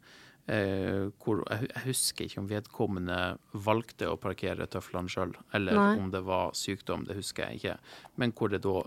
eh, 0.47 1.09
hvor 1.21 1.43
jeg, 1.45 1.67
jeg 1.69 1.83
husker 1.85 2.27
ikke 2.27 2.41
om 2.43 2.49
vedkommende 2.51 3.19
valgte 3.67 4.09
å 4.11 4.17
parkere 4.21 4.69
tøflene 4.71 5.11
sjøl, 5.11 5.35
eller 5.57 5.77
Nei. 5.77 5.91
om 5.99 6.09
det 6.13 6.23
var 6.27 6.55
sykdom, 6.57 7.05
det 7.09 7.19
husker 7.19 7.47
jeg 7.47 7.61
ikke. 7.61 7.77
Men 8.21 8.33
hvor 8.37 8.53
det 8.53 8.63
da 8.65 8.79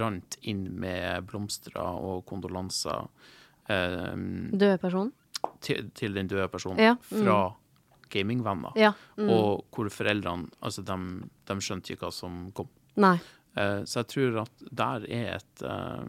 rant 0.00 0.38
inn 0.42 0.66
med 0.80 1.30
blomster 1.30 1.78
og 1.80 2.26
kondolanser 2.28 3.08
eh, 3.70 4.12
døde 4.52 4.76
person? 4.82 5.14
til, 5.60 5.90
til 5.94 6.14
den 6.14 6.28
døde 6.30 6.48
personen 6.50 6.80
Ja, 6.82 6.94
mm. 6.94 7.22
fra 7.22 7.38
gamingvenner. 8.10 8.72
Ja. 8.78 8.92
Mm. 9.16 9.30
Og 9.30 9.66
hvor 9.74 9.90
foreldrene 9.92 10.48
altså 10.64 10.84
de, 10.86 10.98
de 11.48 11.58
skjønte 11.64 11.94
ikke 11.94 12.08
hva 12.08 12.14
som 12.14 12.46
kom. 12.56 12.70
Nei. 12.98 13.16
Eh, 13.56 13.82
Så 13.84 14.00
jeg 14.04 14.08
tror 14.08 14.40
at 14.42 14.50
der 14.74 15.06
er 15.10 15.36
et, 15.36 15.62
eh, 15.62 16.04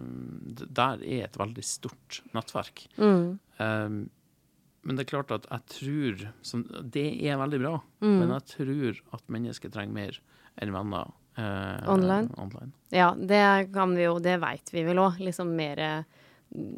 der 0.70 1.04
er 1.04 1.24
et 1.26 1.38
veldig 1.38 1.64
stort 1.64 2.22
nettverk. 2.34 2.88
Mm. 2.98 3.40
Eh, 3.60 3.90
Men 4.82 4.96
det 4.96 5.06
er 5.06 5.18
klart 5.18 5.32
at 5.32 5.46
jeg 5.52 5.66
tror 5.68 6.28
som, 6.42 6.64
Det 6.64 7.22
er 7.28 7.38
veldig 7.38 7.60
bra, 7.60 7.82
Mm. 8.02 8.20
men 8.20 8.30
jeg 8.30 8.46
tror 8.46 9.00
at 9.14 9.24
mennesker 9.28 9.70
trenger 9.72 9.94
mer 9.94 10.20
enn 10.62 10.72
venner. 10.72 11.12
eh, 11.38 11.88
Online? 11.88 12.30
online. 12.38 12.72
Ja, 12.92 13.14
det 13.14 13.72
kan 13.74 13.96
vi 13.96 14.04
jo, 14.04 14.20
det 14.20 14.40
veit 14.42 14.70
vi 14.72 14.84
vel 14.84 14.98
òg. 14.98 15.20
Liksom 15.20 15.56
mer 15.56 16.06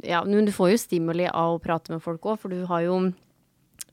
Ja, 0.03 0.23
men 0.25 0.45
du 0.45 0.51
får 0.51 0.71
jo 0.71 0.77
stimuli 0.77 1.27
av 1.31 1.57
å 1.59 1.61
prate 1.63 1.89
med 1.91 2.01
folk 2.03 2.21
òg, 2.21 2.39
for 2.39 2.49
du 2.49 2.65
har 2.65 2.81
jo 2.81 3.13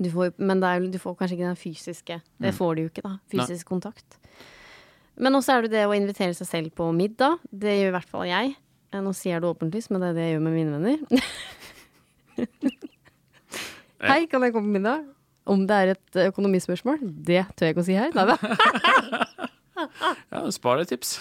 du 0.01 0.11
får, 0.11 0.33
Men 0.39 0.63
er, 0.63 0.81
du 0.81 0.99
får 0.99 1.17
kanskje 1.17 1.37
ikke 1.39 1.55
den 1.55 1.57
fysiske. 1.57 2.23
Det 2.41 2.55
får 2.55 2.77
du 2.77 2.83
jo 2.83 2.89
ikke, 2.89 3.03
da. 3.03 3.19
Fysisk 3.31 3.67
kontakt. 3.67 4.19
Men 5.19 5.35
også 5.39 5.57
er 5.57 5.67
det 5.67 5.73
det 5.75 5.85
å 5.89 5.95
invitere 5.97 6.35
seg 6.37 6.47
selv 6.49 6.75
på 6.79 6.89
middag. 6.95 7.41
Det 7.51 7.75
gjør 7.75 7.91
i 7.91 7.95
hvert 7.97 8.11
fall 8.13 8.27
jeg. 8.29 8.55
Eh, 8.93 9.03
Nå 9.05 9.13
sier 9.17 9.37
jeg 9.37 9.43
det 9.45 9.51
åpentlig, 9.51 9.83
men 9.91 10.03
det 10.05 10.09
er 10.13 10.17
det 10.19 10.27
jeg 10.27 10.35
gjør 10.37 10.45
med 10.47 10.57
mine 10.57 10.73
venner. 10.79 10.99
Hei, 14.09 14.21
kan 14.31 14.45
jeg 14.47 14.55
komme 14.55 14.69
på 14.71 14.77
middag? 14.79 15.07
Om 15.49 15.65
det 15.67 15.77
er 15.81 15.93
et 15.95 16.19
økonomispørsmål? 16.29 17.01
Det 17.03 17.43
tør 17.57 17.67
jeg 17.71 17.75
ikke 17.75 17.83
å 17.85 17.89
si 17.89 17.97
her. 17.99 18.13
Nei 18.19 18.27
da. 18.29 18.37
Ja, 19.79 20.43
sparetips. 20.55 21.17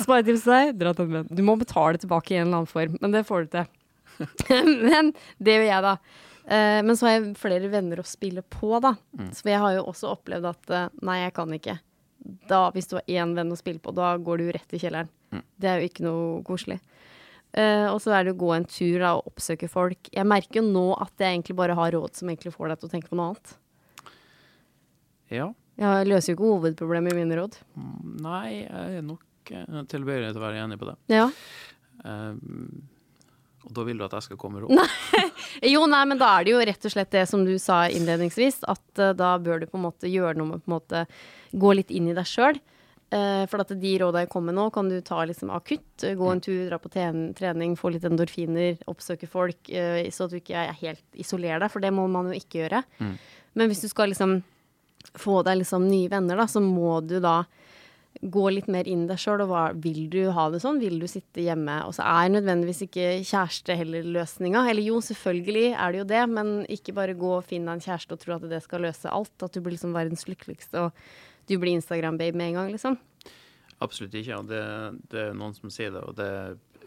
Sparetips 0.00 0.44
til 0.44 0.52
deg, 0.52 0.74
dra 0.80 0.92
til 0.96 1.16
en 1.20 1.28
Du 1.32 1.42
må 1.46 1.54
betale 1.60 2.00
tilbake 2.00 2.32
i 2.34 2.38
en 2.40 2.46
eller 2.48 2.62
annen 2.62 2.70
form, 2.70 2.94
men 3.00 3.14
det 3.14 3.24
får 3.28 3.46
du 3.46 3.56
til. 3.56 3.66
men 4.84 5.10
det 5.42 5.56
gjør 5.58 5.66
jeg, 5.68 5.82
da. 5.84 5.94
Eh, 6.44 6.80
men 6.84 6.96
så 6.96 7.08
har 7.08 7.16
jeg 7.18 7.34
flere 7.40 7.70
venner 7.72 8.00
å 8.02 8.06
spille 8.08 8.44
på, 8.44 8.74
da. 8.84 8.94
Så 9.36 9.48
jeg 9.48 9.60
har 9.62 9.76
jo 9.78 9.86
også 9.92 10.12
opplevd 10.12 10.48
at 10.52 10.74
eh, 10.76 10.88
nei, 11.08 11.18
jeg 11.24 11.34
kan 11.36 11.56
ikke. 11.56 11.76
Da, 12.48 12.66
hvis 12.72 12.88
du 12.88 12.96
har 12.98 13.10
én 13.10 13.34
venn 13.36 13.52
å 13.52 13.58
spille 13.58 13.82
på, 13.82 13.92
da 13.96 14.14
går 14.16 14.40
du 14.40 14.52
rett 14.54 14.76
i 14.76 14.80
kjelleren. 14.80 15.10
Det 15.60 15.68
er 15.70 15.80
jo 15.80 15.90
ikke 15.90 16.06
noe 16.06 16.44
koselig. 16.46 16.78
Uh, 17.54 17.92
og 17.92 18.00
så 18.02 18.10
er 18.16 18.24
det 18.26 18.32
å 18.34 18.38
gå 18.40 18.48
en 18.54 18.64
tur 18.66 18.96
da, 18.98 19.12
og 19.18 19.28
oppsøke 19.30 19.68
folk. 19.70 20.08
Jeg 20.14 20.26
merker 20.26 20.58
jo 20.58 20.64
nå 20.66 20.88
at 20.98 21.12
jeg 21.22 21.36
egentlig 21.36 21.54
bare 21.58 21.76
har 21.78 21.92
råd 21.94 22.16
som 22.18 22.30
egentlig 22.30 22.54
får 22.54 22.72
deg 22.72 22.80
til 22.80 22.88
å 22.88 22.94
tenke 22.94 23.10
på 23.10 23.18
noe 23.18 23.28
annet. 23.30 23.52
Ja. 25.34 25.52
Jeg 25.78 26.08
løser 26.08 26.32
jo 26.32 26.38
ikke 26.38 26.50
hovedproblemet 26.50 27.14
i 27.14 27.18
mine 27.18 27.38
råd. 27.38 27.60
Nei, 28.22 28.48
jeg 28.62 28.98
er 28.98 29.06
nok 29.06 29.54
eh, 29.54 29.78
tilbøyelig 29.90 30.32
til 30.32 30.42
å 30.42 30.44
være 30.44 30.60
enig 30.62 30.78
på 30.78 30.86
det. 30.90 30.96
Ja. 31.14 31.28
Eh, 32.06 32.36
og 33.64 33.72
da 33.76 33.84
vil 33.86 33.98
du 33.98 34.04
at 34.06 34.12
jeg 34.18 34.26
skal 34.28 34.38
komme 34.40 34.60
råd? 34.62 34.76
Jo, 35.74 35.84
nei, 35.88 36.02
men 36.10 36.18
da 36.20 36.28
er 36.38 36.44
det 36.46 36.52
jo 36.54 36.60
rett 36.66 36.86
og 36.88 36.92
slett 36.92 37.12
det 37.14 37.24
som 37.30 37.44
du 37.46 37.52
sa 37.62 37.84
innledningsvis, 37.88 38.62
at 38.68 39.00
uh, 39.00 39.12
da 39.16 39.34
bør 39.40 39.62
du 39.62 39.66
på 39.70 39.78
en 39.78 39.84
måte 39.86 40.10
gjøre 40.10 40.36
noe 40.40 40.50
med 40.54 40.64
på 40.64 40.70
en 40.70 40.76
måte 40.78 41.04
gå 41.54 41.74
litt 41.78 41.92
inn 41.94 42.08
i 42.10 42.16
deg 42.16 42.26
sjøl. 42.26 42.58
for 43.46 43.62
at 43.62 43.70
de 43.78 43.90
råda 44.00 44.24
jeg 44.24 44.28
kom 44.32 44.46
med 44.48 44.56
nå, 44.56 44.64
kan 44.74 44.88
du 44.90 44.96
ta 45.00 45.20
liksom 45.24 45.50
akutt. 45.54 46.02
eh, 46.02 46.16
Gå 46.18 46.30
en 46.32 46.40
tur, 46.42 46.64
dra 46.66 46.78
på 46.82 46.90
trening, 46.90 47.76
få 47.78 47.92
litt 47.94 48.02
endorfiner, 48.08 48.80
oppsøke 48.90 49.28
folk, 49.30 49.70
eh, 49.70 50.08
så 50.10 50.24
at 50.24 50.32
du 50.32 50.40
ikke 50.40 50.56
er 50.64 50.72
helt 50.80 51.04
isolerer 51.14 51.60
deg, 51.62 51.70
for 51.70 51.84
det 51.84 51.92
må 51.94 52.08
man 52.10 52.32
jo 52.32 52.34
ikke 52.40 52.64
gjøre. 52.64 52.80
Men 53.54 53.70
hvis 53.70 53.84
du 53.84 53.88
skal 53.92 54.10
liksom 54.10 54.40
få 55.20 55.44
deg 55.46 55.60
liksom 55.60 55.86
nye 55.86 56.10
venner, 56.10 56.40
da, 56.42 56.48
så 56.50 56.58
må 56.64 56.96
du 57.06 57.20
da 57.22 57.44
gå 58.22 58.44
litt 58.52 58.68
mer 58.70 58.88
inn 58.90 59.06
deg 59.08 59.20
sjøl. 59.20 59.42
Og 59.44 59.50
hva, 59.50 59.64
vil 59.74 60.06
du 60.12 60.20
ha 60.34 60.46
det 60.52 60.60
sånn? 60.64 60.80
Vil 60.82 60.98
du 61.02 61.06
sitte 61.10 61.44
hjemme? 61.44 61.80
Og 61.88 61.96
så 61.96 62.06
er 62.06 62.34
nødvendigvis 62.34 62.84
ikke 62.86 63.08
kjæreste 63.26 63.76
heller 63.80 64.06
løsninga. 64.16 64.64
Eller 64.70 64.86
jo, 64.86 65.00
selvfølgelig 65.04 65.66
er 65.72 65.94
det 65.94 66.02
jo 66.02 66.10
det, 66.14 66.22
men 66.32 66.52
ikke 66.72 66.96
bare 66.96 67.16
gå 67.18 67.32
og 67.38 67.48
finne 67.48 67.74
en 67.74 67.84
kjæreste 67.84 68.16
og 68.16 68.22
tro 68.22 68.36
at 68.38 68.48
det 68.50 68.62
skal 68.64 68.86
løse 68.86 69.10
alt. 69.10 69.34
At 69.42 69.56
du 69.56 69.62
blir 69.64 69.76
liksom 69.76 69.96
verdens 69.96 70.26
lykkeligste, 70.30 70.86
og 70.86 71.48
du 71.50 71.58
blir 71.60 71.76
Instagram-babe 71.76 72.38
med 72.38 72.52
en 72.52 72.60
gang, 72.60 72.70
liksom. 72.72 73.00
Absolutt 73.84 74.14
ikke. 74.16 74.38
og 74.38 74.48
det, 74.48 74.62
det 75.12 75.26
er 75.28 75.36
noen 75.36 75.56
som 75.56 75.72
sier 75.72 75.92
det, 75.92 76.04
og 76.06 76.16
det 76.16 76.30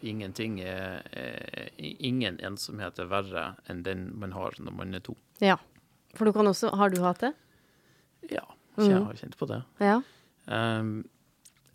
ingenting 0.06 0.60
er, 0.62 1.02
er 1.12 1.72
Ingen 1.78 2.40
ensomhet 2.46 3.00
er 3.02 3.10
verre 3.10 3.48
enn 3.70 3.84
den 3.86 4.08
man 4.18 4.34
har 4.36 4.56
når 4.62 4.76
man 4.78 4.98
er 4.98 5.04
to. 5.06 5.18
Ja. 5.44 5.58
For 6.18 6.26
du 6.26 6.34
kan 6.34 6.48
også 6.50 6.72
Har 6.78 6.94
du 6.94 7.02
hatt 7.04 7.22
det? 7.22 7.34
Ja, 8.32 8.46
så 8.78 8.90
jeg 8.90 9.04
har 9.06 9.20
kjent 9.20 9.38
på 9.38 9.48
det. 9.50 9.62
Ja. 9.84 10.00
Um, 10.48 11.06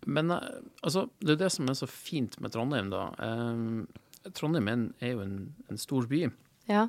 men 0.05 0.33
eh, 0.35 0.59
altså, 0.81 1.07
det 1.23 1.37
er 1.37 1.45
det 1.45 1.51
som 1.55 1.69
er 1.69 1.77
så 1.79 1.89
fint 1.89 2.39
med 2.43 2.53
Trondheim, 2.55 2.91
da. 2.93 3.07
Eh, 3.23 4.29
Trondheim 4.35 4.69
er, 4.71 5.09
jo 5.11 5.23
en, 5.23 5.37
en 5.71 5.79
stor 5.81 6.07
by. 6.09 6.25
Ja. 6.69 6.87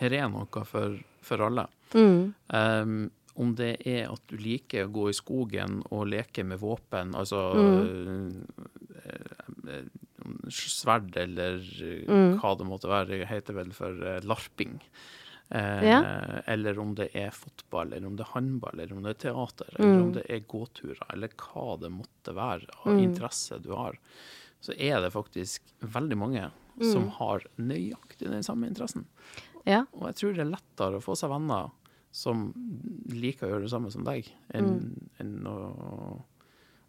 Her 0.00 0.14
er 0.16 0.30
noe 0.32 0.64
for, 0.68 1.00
for 1.24 1.44
alle. 1.48 1.66
Mm. 1.92 2.32
Eh, 2.52 2.94
om 3.42 3.54
det 3.56 3.74
er 3.88 4.10
at 4.12 4.22
du 4.28 4.36
liker 4.40 4.86
å 4.86 4.92
gå 4.92 5.08
i 5.08 5.16
skogen 5.16 5.80
og 5.88 6.10
leke 6.12 6.44
med 6.44 6.60
våpen, 6.60 7.14
altså 7.16 7.40
mm. 7.56 8.28
eh, 9.00 9.86
sverd 10.52 11.16
eller 11.16 11.62
mm. 11.62 12.36
hva 12.42 12.52
det 12.58 12.68
måtte 12.68 12.90
være, 12.92 13.22
det 13.22 13.30
heter 13.30 13.56
vel 13.56 13.72
for 13.76 14.04
eh, 14.04 14.20
larping. 14.28 14.76
Eh, 15.54 15.84
Ja. 15.84 15.98
Eller 16.46 16.78
om 16.80 16.94
det 16.96 17.10
er 17.14 17.30
fotball, 17.30 17.92
eller 17.92 18.06
om 18.08 18.16
det 18.16 18.24
er 18.24 18.32
håndball, 18.32 18.80
eller 18.80 18.96
om 18.96 19.02
det 19.04 19.10
er 19.16 19.20
teater, 19.30 19.68
eller 19.78 20.00
om 20.02 20.12
det 20.14 20.22
er 20.30 20.40
gåturer, 20.48 21.02
eller 21.12 21.28
hva 21.36 21.78
det 21.80 21.90
måtte 21.92 22.32
være 22.34 22.66
av 22.86 22.96
interesse 22.98 23.58
du 23.62 23.72
har, 23.76 23.98
så 24.60 24.72
er 24.78 25.00
det 25.02 25.12
faktisk 25.12 25.60
veldig 25.82 26.16
mange 26.16 26.50
som 26.80 27.08
har 27.18 27.44
nøyaktig 27.58 28.30
den 28.30 28.42
samme 28.42 28.66
interessen. 28.66 29.04
ja. 29.66 29.84
Og 29.92 30.06
jeg 30.08 30.14
tror 30.16 30.32
det 30.34 30.40
er 30.46 30.54
lettere 30.56 30.96
å 30.96 31.04
få 31.04 31.14
seg 31.20 31.28
venner 31.30 31.70
som 32.12 32.52
liker 33.08 33.46
å 33.46 33.50
gjøre 33.52 33.62
det 33.66 33.70
samme 33.72 33.90
som 33.92 34.04
deg, 34.04 34.26
enn, 34.54 35.06
enn 35.20 35.46
å, 35.46 35.56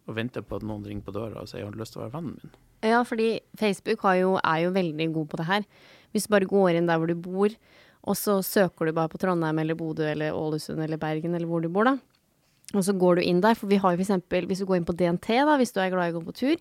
å 0.08 0.12
vente 0.16 0.40
på 0.42 0.56
at 0.56 0.62
noen 0.66 0.84
ringer 0.84 1.04
på 1.04 1.12
døra 1.12 1.40
og 1.42 1.48
sier 1.48 1.60
'jeg 1.60 1.68
'har 1.70 1.78
lyst 1.80 1.92
til 1.92 2.02
å 2.02 2.04
være 2.08 2.16
vennen 2.16 2.40
min'? 2.42 2.56
Ja, 2.90 3.02
fordi 3.02 3.40
Facebook 3.56 4.00
har 4.00 4.14
jo, 4.16 4.36
er 4.44 4.58
jo 4.64 4.70
veldig 4.70 5.12
god 5.14 5.28
på 5.28 5.36
det 5.36 5.46
her. 5.46 5.64
Hvis 6.12 6.26
du 6.26 6.30
bare 6.30 6.46
går 6.46 6.76
inn 6.76 6.86
der 6.86 6.98
hvor 6.98 7.06
du 7.08 7.14
bor, 7.14 7.48
og 8.04 8.16
så 8.20 8.38
søker 8.44 8.88
du 8.88 8.92
bare 8.96 9.08
på 9.12 9.20
Trondheim 9.20 9.58
eller 9.62 9.76
Bodø 9.78 10.04
eller 10.10 10.36
Ålesund 10.36 10.82
eller 10.84 11.00
Bergen 11.00 11.34
eller 11.34 11.48
hvor 11.48 11.64
du 11.64 11.70
bor, 11.72 11.88
da. 11.88 11.96
Og 12.74 12.82
så 12.82 12.92
går 12.96 13.16
du 13.16 13.22
inn 13.22 13.40
der, 13.44 13.54
for 13.54 13.70
vi 13.70 13.76
har 13.78 13.94
jo 13.94 14.02
eksempel, 14.02 14.46
hvis 14.50 14.58
du 14.60 14.66
går 14.66 14.80
inn 14.80 14.86
på 14.88 14.96
DNT, 14.98 15.28
da, 15.46 15.54
hvis 15.60 15.70
du 15.72 15.78
er 15.78 15.92
glad 15.92 16.10
i 16.10 16.14
å 16.14 16.18
gå 16.18 16.24
på 16.26 16.34
tur, 16.34 16.56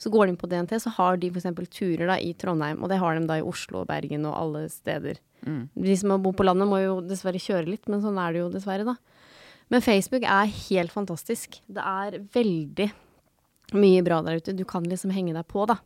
så 0.00 0.10
går 0.10 0.26
du 0.26 0.32
inn 0.32 0.40
på 0.40 0.48
DNT, 0.48 0.78
så 0.80 0.92
har 0.96 1.18
de 1.20 1.28
eksempel 1.28 1.66
turer 1.66 2.06
da 2.08 2.16
i 2.16 2.32
Trondheim, 2.32 2.80
og 2.82 2.88
det 2.88 3.00
har 3.02 3.18
de 3.18 3.26
da 3.28 3.36
i 3.36 3.44
Oslo 3.44 3.82
og 3.82 3.88
Bergen 3.90 4.24
og 4.24 4.36
alle 4.38 4.68
steder. 4.72 5.18
De 5.74 5.96
som 6.00 6.14
bor 6.22 6.32
på 6.32 6.46
landet 6.46 6.70
må 6.70 6.80
jo 6.80 7.00
dessverre 7.04 7.42
kjøre 7.42 7.68
litt, 7.68 7.84
men 7.86 8.00
sånn 8.00 8.16
er 8.18 8.32
det 8.32 8.40
jo 8.40 8.48
dessverre, 8.54 8.86
da. 8.88 8.96
Men 9.68 9.84
Facebook 9.84 10.24
er 10.24 10.48
helt 10.70 10.94
fantastisk. 10.94 11.60
Det 11.68 11.84
er 11.84 12.22
veldig 12.32 12.88
mye 13.76 14.02
bra 14.06 14.22
der 14.24 14.40
ute. 14.40 14.56
Du 14.56 14.64
kan 14.64 14.82
liksom 14.88 15.12
henge 15.12 15.34
deg 15.36 15.44
på, 15.52 15.66
da. 15.68 15.76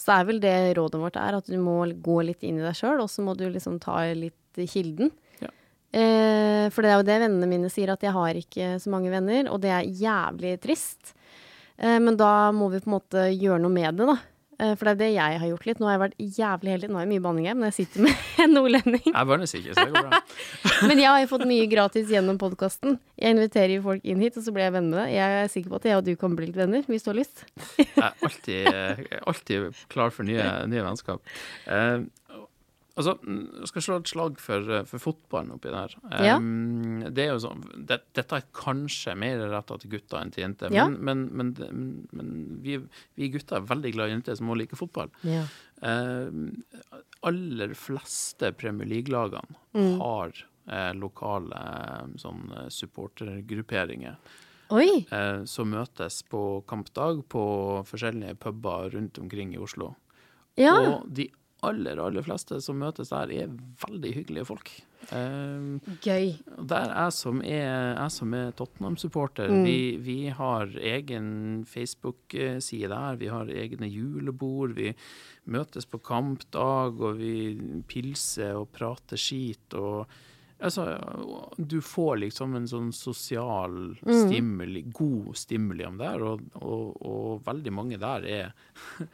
Så 0.00 0.14
er 0.14 0.26
vel 0.28 0.40
det 0.40 0.54
rådet 0.78 1.00
vårt 1.02 1.18
er 1.20 1.36
at 1.36 1.48
du 1.50 1.56
må 1.60 1.82
gå 2.00 2.20
litt 2.24 2.44
inn 2.46 2.60
i 2.60 2.64
deg 2.64 2.76
sjøl, 2.78 3.02
og 3.04 3.10
så 3.12 3.24
må 3.24 3.34
du 3.36 3.44
liksom 3.50 3.76
ta 3.82 4.00
litt 4.16 4.60
kilden. 4.70 5.12
Ja. 5.42 5.50
Eh, 5.92 6.66
for 6.72 6.80
det 6.80 6.92
er 6.92 7.00
jo 7.00 7.08
det 7.10 7.18
vennene 7.26 7.50
mine 7.50 7.72
sier, 7.72 7.92
at 7.92 8.04
jeg 8.06 8.16
har 8.16 8.38
ikke 8.40 8.74
så 8.80 8.92
mange 8.92 9.12
venner, 9.12 9.50
og 9.52 9.60
det 9.60 9.74
er 9.76 9.90
jævlig 10.00 10.56
trist. 10.64 11.12
Eh, 11.76 11.98
men 12.00 12.16
da 12.20 12.48
må 12.56 12.70
vi 12.72 12.80
på 12.80 12.88
en 12.88 12.96
måte 12.96 13.26
gjøre 13.34 13.60
noe 13.60 13.76
med 13.76 14.00
det, 14.00 14.08
da. 14.08 14.16
Eh, 14.60 14.74
for 14.76 14.88
det 14.88 14.92
er 14.92 15.00
det 15.00 15.08
jeg 15.14 15.40
har 15.42 15.50
gjort 15.52 15.66
litt. 15.68 15.80
Nå 15.80 15.88
har 15.88 15.96
jeg 15.96 16.02
vært 16.04 16.24
jævlig 16.38 16.72
heldig. 16.74 16.90
Nå 16.92 17.00
er 17.00 17.06
det 17.06 17.12
mye 17.14 17.24
banning 17.24 17.48
her, 17.48 17.56
men 17.56 17.68
jeg 17.70 17.76
sitter 17.80 18.04
med 18.06 18.26
en 18.44 18.54
nordlending. 18.56 19.06
Jeg 19.08 19.30
bare 19.32 19.48
ikke, 19.48 19.74
så 19.76 19.86
det 19.86 19.94
går 19.94 20.08
bra. 20.10 20.20
Men 20.90 21.00
jeg 21.00 21.08
har 21.10 21.18
jo 21.22 21.30
fått 21.30 21.46
mye 21.48 21.66
gratis 21.70 22.12
gjennom 22.12 22.38
podkasten. 22.40 22.96
Jeg 23.20 23.36
inviterer 23.36 23.74
jo 23.76 23.84
folk 23.84 24.06
inn 24.08 24.22
hit, 24.24 24.38
og 24.40 24.44
så 24.46 24.54
blir 24.54 24.66
jeg 24.66 24.76
venn 24.76 24.88
med 24.92 25.00
deg. 25.02 25.12
Jeg 25.16 25.40
er 25.40 25.50
sikker 25.52 25.72
på 25.72 25.80
at 25.80 25.88
jeg 25.90 25.98
og 26.00 26.06
du 26.06 26.12
kan 26.20 26.36
bli 26.38 26.48
litt 26.50 26.60
venner, 26.60 26.86
hvis 26.88 27.04
du 27.04 27.10
har 27.12 27.18
lyst. 27.20 27.44
Jeg 27.78 27.88
er 27.96 28.16
alltid, 28.28 28.56
jeg 28.70 29.08
er 29.10 29.26
alltid 29.28 29.84
klar 29.92 30.14
for 30.14 30.28
nye, 30.28 30.46
nye 30.70 30.86
vennskap. 30.86 31.24
Eh, 33.00 33.06
altså, 33.06 33.60
jeg 33.60 33.68
skal 33.70 33.82
slå 33.86 33.96
et 34.00 34.10
slag 34.12 34.40
for, 34.40 34.68
for 34.90 34.98
fotballen 35.02 35.54
oppi 35.56 35.70
der. 35.72 35.94
Ja. 36.26 36.36
Um, 36.36 37.00
det 37.10 37.24
er 37.24 37.32
jo 37.32 37.38
sånn, 37.46 37.62
det, 37.88 38.00
dette 38.16 38.36
er 38.40 38.44
kanskje 38.56 39.14
mer 39.16 39.40
retta 39.50 39.78
til 39.80 39.90
gutter 39.96 40.20
enn 40.20 40.30
til 40.34 40.44
jenter, 40.44 40.70
Ja. 40.76 40.84
men, 40.88 41.26
men, 41.32 41.54
men, 41.58 41.88
men 42.12 42.30
vi, 42.64 42.76
vi 43.16 43.28
gutter 43.32 43.56
er 43.60 43.66
veldig 43.70 43.92
glad 43.96 44.10
i 44.10 44.14
jenter 44.18 44.36
som 44.38 44.50
òg 44.52 44.60
liker 44.62 44.76
fotball. 44.80 45.08
Ja. 45.24 45.46
Eh, 45.80 46.28
aller 47.26 47.74
fleste 47.76 48.52
Premier 48.56 48.88
League-lagene 48.88 49.56
Mm. 49.72 50.00
har 50.00 50.32
eh, 50.66 50.92
lokale 50.98 51.54
eh, 51.56 52.06
sånn 52.18 52.48
eh, 52.58 52.68
supportergrupperinger 52.74 54.16
eh, 54.70 55.44
som 55.46 55.70
møtes 55.70 56.22
på 56.30 56.62
kampdag 56.70 57.22
på 57.30 57.42
forskjellige 57.86 58.34
puber 58.42 58.90
rundt 58.94 59.18
omkring 59.22 59.54
i 59.54 59.58
Oslo. 59.62 59.92
Ja. 60.58 60.74
Og 60.78 61.06
de 61.14 61.28
aller, 61.62 61.98
aller 62.00 62.22
fleste 62.26 62.60
som 62.64 62.78
møtes 62.80 63.10
der, 63.12 63.30
er 63.44 63.50
veldig 63.86 64.12
hyggelige 64.16 64.46
folk. 64.48 64.70
Eh, 65.10 65.94
Gøy. 66.04 66.34
Der 66.70 66.90
jeg 66.92 67.12
som 67.16 67.40
er, 67.42 67.96
er 68.36 68.52
Tottenham-supporter, 68.56 69.48
Mm. 69.50 69.64
vi, 69.64 69.96
vi 69.96 70.18
har 70.28 70.66
egen 70.76 71.64
Facebook-side 71.66 72.88
der. 72.88 73.16
Vi 73.20 73.26
har 73.32 73.46
egne 73.46 73.88
julebord. 73.90 74.74
Vi 74.76 74.94
møtes 75.46 75.86
på 75.86 75.98
kampdag, 76.02 77.00
og 77.00 77.16
vi 77.18 77.82
pilser 77.88 78.56
og 78.60 78.70
prater 78.72 79.16
skit. 79.16 79.74
og 79.74 80.06
Altså, 80.60 80.82
du 81.56 81.78
får 81.80 82.18
liksom 82.20 82.54
en 82.54 82.66
sånn 82.68 82.90
sosial 82.92 83.96
Mm. 84.04 84.92
god 84.92 85.34
stimuli 85.34 85.86
om 85.86 85.96
det, 85.96 86.20
og, 86.20 86.40
og, 86.60 86.96
og 87.00 87.40
veldig 87.46 87.72
mange 87.72 87.96
der 87.98 88.26
er 88.28 88.52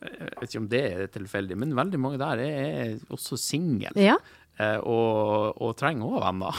Jeg 0.00 0.36
vet 0.40 0.48
ikke 0.48 0.62
om 0.62 0.68
det 0.72 0.82
er 0.88 1.08
tilfeldig, 1.12 1.56
men 1.60 1.74
veldig 1.76 1.98
mange 2.00 2.20
der 2.20 2.40
er, 2.44 2.94
også 3.12 3.36
single. 3.40 3.92
Ja. 4.00 4.16
Eh, 4.60 4.78
og, 4.84 5.56
og 5.60 5.74
trenger 5.80 6.08
òg 6.08 6.22
venner. 6.24 6.56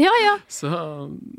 ja, 0.00 0.12
ja. 0.24 0.34
Så 0.60 0.68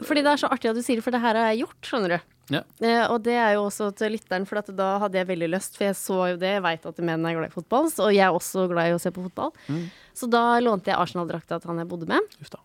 Fordi 0.06 0.24
det 0.26 0.32
er 0.32 0.42
så 0.42 0.50
artig 0.54 0.72
at 0.72 0.78
du 0.78 0.82
sier 0.86 0.98
det, 1.02 1.06
for 1.06 1.14
det 1.14 1.22
her 1.22 1.38
har 1.38 1.52
jeg 1.52 1.64
gjort, 1.66 1.78
skjønner 1.90 2.16
du. 2.16 2.32
ja. 2.56 2.62
Eh, 2.82 3.04
og 3.10 3.20
det 3.26 3.36
er 3.38 3.56
jo 3.58 3.66
også 3.68 3.92
til 3.98 4.16
lytteren, 4.18 4.48
for 4.50 4.62
at 4.62 4.72
da 4.78 4.96
hadde 5.04 5.22
jeg 5.22 5.30
veldig 5.34 5.52
lyst, 5.54 5.78
for 5.78 5.88
jeg 5.90 5.98
så 6.00 6.20
jo 6.34 6.40
det, 6.42 6.56
jeg 6.58 6.66
veit 6.66 6.90
at 6.90 7.04
menn 7.06 7.26
er 7.30 7.38
glad 7.38 7.54
i 7.54 7.58
fotball, 7.58 7.90
og 7.90 8.14
jeg 8.14 8.26
er 8.26 8.38
også 8.40 8.66
glad 8.72 8.90
i 8.94 8.96
å 8.98 9.02
se 9.02 9.14
på 9.14 9.26
fotball. 9.28 9.54
Så 10.16 10.30
da 10.32 10.46
lånte 10.64 10.94
jeg 10.94 11.02
Arsenal-drakta 11.02 11.60
til 11.62 11.74
han 11.74 11.84
jeg 11.84 11.92
bodde 11.92 12.10
med. 12.10 12.38
Uff 12.42 12.54
da. 12.54 12.62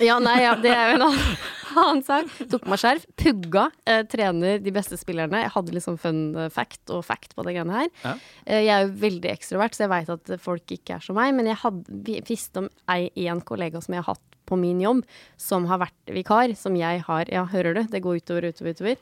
Ja, 0.00 0.18
nei, 0.22 0.38
ja, 0.42 0.54
det 0.56 0.70
er 0.72 0.92
jo 0.92 0.98
en 0.98 1.04
annen, 1.10 1.34
annen 1.82 2.02
sak. 2.06 2.30
Tok 2.50 2.64
på 2.64 2.72
meg 2.72 2.80
skjerf, 2.80 3.04
pugga, 3.20 3.66
eh, 3.84 4.00
trener 4.10 4.62
de 4.62 4.72
beste 4.74 4.96
spillerne. 5.00 5.42
Jeg 5.44 5.52
hadde 5.56 5.76
liksom 5.76 5.98
fun 6.00 6.22
eh, 6.34 6.48
fact 6.52 6.92
og 6.94 7.04
fact 7.06 7.36
på 7.36 7.44
det 7.46 7.56
greiene 7.56 7.76
her. 7.76 7.90
Ja. 8.04 8.14
Eh, 8.46 8.62
jeg 8.64 8.72
er 8.74 8.86
jo 8.86 8.94
veldig 9.04 9.32
ekstrovert, 9.34 9.76
så 9.76 9.84
jeg 9.84 9.92
veit 9.92 10.14
at 10.16 10.34
folk 10.40 10.74
ikke 10.76 10.96
er 10.96 11.04
som 11.04 11.18
meg, 11.20 11.34
men 11.36 11.50
jeg 11.52 11.60
hadde, 11.62 12.00
vi 12.08 12.18
visste 12.26 12.64
om 12.64 12.70
ei, 12.92 13.10
en 13.28 13.44
kollega 13.44 13.82
som 13.84 13.96
jeg 13.96 14.04
har 14.04 14.14
hatt 14.14 14.40
på 14.50 14.58
min 14.58 14.80
jobb, 14.82 15.04
som 15.38 15.68
har 15.70 15.78
vært 15.84 16.10
vikar, 16.16 16.56
som 16.58 16.74
jeg 16.78 17.04
har 17.06 17.28
Ja, 17.30 17.44
hører 17.46 17.76
du? 17.76 17.84
Det 17.92 18.00
går 18.02 18.18
utover, 18.18 18.48
utover, 18.50 18.74
utover. 18.74 18.96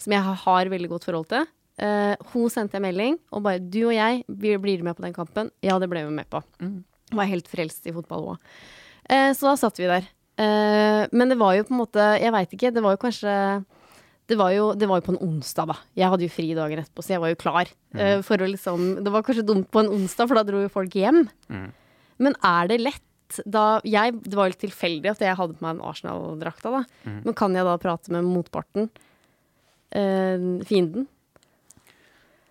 Som 0.00 0.14
jeg 0.16 0.24
har, 0.24 0.38
har 0.46 0.70
veldig 0.72 0.88
godt 0.94 1.10
forhold 1.10 1.28
til. 1.34 1.44
Eh, 1.82 2.14
hun 2.32 2.50
sendte 2.52 2.78
en 2.78 2.84
melding 2.86 3.16
og 3.34 3.42
bare 3.42 3.58
'Du 3.58 3.88
og 3.88 3.94
jeg, 3.94 4.22
vi 4.28 4.54
blir 4.56 4.78
du 4.78 4.84
med 4.84 4.96
på 4.96 5.02
den 5.02 5.14
kampen?' 5.14 5.50
Ja, 5.60 5.78
det 5.78 5.90
ble 5.90 6.04
vi 6.06 6.10
med 6.10 6.30
på. 6.30 6.42
Var 7.12 7.26
helt 7.26 7.48
frelst 7.48 7.86
i 7.86 7.92
fotball 7.92 8.34
òg. 8.34 8.38
Eh, 9.10 9.32
så 9.34 9.50
da 9.50 9.56
satt 9.56 9.78
vi 9.78 9.90
der. 9.90 10.06
Eh, 10.40 11.04
men 11.14 11.30
det 11.30 11.38
var 11.38 11.54
jo 11.54 11.62
på 11.68 11.70
en 11.70 11.78
måte 11.78 12.04
Jeg 12.18 12.32
veit 12.34 12.54
ikke, 12.56 12.72
det 12.74 12.82
var 12.82 12.96
jo 12.96 12.98
kanskje 13.04 13.34
det 14.24 14.38
var, 14.40 14.54
jo, 14.56 14.70
det 14.72 14.88
var 14.88 14.98
jo 14.98 15.04
på 15.04 15.12
en 15.12 15.20
onsdag, 15.20 15.68
da. 15.68 15.74
Jeg 16.00 16.08
hadde 16.08 16.24
jo 16.24 16.32
fri 16.32 16.46
dagen 16.56 16.80
etterpå, 16.80 17.02
så 17.04 17.12
jeg 17.12 17.20
var 17.20 17.28
jo 17.28 17.36
klar. 17.42 17.68
eh, 17.92 18.22
for 18.24 18.40
å 18.40 18.48
liksom 18.48 18.86
Det 19.04 19.12
var 19.12 19.22
kanskje 19.26 19.44
dumt 19.46 19.68
på 19.68 19.82
en 19.82 19.90
onsdag, 19.92 20.30
for 20.30 20.40
da 20.40 20.46
dro 20.48 20.62
jo 20.64 20.70
folk 20.72 20.96
hjem. 20.96 21.26
Men 22.24 22.38
er 22.40 22.70
det 22.72 22.80
lett 22.80 23.38
da 23.44 23.80
jeg, 23.84 24.16
Det 24.24 24.36
var 24.36 24.48
jo 24.48 24.54
litt 24.54 24.62
tilfeldig 24.64 25.10
at 25.12 25.22
jeg 25.24 25.36
hadde 25.36 25.58
på 25.58 25.64
meg 25.66 25.76
en 25.76 25.84
Arsenal-drakta, 25.90 26.72
da. 26.72 26.82
Men 27.26 27.36
kan 27.36 27.54
jeg 27.56 27.66
da 27.68 27.76
prate 27.82 28.12
med 28.16 28.24
motparten? 28.28 28.88
Uh, 29.94 30.64
fienden? 30.66 31.06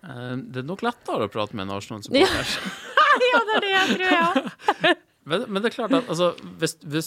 Uh, 0.04 0.36
Det 0.40 0.62
er 0.62 0.68
nok 0.68 0.82
lettere 0.86 1.26
å 1.26 1.32
prate 1.32 1.56
med 1.56 1.66
en 1.66 1.74
Arsenal-supporter. 1.76 2.54
ja, 3.32 3.42
det 3.50 3.56
er 3.58 3.66
det 3.66 3.72
jeg 3.74 3.98
tror, 3.98 4.14
ja. 4.14 4.94
Men, 5.24 5.46
men 5.48 5.62
det 5.64 5.70
er 5.70 5.72
klart 5.72 5.94
at 5.96 6.08
altså, 6.12 6.34
hvis, 6.60 6.74
hvis 6.84 7.06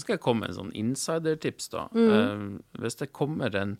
skal 0.00 0.14
jeg 0.16 0.20
komme 0.24 0.44
med 0.44 0.52
en 0.52 0.58
sånn 0.60 0.72
insidertips, 0.76 1.68
da. 1.74 1.88
Eh, 1.94 2.44
hvis 2.80 2.96
det 3.00 3.12
kommer 3.12 3.54
en, 3.56 3.76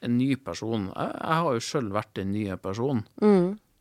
en 0.00 0.18
ny 0.18 0.36
person 0.36 0.90
Jeg, 0.94 1.14
jeg 1.18 1.40
har 1.42 1.56
jo 1.56 1.64
sjøl 1.64 1.88
vært 1.94 2.18
en 2.22 2.30
ny 2.32 2.44
person. 2.62 3.04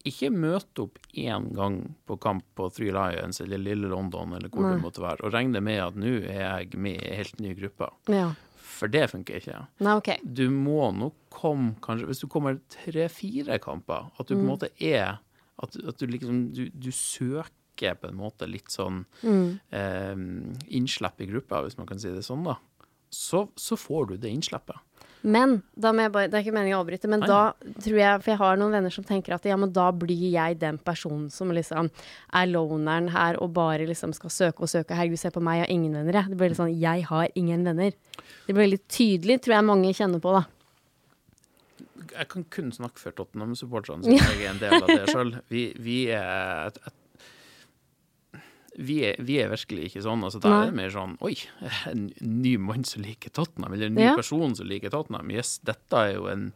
Ikke 0.07 0.29
møte 0.31 0.85
opp 0.85 0.99
én 1.19 1.49
gang 1.57 1.81
på 2.07 2.15
kamp 2.23 2.45
på 2.55 2.69
Three 2.71 2.93
Lions 2.95 3.41
eller 3.43 3.59
Lille 3.59 3.89
London 3.91 4.33
eller 4.37 4.47
hvor 4.47 4.69
det 4.71 4.81
måtte 4.83 5.01
være, 5.03 5.25
og 5.27 5.33
regne 5.33 5.59
med 5.59 5.81
at 5.83 5.97
nå 5.99 6.13
er 6.31 6.43
jeg 6.45 6.77
med 6.79 7.01
i 7.01 7.15
helt 7.21 7.39
ny 7.43 7.53
gruppe. 7.59 7.89
ja. 8.07 8.33
For 8.77 8.87
det 8.93 9.07
funker 9.09 9.39
ikke. 9.39 9.55
Nei, 9.81 9.93
okay. 9.97 10.19
Du 10.21 10.51
må 10.53 10.91
nok 10.93 11.15
komme 11.33 11.71
kanskje 11.81 12.05
Hvis 12.05 12.19
du 12.21 12.27
kommer 12.29 12.59
tre-fire 12.69 13.57
kamper, 13.63 14.11
at 14.19 14.27
du 14.27 14.35
på 14.35 14.41
en 14.43 14.49
måte 14.51 14.69
er 14.77 15.17
At, 15.57 15.73
at 15.81 15.97
du 15.97 16.05
liksom 16.05 16.53
du, 16.53 16.67
du 16.69 16.91
søker 16.91 17.49
på 17.77 18.09
en 18.09 18.17
måte 18.17 18.49
litt 18.49 18.73
sånn 18.73 19.03
eh, 19.23 20.15
innslipp 20.79 21.21
i 21.21 21.29
gruppa, 21.29 21.61
hvis 21.65 21.77
man 21.77 21.89
kan 21.89 22.01
si 22.01 22.11
det 22.13 22.25
sånn, 22.25 22.45
da. 22.47 22.57
Så, 23.13 23.45
så 23.55 23.77
får 23.79 24.09
du 24.09 24.17
det 24.17 24.33
innslippet. 24.33 24.81
Men 25.25 25.57
da 25.73 25.91
må 25.95 26.05
jeg 26.05 26.11
bare, 26.13 26.29
det 26.29 26.37
er 26.37 26.43
ikke 26.45 26.53
meningen 26.55 26.77
å 26.77 26.81
avbryte, 26.83 27.09
men 27.09 27.23
Nei. 27.23 27.29
da 27.29 27.77
tror 27.81 27.97
jeg 27.97 28.21
For 28.21 28.31
jeg 28.31 28.39
har 28.41 28.59
noen 28.59 28.75
venner 28.77 28.93
som 28.93 29.05
tenker 29.07 29.33
at 29.35 29.47
ja, 29.49 29.57
men 29.59 29.71
da 29.73 29.87
blir 29.91 30.27
jeg 30.29 30.59
den 30.61 30.77
personen 30.77 31.31
som 31.33 31.51
liksom 31.55 31.89
er 32.37 32.51
loneren 32.51 33.09
her 33.13 33.39
og 33.41 33.55
bare 33.57 33.87
liksom 33.89 34.13
skal 34.15 34.33
søke 34.33 34.67
og 34.67 34.71
søke. 34.71 34.95
Herregud, 34.97 35.19
se 35.21 35.31
på 35.33 35.43
meg, 35.43 35.61
jeg 35.61 35.65
har 35.65 35.73
ingen 35.73 35.97
venner, 35.97 36.19
jeg. 36.21 36.31
Det 36.31 36.39
blir 36.39 36.53
litt 36.53 36.61
sånn 36.61 36.75
jeg 36.75 37.07
har 37.09 37.33
ingen 37.39 37.65
venner. 37.67 37.97
Det 38.45 38.53
blir 38.53 38.63
veldig 38.63 38.83
tydelig, 38.85 39.41
tror 39.41 39.57
jeg 39.57 39.67
mange 39.71 39.95
kjenner 39.97 40.23
på, 40.23 40.37
da. 40.37 40.45
Jeg 42.17 42.29
kan 42.31 42.45
kun 42.53 42.69
snakke 42.73 43.01
for 43.01 43.17
Tottenham-supporterne, 43.17 44.05
siden 44.05 44.21
jeg 44.21 44.45
er 44.45 44.53
en 44.53 44.61
del 44.61 44.77
av 44.79 44.87
det 44.93 45.11
sjøl. 45.11 45.33
Vi, 45.51 45.67
vi 45.81 45.97
er 46.15 46.69
et, 46.69 46.79
et 46.87 46.95
vi 48.77 48.99
er, 49.09 49.15
vi 49.25 49.39
er 49.41 49.49
virkelig 49.49 49.87
ikke 49.89 50.03
sånn. 50.05 50.21
altså 50.23 50.39
det 50.43 50.49
er 50.53 50.67
det 50.69 50.75
mer 50.77 50.91
sånn 50.93 51.15
Oi, 51.25 51.33
en 51.89 52.07
ny 52.21 52.51
mann 52.61 52.83
som 52.85 53.01
liker 53.05 53.33
Tottenham, 53.33 53.73
eller 53.73 53.89
en 53.89 53.95
ny 53.97 54.03
Ja. 54.05 54.15
person 54.15 54.53
som 54.55 54.67
liker 54.69 54.93
Tottenham. 54.93 55.31
Yes, 55.33 55.57
dette 55.65 55.97
er 55.97 56.13
jo 56.15 56.27
en 56.31 56.51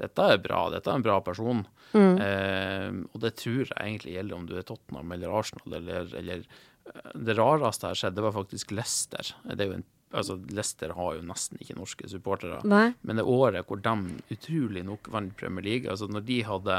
Dette 0.00 0.24
er 0.34 0.38
bra. 0.42 0.68
Dette 0.72 0.88
er 0.90 0.96
en 0.98 1.04
bra 1.04 1.18
person. 1.20 1.66
Mm. 1.92 2.14
Eh, 2.24 2.90
og 3.12 3.20
det 3.20 3.34
tror 3.36 3.66
jeg 3.68 3.76
egentlig 3.76 4.14
gjelder 4.16 4.34
om 4.38 4.46
du 4.48 4.54
er 4.56 4.62
Tottenham 4.66 5.12
eller 5.12 5.34
Arsenal 5.38 5.76
eller, 5.78 6.08
eller 6.16 6.44
eh, 6.46 7.10
Det 7.14 7.36
rareste 7.36 7.86
her 7.90 7.94
skjedde, 8.00 8.24
var 8.24 8.32
faktisk 8.32 8.72
Leicester. 8.72 9.34
Det 9.44 9.60
er 9.60 9.68
jo 9.72 9.80
en 9.80 9.84
Altså, 10.12 10.34
Leicester 10.52 10.90
har 10.92 11.14
jo 11.16 11.22
nesten 11.24 11.56
ikke 11.64 11.72
norske 11.78 12.04
supportere. 12.04 12.58
Nei. 12.68 12.90
Men 13.00 13.16
det 13.16 13.24
året 13.24 13.64
hvor 13.64 13.80
de 13.80 13.94
utrolig 14.34 14.82
nok 14.84 15.08
vant 15.08 15.32
Premier 15.40 15.64
League, 15.64 15.88
altså 15.88 16.04
når 16.06 16.26
de 16.28 16.36
hadde, 16.44 16.74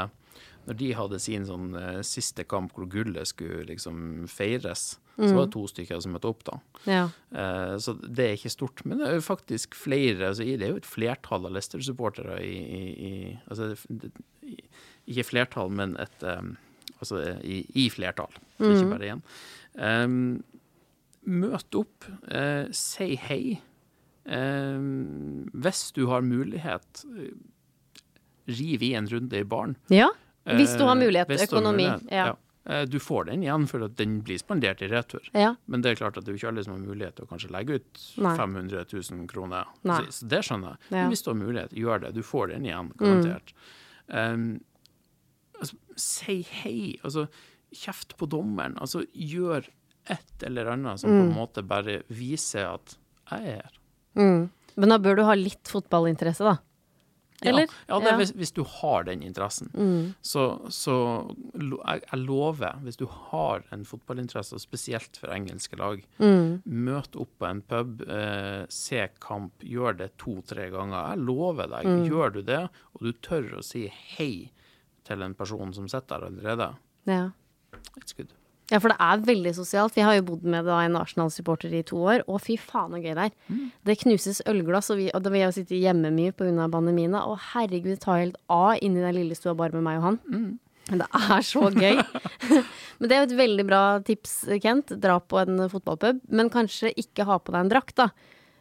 når 0.64 0.76
de 0.80 0.90
hadde 0.96 1.20
sin 1.22 1.44
sånn 1.48 1.74
eh, 1.78 2.00
siste 2.06 2.46
kamp 2.48 2.72
hvor 2.76 2.88
gullet 2.90 3.28
skulle 3.28 3.66
liksom 3.68 4.24
feires, 4.30 4.94
så 5.14 5.30
var 5.30 5.46
det 5.46 5.54
to 5.54 5.64
stykker 5.70 6.00
som 6.02 6.14
møtte 6.16 6.30
opp 6.30 6.42
da. 6.48 6.56
Ja. 6.90 7.02
Eh, 7.36 7.74
så 7.82 7.94
det 8.02 8.24
er 8.24 8.38
ikke 8.38 8.54
stort. 8.54 8.82
Men 8.88 9.00
det 9.00 9.10
er 9.10 9.18
jo 9.18 9.26
faktisk 9.26 9.76
flere, 9.78 10.30
altså 10.30 10.46
det 10.46 10.66
er 10.66 10.72
jo 10.72 10.80
et 10.80 10.88
flertall 10.88 11.46
av 11.46 11.54
Leicester-supportere 11.54 12.40
i, 12.42 12.56
i, 12.56 12.82
i 12.94 13.12
Altså 13.44 13.74
det, 13.88 14.10
ikke 15.10 15.28
flertall, 15.28 15.70
men 15.74 15.98
et 16.00 16.24
um, 16.24 16.56
Altså 17.02 17.18
i, 17.44 17.88
flertall, 17.92 18.32
mm. 18.56 18.68
ikke 18.70 18.90
bare 18.94 19.08
én. 19.12 19.22
Um, 19.76 20.14
møt 21.28 21.76
opp, 21.76 22.06
eh, 22.32 22.70
si 22.72 23.16
hei. 23.20 23.58
Hvis 24.24 25.82
du 25.92 26.06
har 26.08 26.24
mulighet, 26.24 27.02
rive 27.04 28.62
riv 28.64 28.82
i 28.86 28.94
en 28.96 29.10
runde 29.10 29.42
i 29.42 29.44
baren. 29.44 29.76
ja. 29.92 30.08
Hvis 30.46 30.76
du 30.76 30.84
har 30.84 30.96
Eh, 30.96 31.00
mulighet. 31.06 31.26
til 31.28 31.38
har 31.38 31.46
Økonomi. 31.46 31.84
mulighet, 31.88 32.10
Ja. 32.12 32.34
Eh, 32.66 32.84
Du 32.86 32.98
får 32.98 33.26
den 33.26 33.42
igjen 33.42 33.66
for 33.68 33.88
den 33.88 34.20
blir 34.22 34.38
spandert 34.38 34.80
i 34.82 34.88
retur. 34.88 35.20
ja. 35.34 35.54
Men 35.68 35.80
det 35.82 35.92
er 35.92 36.04
klart 36.04 36.16
at 36.18 36.24
det 36.24 36.32
er 36.34 36.38
ikke 36.38 36.48
alle 36.48 36.64
som 36.64 36.72
har 36.74 36.80
mulighet 36.94 37.14
til 37.16 37.26
å 37.26 37.28
kanskje 37.28 37.50
legge 37.50 37.74
ut 37.76 38.00
Nei. 38.18 38.36
500 38.36 38.84
000 39.10 39.26
kroner. 39.28 39.64
Nei. 39.84 40.00
Så, 40.08 40.26
det 40.28 40.40
skjønner 40.44 40.70
jeg. 40.70 40.78
Ja. 40.90 40.96
Men 41.02 41.10
hvis 41.10 41.22
du 41.24 41.30
har 41.30 41.38
mulighet, 41.40 41.70
gjør 41.72 42.00
det. 42.00 42.14
Du 42.14 42.22
får 42.22 42.48
den 42.48 42.62
igjen, 42.64 42.92
garantert. 42.96 43.52
Um, 44.08 44.60
altså, 45.60 45.74
si 45.96 46.42
hei. 46.42 46.98
Altså, 47.04 47.28
kjeft 47.74 48.16
på 48.16 48.28
dommeren. 48.28 48.76
Altså, 48.78 49.04
gjør 49.14 49.66
et 50.10 50.42
eller 50.42 50.66
annet 50.66 51.00
som 51.00 51.10
på 51.10 51.22
en 51.30 51.34
måte 51.34 51.62
bare 51.66 52.02
viser 52.10 52.74
at 52.74 52.96
jeg 53.30 53.40
er 53.40 53.62
her. 53.62 53.70
Mm. 54.16 54.50
Men 54.76 54.88
da 54.88 54.98
bør 54.98 55.16
du 55.16 55.24
ha 55.24 55.34
litt 55.34 55.64
fotballinteresse, 55.64 56.44
da. 56.44 56.58
Eller? 57.50 57.68
Ja, 57.88 57.98
ja. 58.00 58.16
Hvis, 58.16 58.30
hvis 58.36 58.52
du 58.52 58.62
har 58.64 59.04
den 59.04 59.22
interessen. 59.22 59.70
Så, 60.22 60.44
så 60.72 60.94
jeg, 61.54 62.02
jeg 62.10 62.20
lover, 62.24 62.78
hvis 62.82 62.96
du 62.96 63.06
har 63.06 63.62
en 63.72 63.84
fotballinteresse, 63.84 64.58
spesielt 64.62 65.16
for 65.20 65.28
engelske 65.34 65.76
lag, 65.76 66.02
møt 66.64 67.16
opp 67.16 67.30
på 67.38 67.46
en 67.50 67.62
pub, 67.62 68.02
eh, 68.08 68.64
se 68.68 69.08
kamp, 69.20 69.52
gjør 69.62 69.96
det 69.98 70.10
to-tre 70.18 70.70
ganger. 70.70 71.14
Jeg 71.14 71.18
lover 71.24 71.66
deg, 71.68 71.84
gjør 72.08 72.32
du 72.32 72.42
det, 72.42 72.62
og 72.94 73.00
du 73.02 73.12
tør 73.24 73.58
å 73.58 73.64
si 73.64 73.86
hei 74.16 74.50
til 75.04 75.22
en 75.22 75.34
person 75.34 75.72
som 75.76 75.88
sitter 75.88 76.20
der 76.20 76.26
allerede, 76.30 76.70
Ja. 77.06 77.30
it's 78.00 78.12
good. 78.16 78.32
Ja, 78.72 78.78
for 78.80 78.88
det 78.88 78.96
er 79.02 79.24
veldig 79.26 79.52
sosialt. 79.58 79.92
Vi 79.96 80.04
har 80.04 80.16
jo 80.16 80.24
bodd 80.30 80.44
med 80.48 80.64
da 80.64 80.78
en 80.80 80.96
Arsenal-supporter 80.96 81.72
i 81.76 81.82
to 81.84 81.98
år, 82.00 82.22
og 82.24 82.40
fy 82.46 82.56
faen 82.60 82.94
så 82.94 83.00
gøy 83.02 83.12
det 83.12 83.26
er. 83.26 83.34
Det 83.84 83.98
knuses 84.00 84.40
ølglass, 84.48 84.88
og, 84.94 85.02
vi, 85.02 85.10
og 85.12 85.24
da 85.24 85.32
vil 85.34 85.44
jeg 85.44 85.56
sitte 85.58 85.80
hjemme 85.80 86.12
mye 86.14 86.32
pga. 86.32 86.68
pandemien, 86.72 87.16
og 87.18 87.36
herregud, 87.52 87.92
det 87.92 88.00
tar 88.06 88.22
helt 88.22 88.38
av 88.48 88.78
inni 88.80 89.04
den 89.04 89.18
lille 89.18 89.36
stua 89.36 89.56
bare 89.58 89.76
med 89.76 89.84
meg 89.84 90.00
og 90.00 90.06
han. 90.08 90.20
Mm. 90.32 90.52
det 91.00 91.10
er 91.20 91.44
så 91.44 91.68
gøy. 91.68 92.00
men 92.98 93.10
det 93.10 93.16
er 93.16 93.22
jo 93.22 93.28
et 93.28 93.38
veldig 93.42 93.68
bra 93.68 93.82
tips, 94.04 94.34
Kent. 94.64 94.96
Dra 95.00 95.18
på 95.20 95.42
en 95.44 95.68
fotballpub, 95.68 96.24
men 96.32 96.52
kanskje 96.52 96.94
ikke 96.96 97.28
ha 97.28 97.38
på 97.38 97.52
deg 97.52 97.66
en 97.66 97.74
drakt, 97.76 97.98
da. 98.00 98.08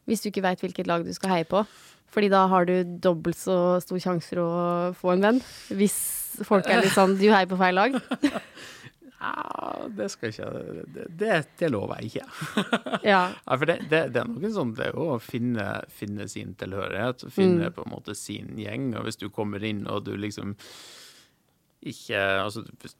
Hvis 0.03 0.19
du 0.19 0.33
ikke 0.33 0.43
veit 0.43 0.59
hvilket 0.59 0.89
lag 0.89 1.07
du 1.07 1.15
skal 1.15 1.37
heie 1.37 1.47
på. 1.47 1.63
Fordi 2.13 2.29
da 2.29 2.43
har 2.51 2.67
du 2.67 2.75
dobbelt 2.83 3.39
så 3.39 3.79
stor 3.81 4.01
sjanse 4.03 4.29
for 4.29 4.43
å 4.43 4.51
få 4.99 5.15
en 5.15 5.23
venn. 5.23 5.39
Hvis 5.73 5.95
folk 6.45 6.67
er 6.69 6.83
litt 6.83 6.93
sånn 6.93 7.15
Du 7.17 7.25
heier 7.29 7.49
på 7.49 7.57
feil 7.57 7.77
lag. 7.79 7.95
Ja, 9.23 9.87
det 9.95 10.09
skal 10.11 10.33
ikke 10.33 10.47
Det, 10.93 11.05
det, 11.21 11.35
det 11.61 11.69
lover 11.71 12.01
jeg 12.01 12.09
ikke. 12.11 12.25
Ja. 13.13 13.21
Ja, 13.31 13.55
for 13.57 13.65
det, 13.69 13.77
det, 13.91 14.01
det 14.15 14.19
er 14.21 14.27
noe 14.27 14.51
sånn 14.51 14.73
det 14.75 14.89
jo 14.91 15.05
å 15.15 15.19
finne, 15.23 15.67
finne 15.91 16.27
sin 16.31 16.51
tilhørighet, 16.59 17.23
finne 17.31 17.69
Mm. 17.69 17.75
på 17.77 17.85
en 17.85 17.93
måte 17.93 18.15
sin 18.19 18.53
gjeng. 18.59 18.89
Og 18.99 19.07
hvis 19.07 19.19
du 19.21 19.29
kommer 19.31 19.63
inn 19.63 19.85
og 19.87 20.03
du 20.07 20.13
liksom 20.19 20.57
ikke 21.83 22.19
Altså 22.43 22.63
hvis, 22.81 22.95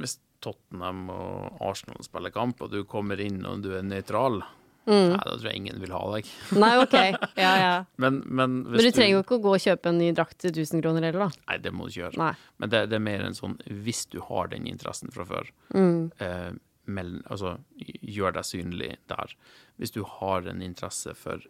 hvis 0.00 0.18
Tottenham 0.44 1.06
og 1.12 1.62
Arsenal 1.64 2.04
spiller 2.04 2.32
kamp, 2.34 2.60
og 2.64 2.72
du 2.72 2.82
kommer 2.84 3.20
inn 3.24 3.42
og 3.48 3.62
du 3.64 3.70
er 3.78 3.84
nøytral, 3.86 4.42
nei, 4.86 5.16
da 5.16 5.36
tror 5.36 5.46
jeg 5.48 5.56
ingen 5.62 5.80
vil 5.80 5.92
ha 5.96 6.02
deg. 6.14 6.26
Nei, 6.64 6.72
OK. 6.82 6.94
Ja, 7.40 7.52
ja. 7.60 7.84
Men, 7.96 8.22
men 8.26 8.58
Mm. 8.64 8.70
Men 8.74 8.84
du 8.84 8.90
trenger 8.90 9.14
jo 9.16 9.22
ikke 9.24 9.38
å 9.38 9.42
gå 9.46 9.54
og 9.56 9.62
kjøpe 9.64 9.88
en 9.88 9.98
ny 9.98 10.10
drakt 10.12 10.38
til 10.44 10.50
1000 10.52 10.82
kroner 10.84 11.02
heller, 11.08 11.28
da. 11.28 11.42
Nei, 11.48 11.56
det 11.64 11.72
må 11.72 11.86
du 11.86 11.90
ikke 11.94 12.02
gjøre. 12.04 12.18
Nei. 12.20 12.32
Men 12.58 12.70
det, 12.74 12.82
det 12.92 12.98
er 12.98 13.04
mer 13.06 13.24
en 13.24 13.34
sånn 13.38 13.56
hvis 13.84 14.04
du 14.12 14.20
har 14.28 14.48
den 14.52 14.66
interessen 14.70 15.10
fra 15.14 15.24
før, 15.24 15.48
Mm. 15.74 16.10
eh, 16.20 16.52
meld, 16.86 17.22
altså 17.32 17.54
gjør 18.04 18.34
deg 18.36 18.44
synlig 18.44 18.90
der. 19.08 19.32
Hvis 19.80 19.90
du 19.96 20.02
har 20.04 20.44
en 20.50 20.60
interesse 20.62 21.14
for 21.16 21.40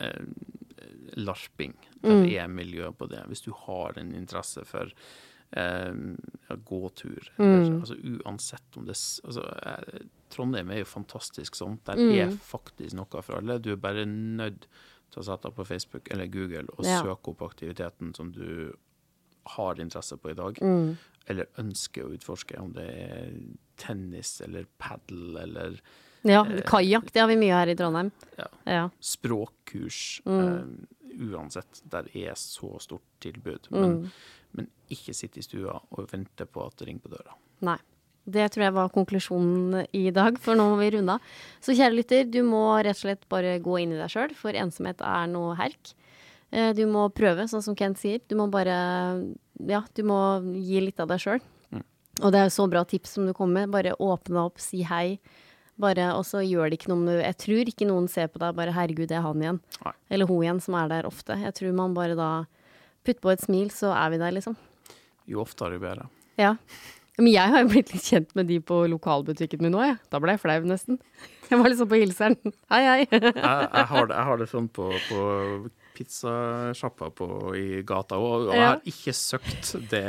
eh, 0.00 0.26
larping, 1.16 1.74
der 2.02 2.10
Mm. 2.10 2.28
er 2.36 2.48
miljø 2.48 2.90
på 2.92 3.08
det. 3.08 3.24
Hvis 3.28 3.42
du 3.42 3.50
har 3.52 3.96
en 3.98 4.12
interesse 4.14 4.64
for 4.66 4.92
ja, 5.56 6.56
gåtur, 6.64 7.30
Mm. 7.38 7.80
altså 7.80 7.94
uansett 8.24 8.76
om 8.76 8.84
det 8.86 8.92
altså, 9.24 9.42
eh, 9.66 10.00
Trondheim 10.30 10.70
er 10.70 10.78
jo 10.78 10.84
fantastisk 10.84 11.56
sånn. 11.56 11.78
Der 11.84 11.96
Mm. 11.96 12.12
er 12.18 12.30
faktisk 12.36 12.94
noe 12.94 13.22
for 13.22 13.36
alle. 13.38 13.58
Du 13.58 13.72
er 13.72 13.76
bare 13.76 14.04
nødt 14.04 14.66
til 15.10 15.22
å 15.22 15.24
sette 15.24 15.42
deg 15.48 15.54
på 15.54 15.66
Facebook 15.66 16.08
eller 16.10 16.26
Google 16.26 16.66
og 16.78 16.84
Ja. 16.84 17.02
søke 17.02 17.28
opp 17.30 17.40
aktiviteten 17.42 18.14
som 18.14 18.30
du 18.32 18.76
har 19.46 19.74
interesse 19.76 20.18
på 20.18 20.30
i 20.30 20.34
dag, 20.34 20.54
Mm. 20.60 20.96
eller 21.26 21.46
ønsker 21.56 22.04
å 22.04 22.12
utforske, 22.18 22.58
om 22.60 22.72
det 22.72 22.84
er 22.88 23.32
tennis 23.78 24.40
eller 24.42 24.66
padel 24.78 25.38
eller 25.42 25.80
Ja, 26.24 26.44
kajakk, 26.44 27.10
det 27.12 27.20
har 27.20 27.28
vi 27.28 27.36
mye 27.36 27.54
her 27.54 27.68
i 27.68 27.74
Trondheim. 27.74 28.10
ja, 28.36 28.46
Ja. 28.66 28.90
språkkurs. 29.00 30.20
Eh, 30.26 30.64
uansett, 31.20 31.80
der 31.88 32.04
er 32.14 32.34
så 32.34 32.78
stort 32.80 33.02
tilbud. 33.20 33.68
Mm. 33.70 33.80
Men, 33.80 34.12
men 34.56 34.68
ikke 34.90 35.14
sitte 35.16 35.38
i 35.40 35.42
stua 35.46 35.76
og 35.90 36.08
vente 36.12 36.46
på 36.46 36.64
at 36.66 36.76
det 36.78 36.88
ringer 36.88 37.04
på 37.06 37.14
døra. 37.16 37.34
Nei. 37.68 37.78
Det 38.28 38.44
tror 38.52 38.64
jeg 38.66 38.74
var 38.76 38.90
konklusjonen 38.92 39.86
i 39.96 40.10
dag, 40.12 40.36
for 40.38 40.54
nå 40.58 40.66
må 40.68 40.76
vi 40.82 40.90
runde 40.98 41.14
av. 41.16 41.20
Så 41.64 41.72
kjære 41.72 41.96
lytter, 41.96 42.26
du 42.28 42.42
må 42.44 42.60
rett 42.76 42.98
og 42.98 43.00
slett 43.06 43.22
bare 43.32 43.54
gå 43.64 43.78
inn 43.80 43.94
i 43.94 44.00
deg 44.00 44.10
sjøl, 44.12 44.34
for 44.36 44.52
ensomhet 44.52 45.00
er 45.00 45.30
noe 45.32 45.54
herk. 45.56 45.94
Eh, 46.52 46.74
Du 46.76 46.84
må 46.86 47.06
prøve, 47.08 47.48
sånn 47.48 47.64
som 47.64 47.76
Kent 47.76 47.96
sier. 48.00 48.20
Du 48.28 48.36
må 48.36 48.50
bare 48.52 48.76
Ja, 49.58 49.82
du 49.94 50.02
må 50.02 50.18
gi 50.60 50.80
litt 50.80 51.00
av 51.00 51.08
deg 51.08 51.18
sjøl. 51.24 51.40
Og 52.20 52.32
det 52.32 52.38
er 52.40 52.48
jo 52.48 52.54
så 52.56 52.68
bra 52.70 52.84
tips 52.84 53.12
som 53.14 53.26
du 53.26 53.32
kommer 53.32 53.62
med. 53.62 53.70
Bare 53.70 53.94
åpne 53.96 54.44
opp, 54.44 54.58
si 54.58 54.82
hei. 54.82 55.18
Bare, 55.78 56.08
og 56.18 56.24
så 56.26 56.40
gjør 56.42 56.68
det 56.70 56.80
ikke 56.80 56.88
noe 56.90 56.98
om 56.98 57.06
du 57.06 57.12
Jeg 57.22 57.36
tror 57.38 57.68
ikke 57.70 57.86
noen 57.86 58.08
ser 58.10 58.26
på 58.26 58.40
deg 58.42 58.56
bare 58.56 58.72
'herregud, 58.74 59.06
det 59.08 59.16
er 59.18 59.22
han 59.22 59.38
igjen'. 59.40 59.60
Nei. 59.84 59.92
Eller 60.10 60.26
hun 60.26 60.42
igjen, 60.42 60.60
som 60.60 60.74
er 60.74 60.88
der 60.88 61.06
ofte. 61.06 61.38
Jeg 61.38 61.54
tror 61.54 61.72
man 61.72 61.94
bare 61.94 62.16
da 62.16 62.46
putter 63.06 63.24
på 63.24 63.32
et 63.34 63.44
smil, 63.44 63.72
så 63.74 63.92
er 63.96 64.14
vi 64.14 64.20
der, 64.22 64.34
liksom. 64.36 64.56
Jo 65.28 65.42
oftere, 65.44 65.76
jo 65.76 65.84
bedre. 65.84 66.08
Ja. 66.40 66.54
Men 67.18 67.32
jeg 67.32 67.50
har 67.50 67.64
jo 67.64 67.70
blitt 67.72 67.90
litt 67.90 68.06
kjent 68.06 68.30
med 68.38 68.46
de 68.46 68.60
på 68.62 68.84
lokalbutikken 68.92 69.64
min 69.64 69.74
nå, 69.74 69.82
jeg. 69.82 69.96
Da 70.12 70.20
ble 70.22 70.36
jeg 70.36 70.42
flau, 70.44 70.60
nesten. 70.70 71.00
Jeg 71.48 71.58
var 71.58 71.72
liksom 71.72 71.90
på 71.90 71.98
hilseren. 71.98 72.54
Hei, 72.70 72.82
hei. 72.86 73.00
Jeg, 73.10 73.32
jeg, 73.34 73.86
har, 73.90 74.06
det, 74.06 74.14
jeg 74.14 74.28
har 74.28 74.40
det 74.42 74.48
sånn 74.52 74.68
på, 74.70 74.86
på 75.08 75.22
pizzasjappa 75.98 77.10
i 77.58 77.82
gata 77.86 78.20
òg, 78.22 78.48
og 78.48 78.54
jeg 78.54 78.66
har 78.68 78.82
ikke 78.92 79.14
søkt 79.16 79.72
det 79.90 80.04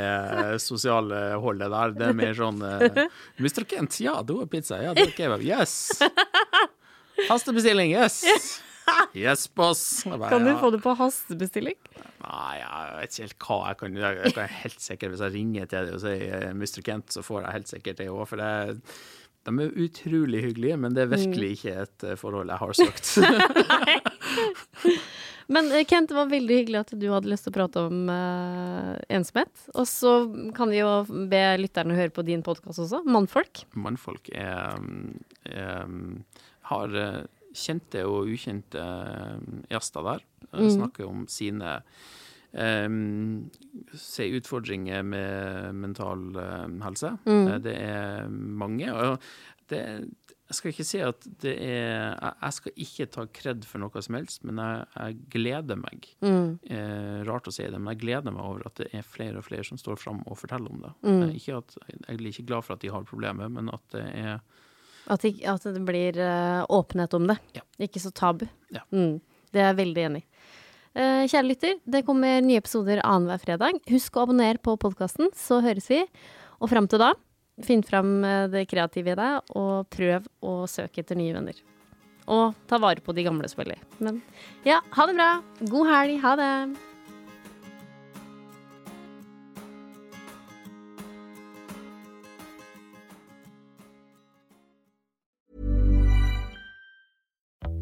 sosiale 0.62 1.22
holdet 1.42 1.72
der. 1.74 1.96
Det 1.98 2.08
er 2.12 2.18
mer 2.20 2.36
sånn 2.38 2.62
eh, 2.62 3.02
Mr. 3.40 3.66
Kent, 3.66 3.98
ja, 4.04 4.20
du 4.22 4.36
har 4.38 4.50
pizza. 4.52 4.78
Ja, 4.84 4.94
det 4.94 5.08
er 5.08 5.16
kebab. 5.16 5.42
Yes! 5.42 5.98
Hastebestilling, 7.30 7.90
yes! 7.96 8.22
Yes, 9.16 9.46
boss. 9.54 10.04
Bare, 10.06 10.30
Kan 10.30 10.44
du 10.46 10.52
få 10.60 10.70
det 10.74 10.82
på 10.84 10.94
hastebestilling? 10.98 11.78
Nei, 12.24 12.58
jeg 12.60 12.98
vet 12.98 13.14
ikke 13.14 13.24
helt 13.24 13.46
hva 13.46 13.58
jeg 13.68 13.80
kan 13.80 13.96
gjøre. 14.00 14.24
jeg 14.24 14.36
kan 14.36 14.52
helt 14.60 14.82
sikkert, 14.84 15.14
Hvis 15.14 15.24
jeg 15.24 15.34
ringer 15.36 15.70
til 15.70 15.88
deg 15.88 15.96
og 15.96 16.04
sier 16.04 16.36
eh, 16.36 16.52
Mr. 16.54 16.82
Kent, 16.86 17.14
så 17.14 17.24
får 17.26 17.42
jeg 17.42 17.56
helt 17.56 17.72
sikkert 17.72 18.02
det 18.02 18.10
òg. 18.12 18.22
For 18.30 18.36
det, 18.40 18.50
de 19.48 19.56
er 19.64 19.80
utrolig 19.86 20.44
hyggelige, 20.44 20.76
men 20.80 20.94
det 20.96 21.06
er 21.06 21.14
virkelig 21.14 21.50
ikke 21.56 21.74
et 21.86 22.06
eh, 22.06 22.18
forhold 22.20 22.52
jeg 22.52 22.60
har 22.60 22.72
søkt. 22.78 23.06
Men 25.50 25.66
eh, 25.74 25.82
Kent, 25.88 26.12
det 26.12 26.14
var 26.14 26.28
veldig 26.30 26.56
hyggelig 26.60 26.78
at 26.84 26.92
du 26.94 27.08
hadde 27.10 27.30
lyst 27.32 27.48
til 27.48 27.50
å 27.50 27.56
prate 27.56 27.82
om 27.88 28.04
uh, 28.06 28.94
ensomhet. 29.10 29.50
Og 29.74 29.88
så 29.90 30.12
kan 30.54 30.70
vi 30.70 30.78
jo 30.78 30.92
be 31.32 31.40
lytterne 31.58 31.96
høre 31.98 32.14
på 32.14 32.22
din 32.28 32.44
podkast 32.46 32.84
også, 32.84 33.02
Mannfolk. 33.10 33.64
Mannfolk 33.74 34.30
er, 34.30 34.78
er 35.50 35.90
har 36.70 36.94
kjente 37.56 38.04
og 38.08 38.30
ukjente 38.30 38.80
eh, 38.80 39.60
gjester 39.72 40.06
der. 40.06 40.26
Mm. 40.50 40.70
Snakker 40.74 41.06
om 41.06 41.26
sine 41.30 41.78
um, 42.52 43.50
se 43.94 44.26
utfordringer 44.38 45.04
med 45.06 45.78
mental 45.78 46.26
eh, 46.36 46.66
helse. 46.86 47.14
Mm. 47.26 47.54
det 47.66 47.76
er 47.76 48.28
mange. 48.30 48.90
Og 48.94 49.18
det, 49.70 49.84
jeg 50.50 50.58
skal 50.58 50.72
ikke 50.72 50.86
si 50.88 50.98
at 51.06 51.26
det 51.44 51.52
er 51.62 52.16
Jeg, 52.18 52.54
skal 52.56 52.80
ikke 52.84 53.06
ta 53.14 53.24
kred 53.30 53.66
for 53.68 53.82
noe 53.82 54.02
som 54.02 54.16
helst, 54.18 54.42
men 54.42 54.58
jeg, 54.58 54.86
jeg 54.96 55.18
gleder 55.36 55.78
meg. 55.78 56.08
Eh, 56.26 57.20
rart 57.28 57.46
å 57.46 57.54
si 57.54 57.62
det, 57.62 57.78
men 57.78 57.92
jeg 57.94 58.02
gleder 58.02 58.34
meg 58.34 58.42
over 58.42 58.66
at 58.66 58.80
det 58.82 58.88
er 58.98 59.06
flere 59.06 59.38
og 59.38 59.46
flere 59.46 59.66
som 59.66 59.78
står 59.78 60.00
fram 60.02 60.24
og 60.26 60.40
forteller 60.40 60.74
om 60.74 60.82
det. 60.82 60.92
Mm. 61.06 61.36
ikke 61.38 61.60
at, 61.60 61.76
jeg 61.86 62.16
er 62.16 62.26
ikke 62.32 62.48
glad 62.50 62.66
for 62.66 62.74
at 62.74 62.82
de 62.82 62.90
har 62.90 63.06
problemer, 63.06 63.52
men 63.52 63.70
at 63.70 63.86
det 63.94 64.08
er 64.10 64.42
At, 65.10 65.24
det- 65.26 65.42
at 65.50 65.64
det 65.66 65.80
blir 65.86 66.16
uh, 66.22 66.62
åpenhet 66.70 67.14
om 67.18 67.24
det. 67.30 67.38
Ja. 67.56 67.64
Ikke 67.82 67.98
så 68.02 68.12
tabu. 68.14 68.44
Ja. 68.70 68.84
Mm, 68.94 69.16
det 69.50 69.60
er 69.62 69.72
jeg 69.72 69.80
veldig 69.80 70.04
enig 70.08 70.20
i. 70.22 70.26
Uh, 70.90 71.22
kjære 71.30 71.46
lytter, 71.48 71.74
det 71.86 72.04
kommer 72.06 72.40
nye 72.42 72.58
episoder 72.62 73.02
annenhver 73.06 73.42
fredag. 73.42 73.80
Husk 73.90 74.16
å 74.18 74.24
abonnere 74.26 74.58
på 74.62 74.74
podkasten, 74.82 75.30
så 75.38 75.60
høres 75.64 75.86
vi. 75.90 76.04
Og 76.60 76.70
fram 76.70 76.86
til 76.90 77.02
da, 77.02 77.12
finn 77.64 77.82
fram 77.86 78.22
eh, 78.24 78.46
det 78.52 78.62
kreative 78.70 79.12
i 79.14 79.16
deg, 79.18 79.50
og 79.56 79.86
prøv 79.92 80.26
å 80.44 80.54
søke 80.68 81.00
etter 81.02 81.16
nye 81.18 81.32
venner. 81.36 81.56
Og 82.30 82.54
ta 82.70 82.78
vare 82.82 83.00
på 83.04 83.14
de 83.16 83.24
gamle, 83.26 83.48
selvfølgelig. 83.50 83.80
Men 84.04 84.20
ja, 84.66 84.78
ha 84.96 85.06
det 85.08 85.16
bra. 85.16 85.30
God 85.72 85.88
helg. 85.90 86.18
Ha 86.22 86.34
det. 86.40 86.50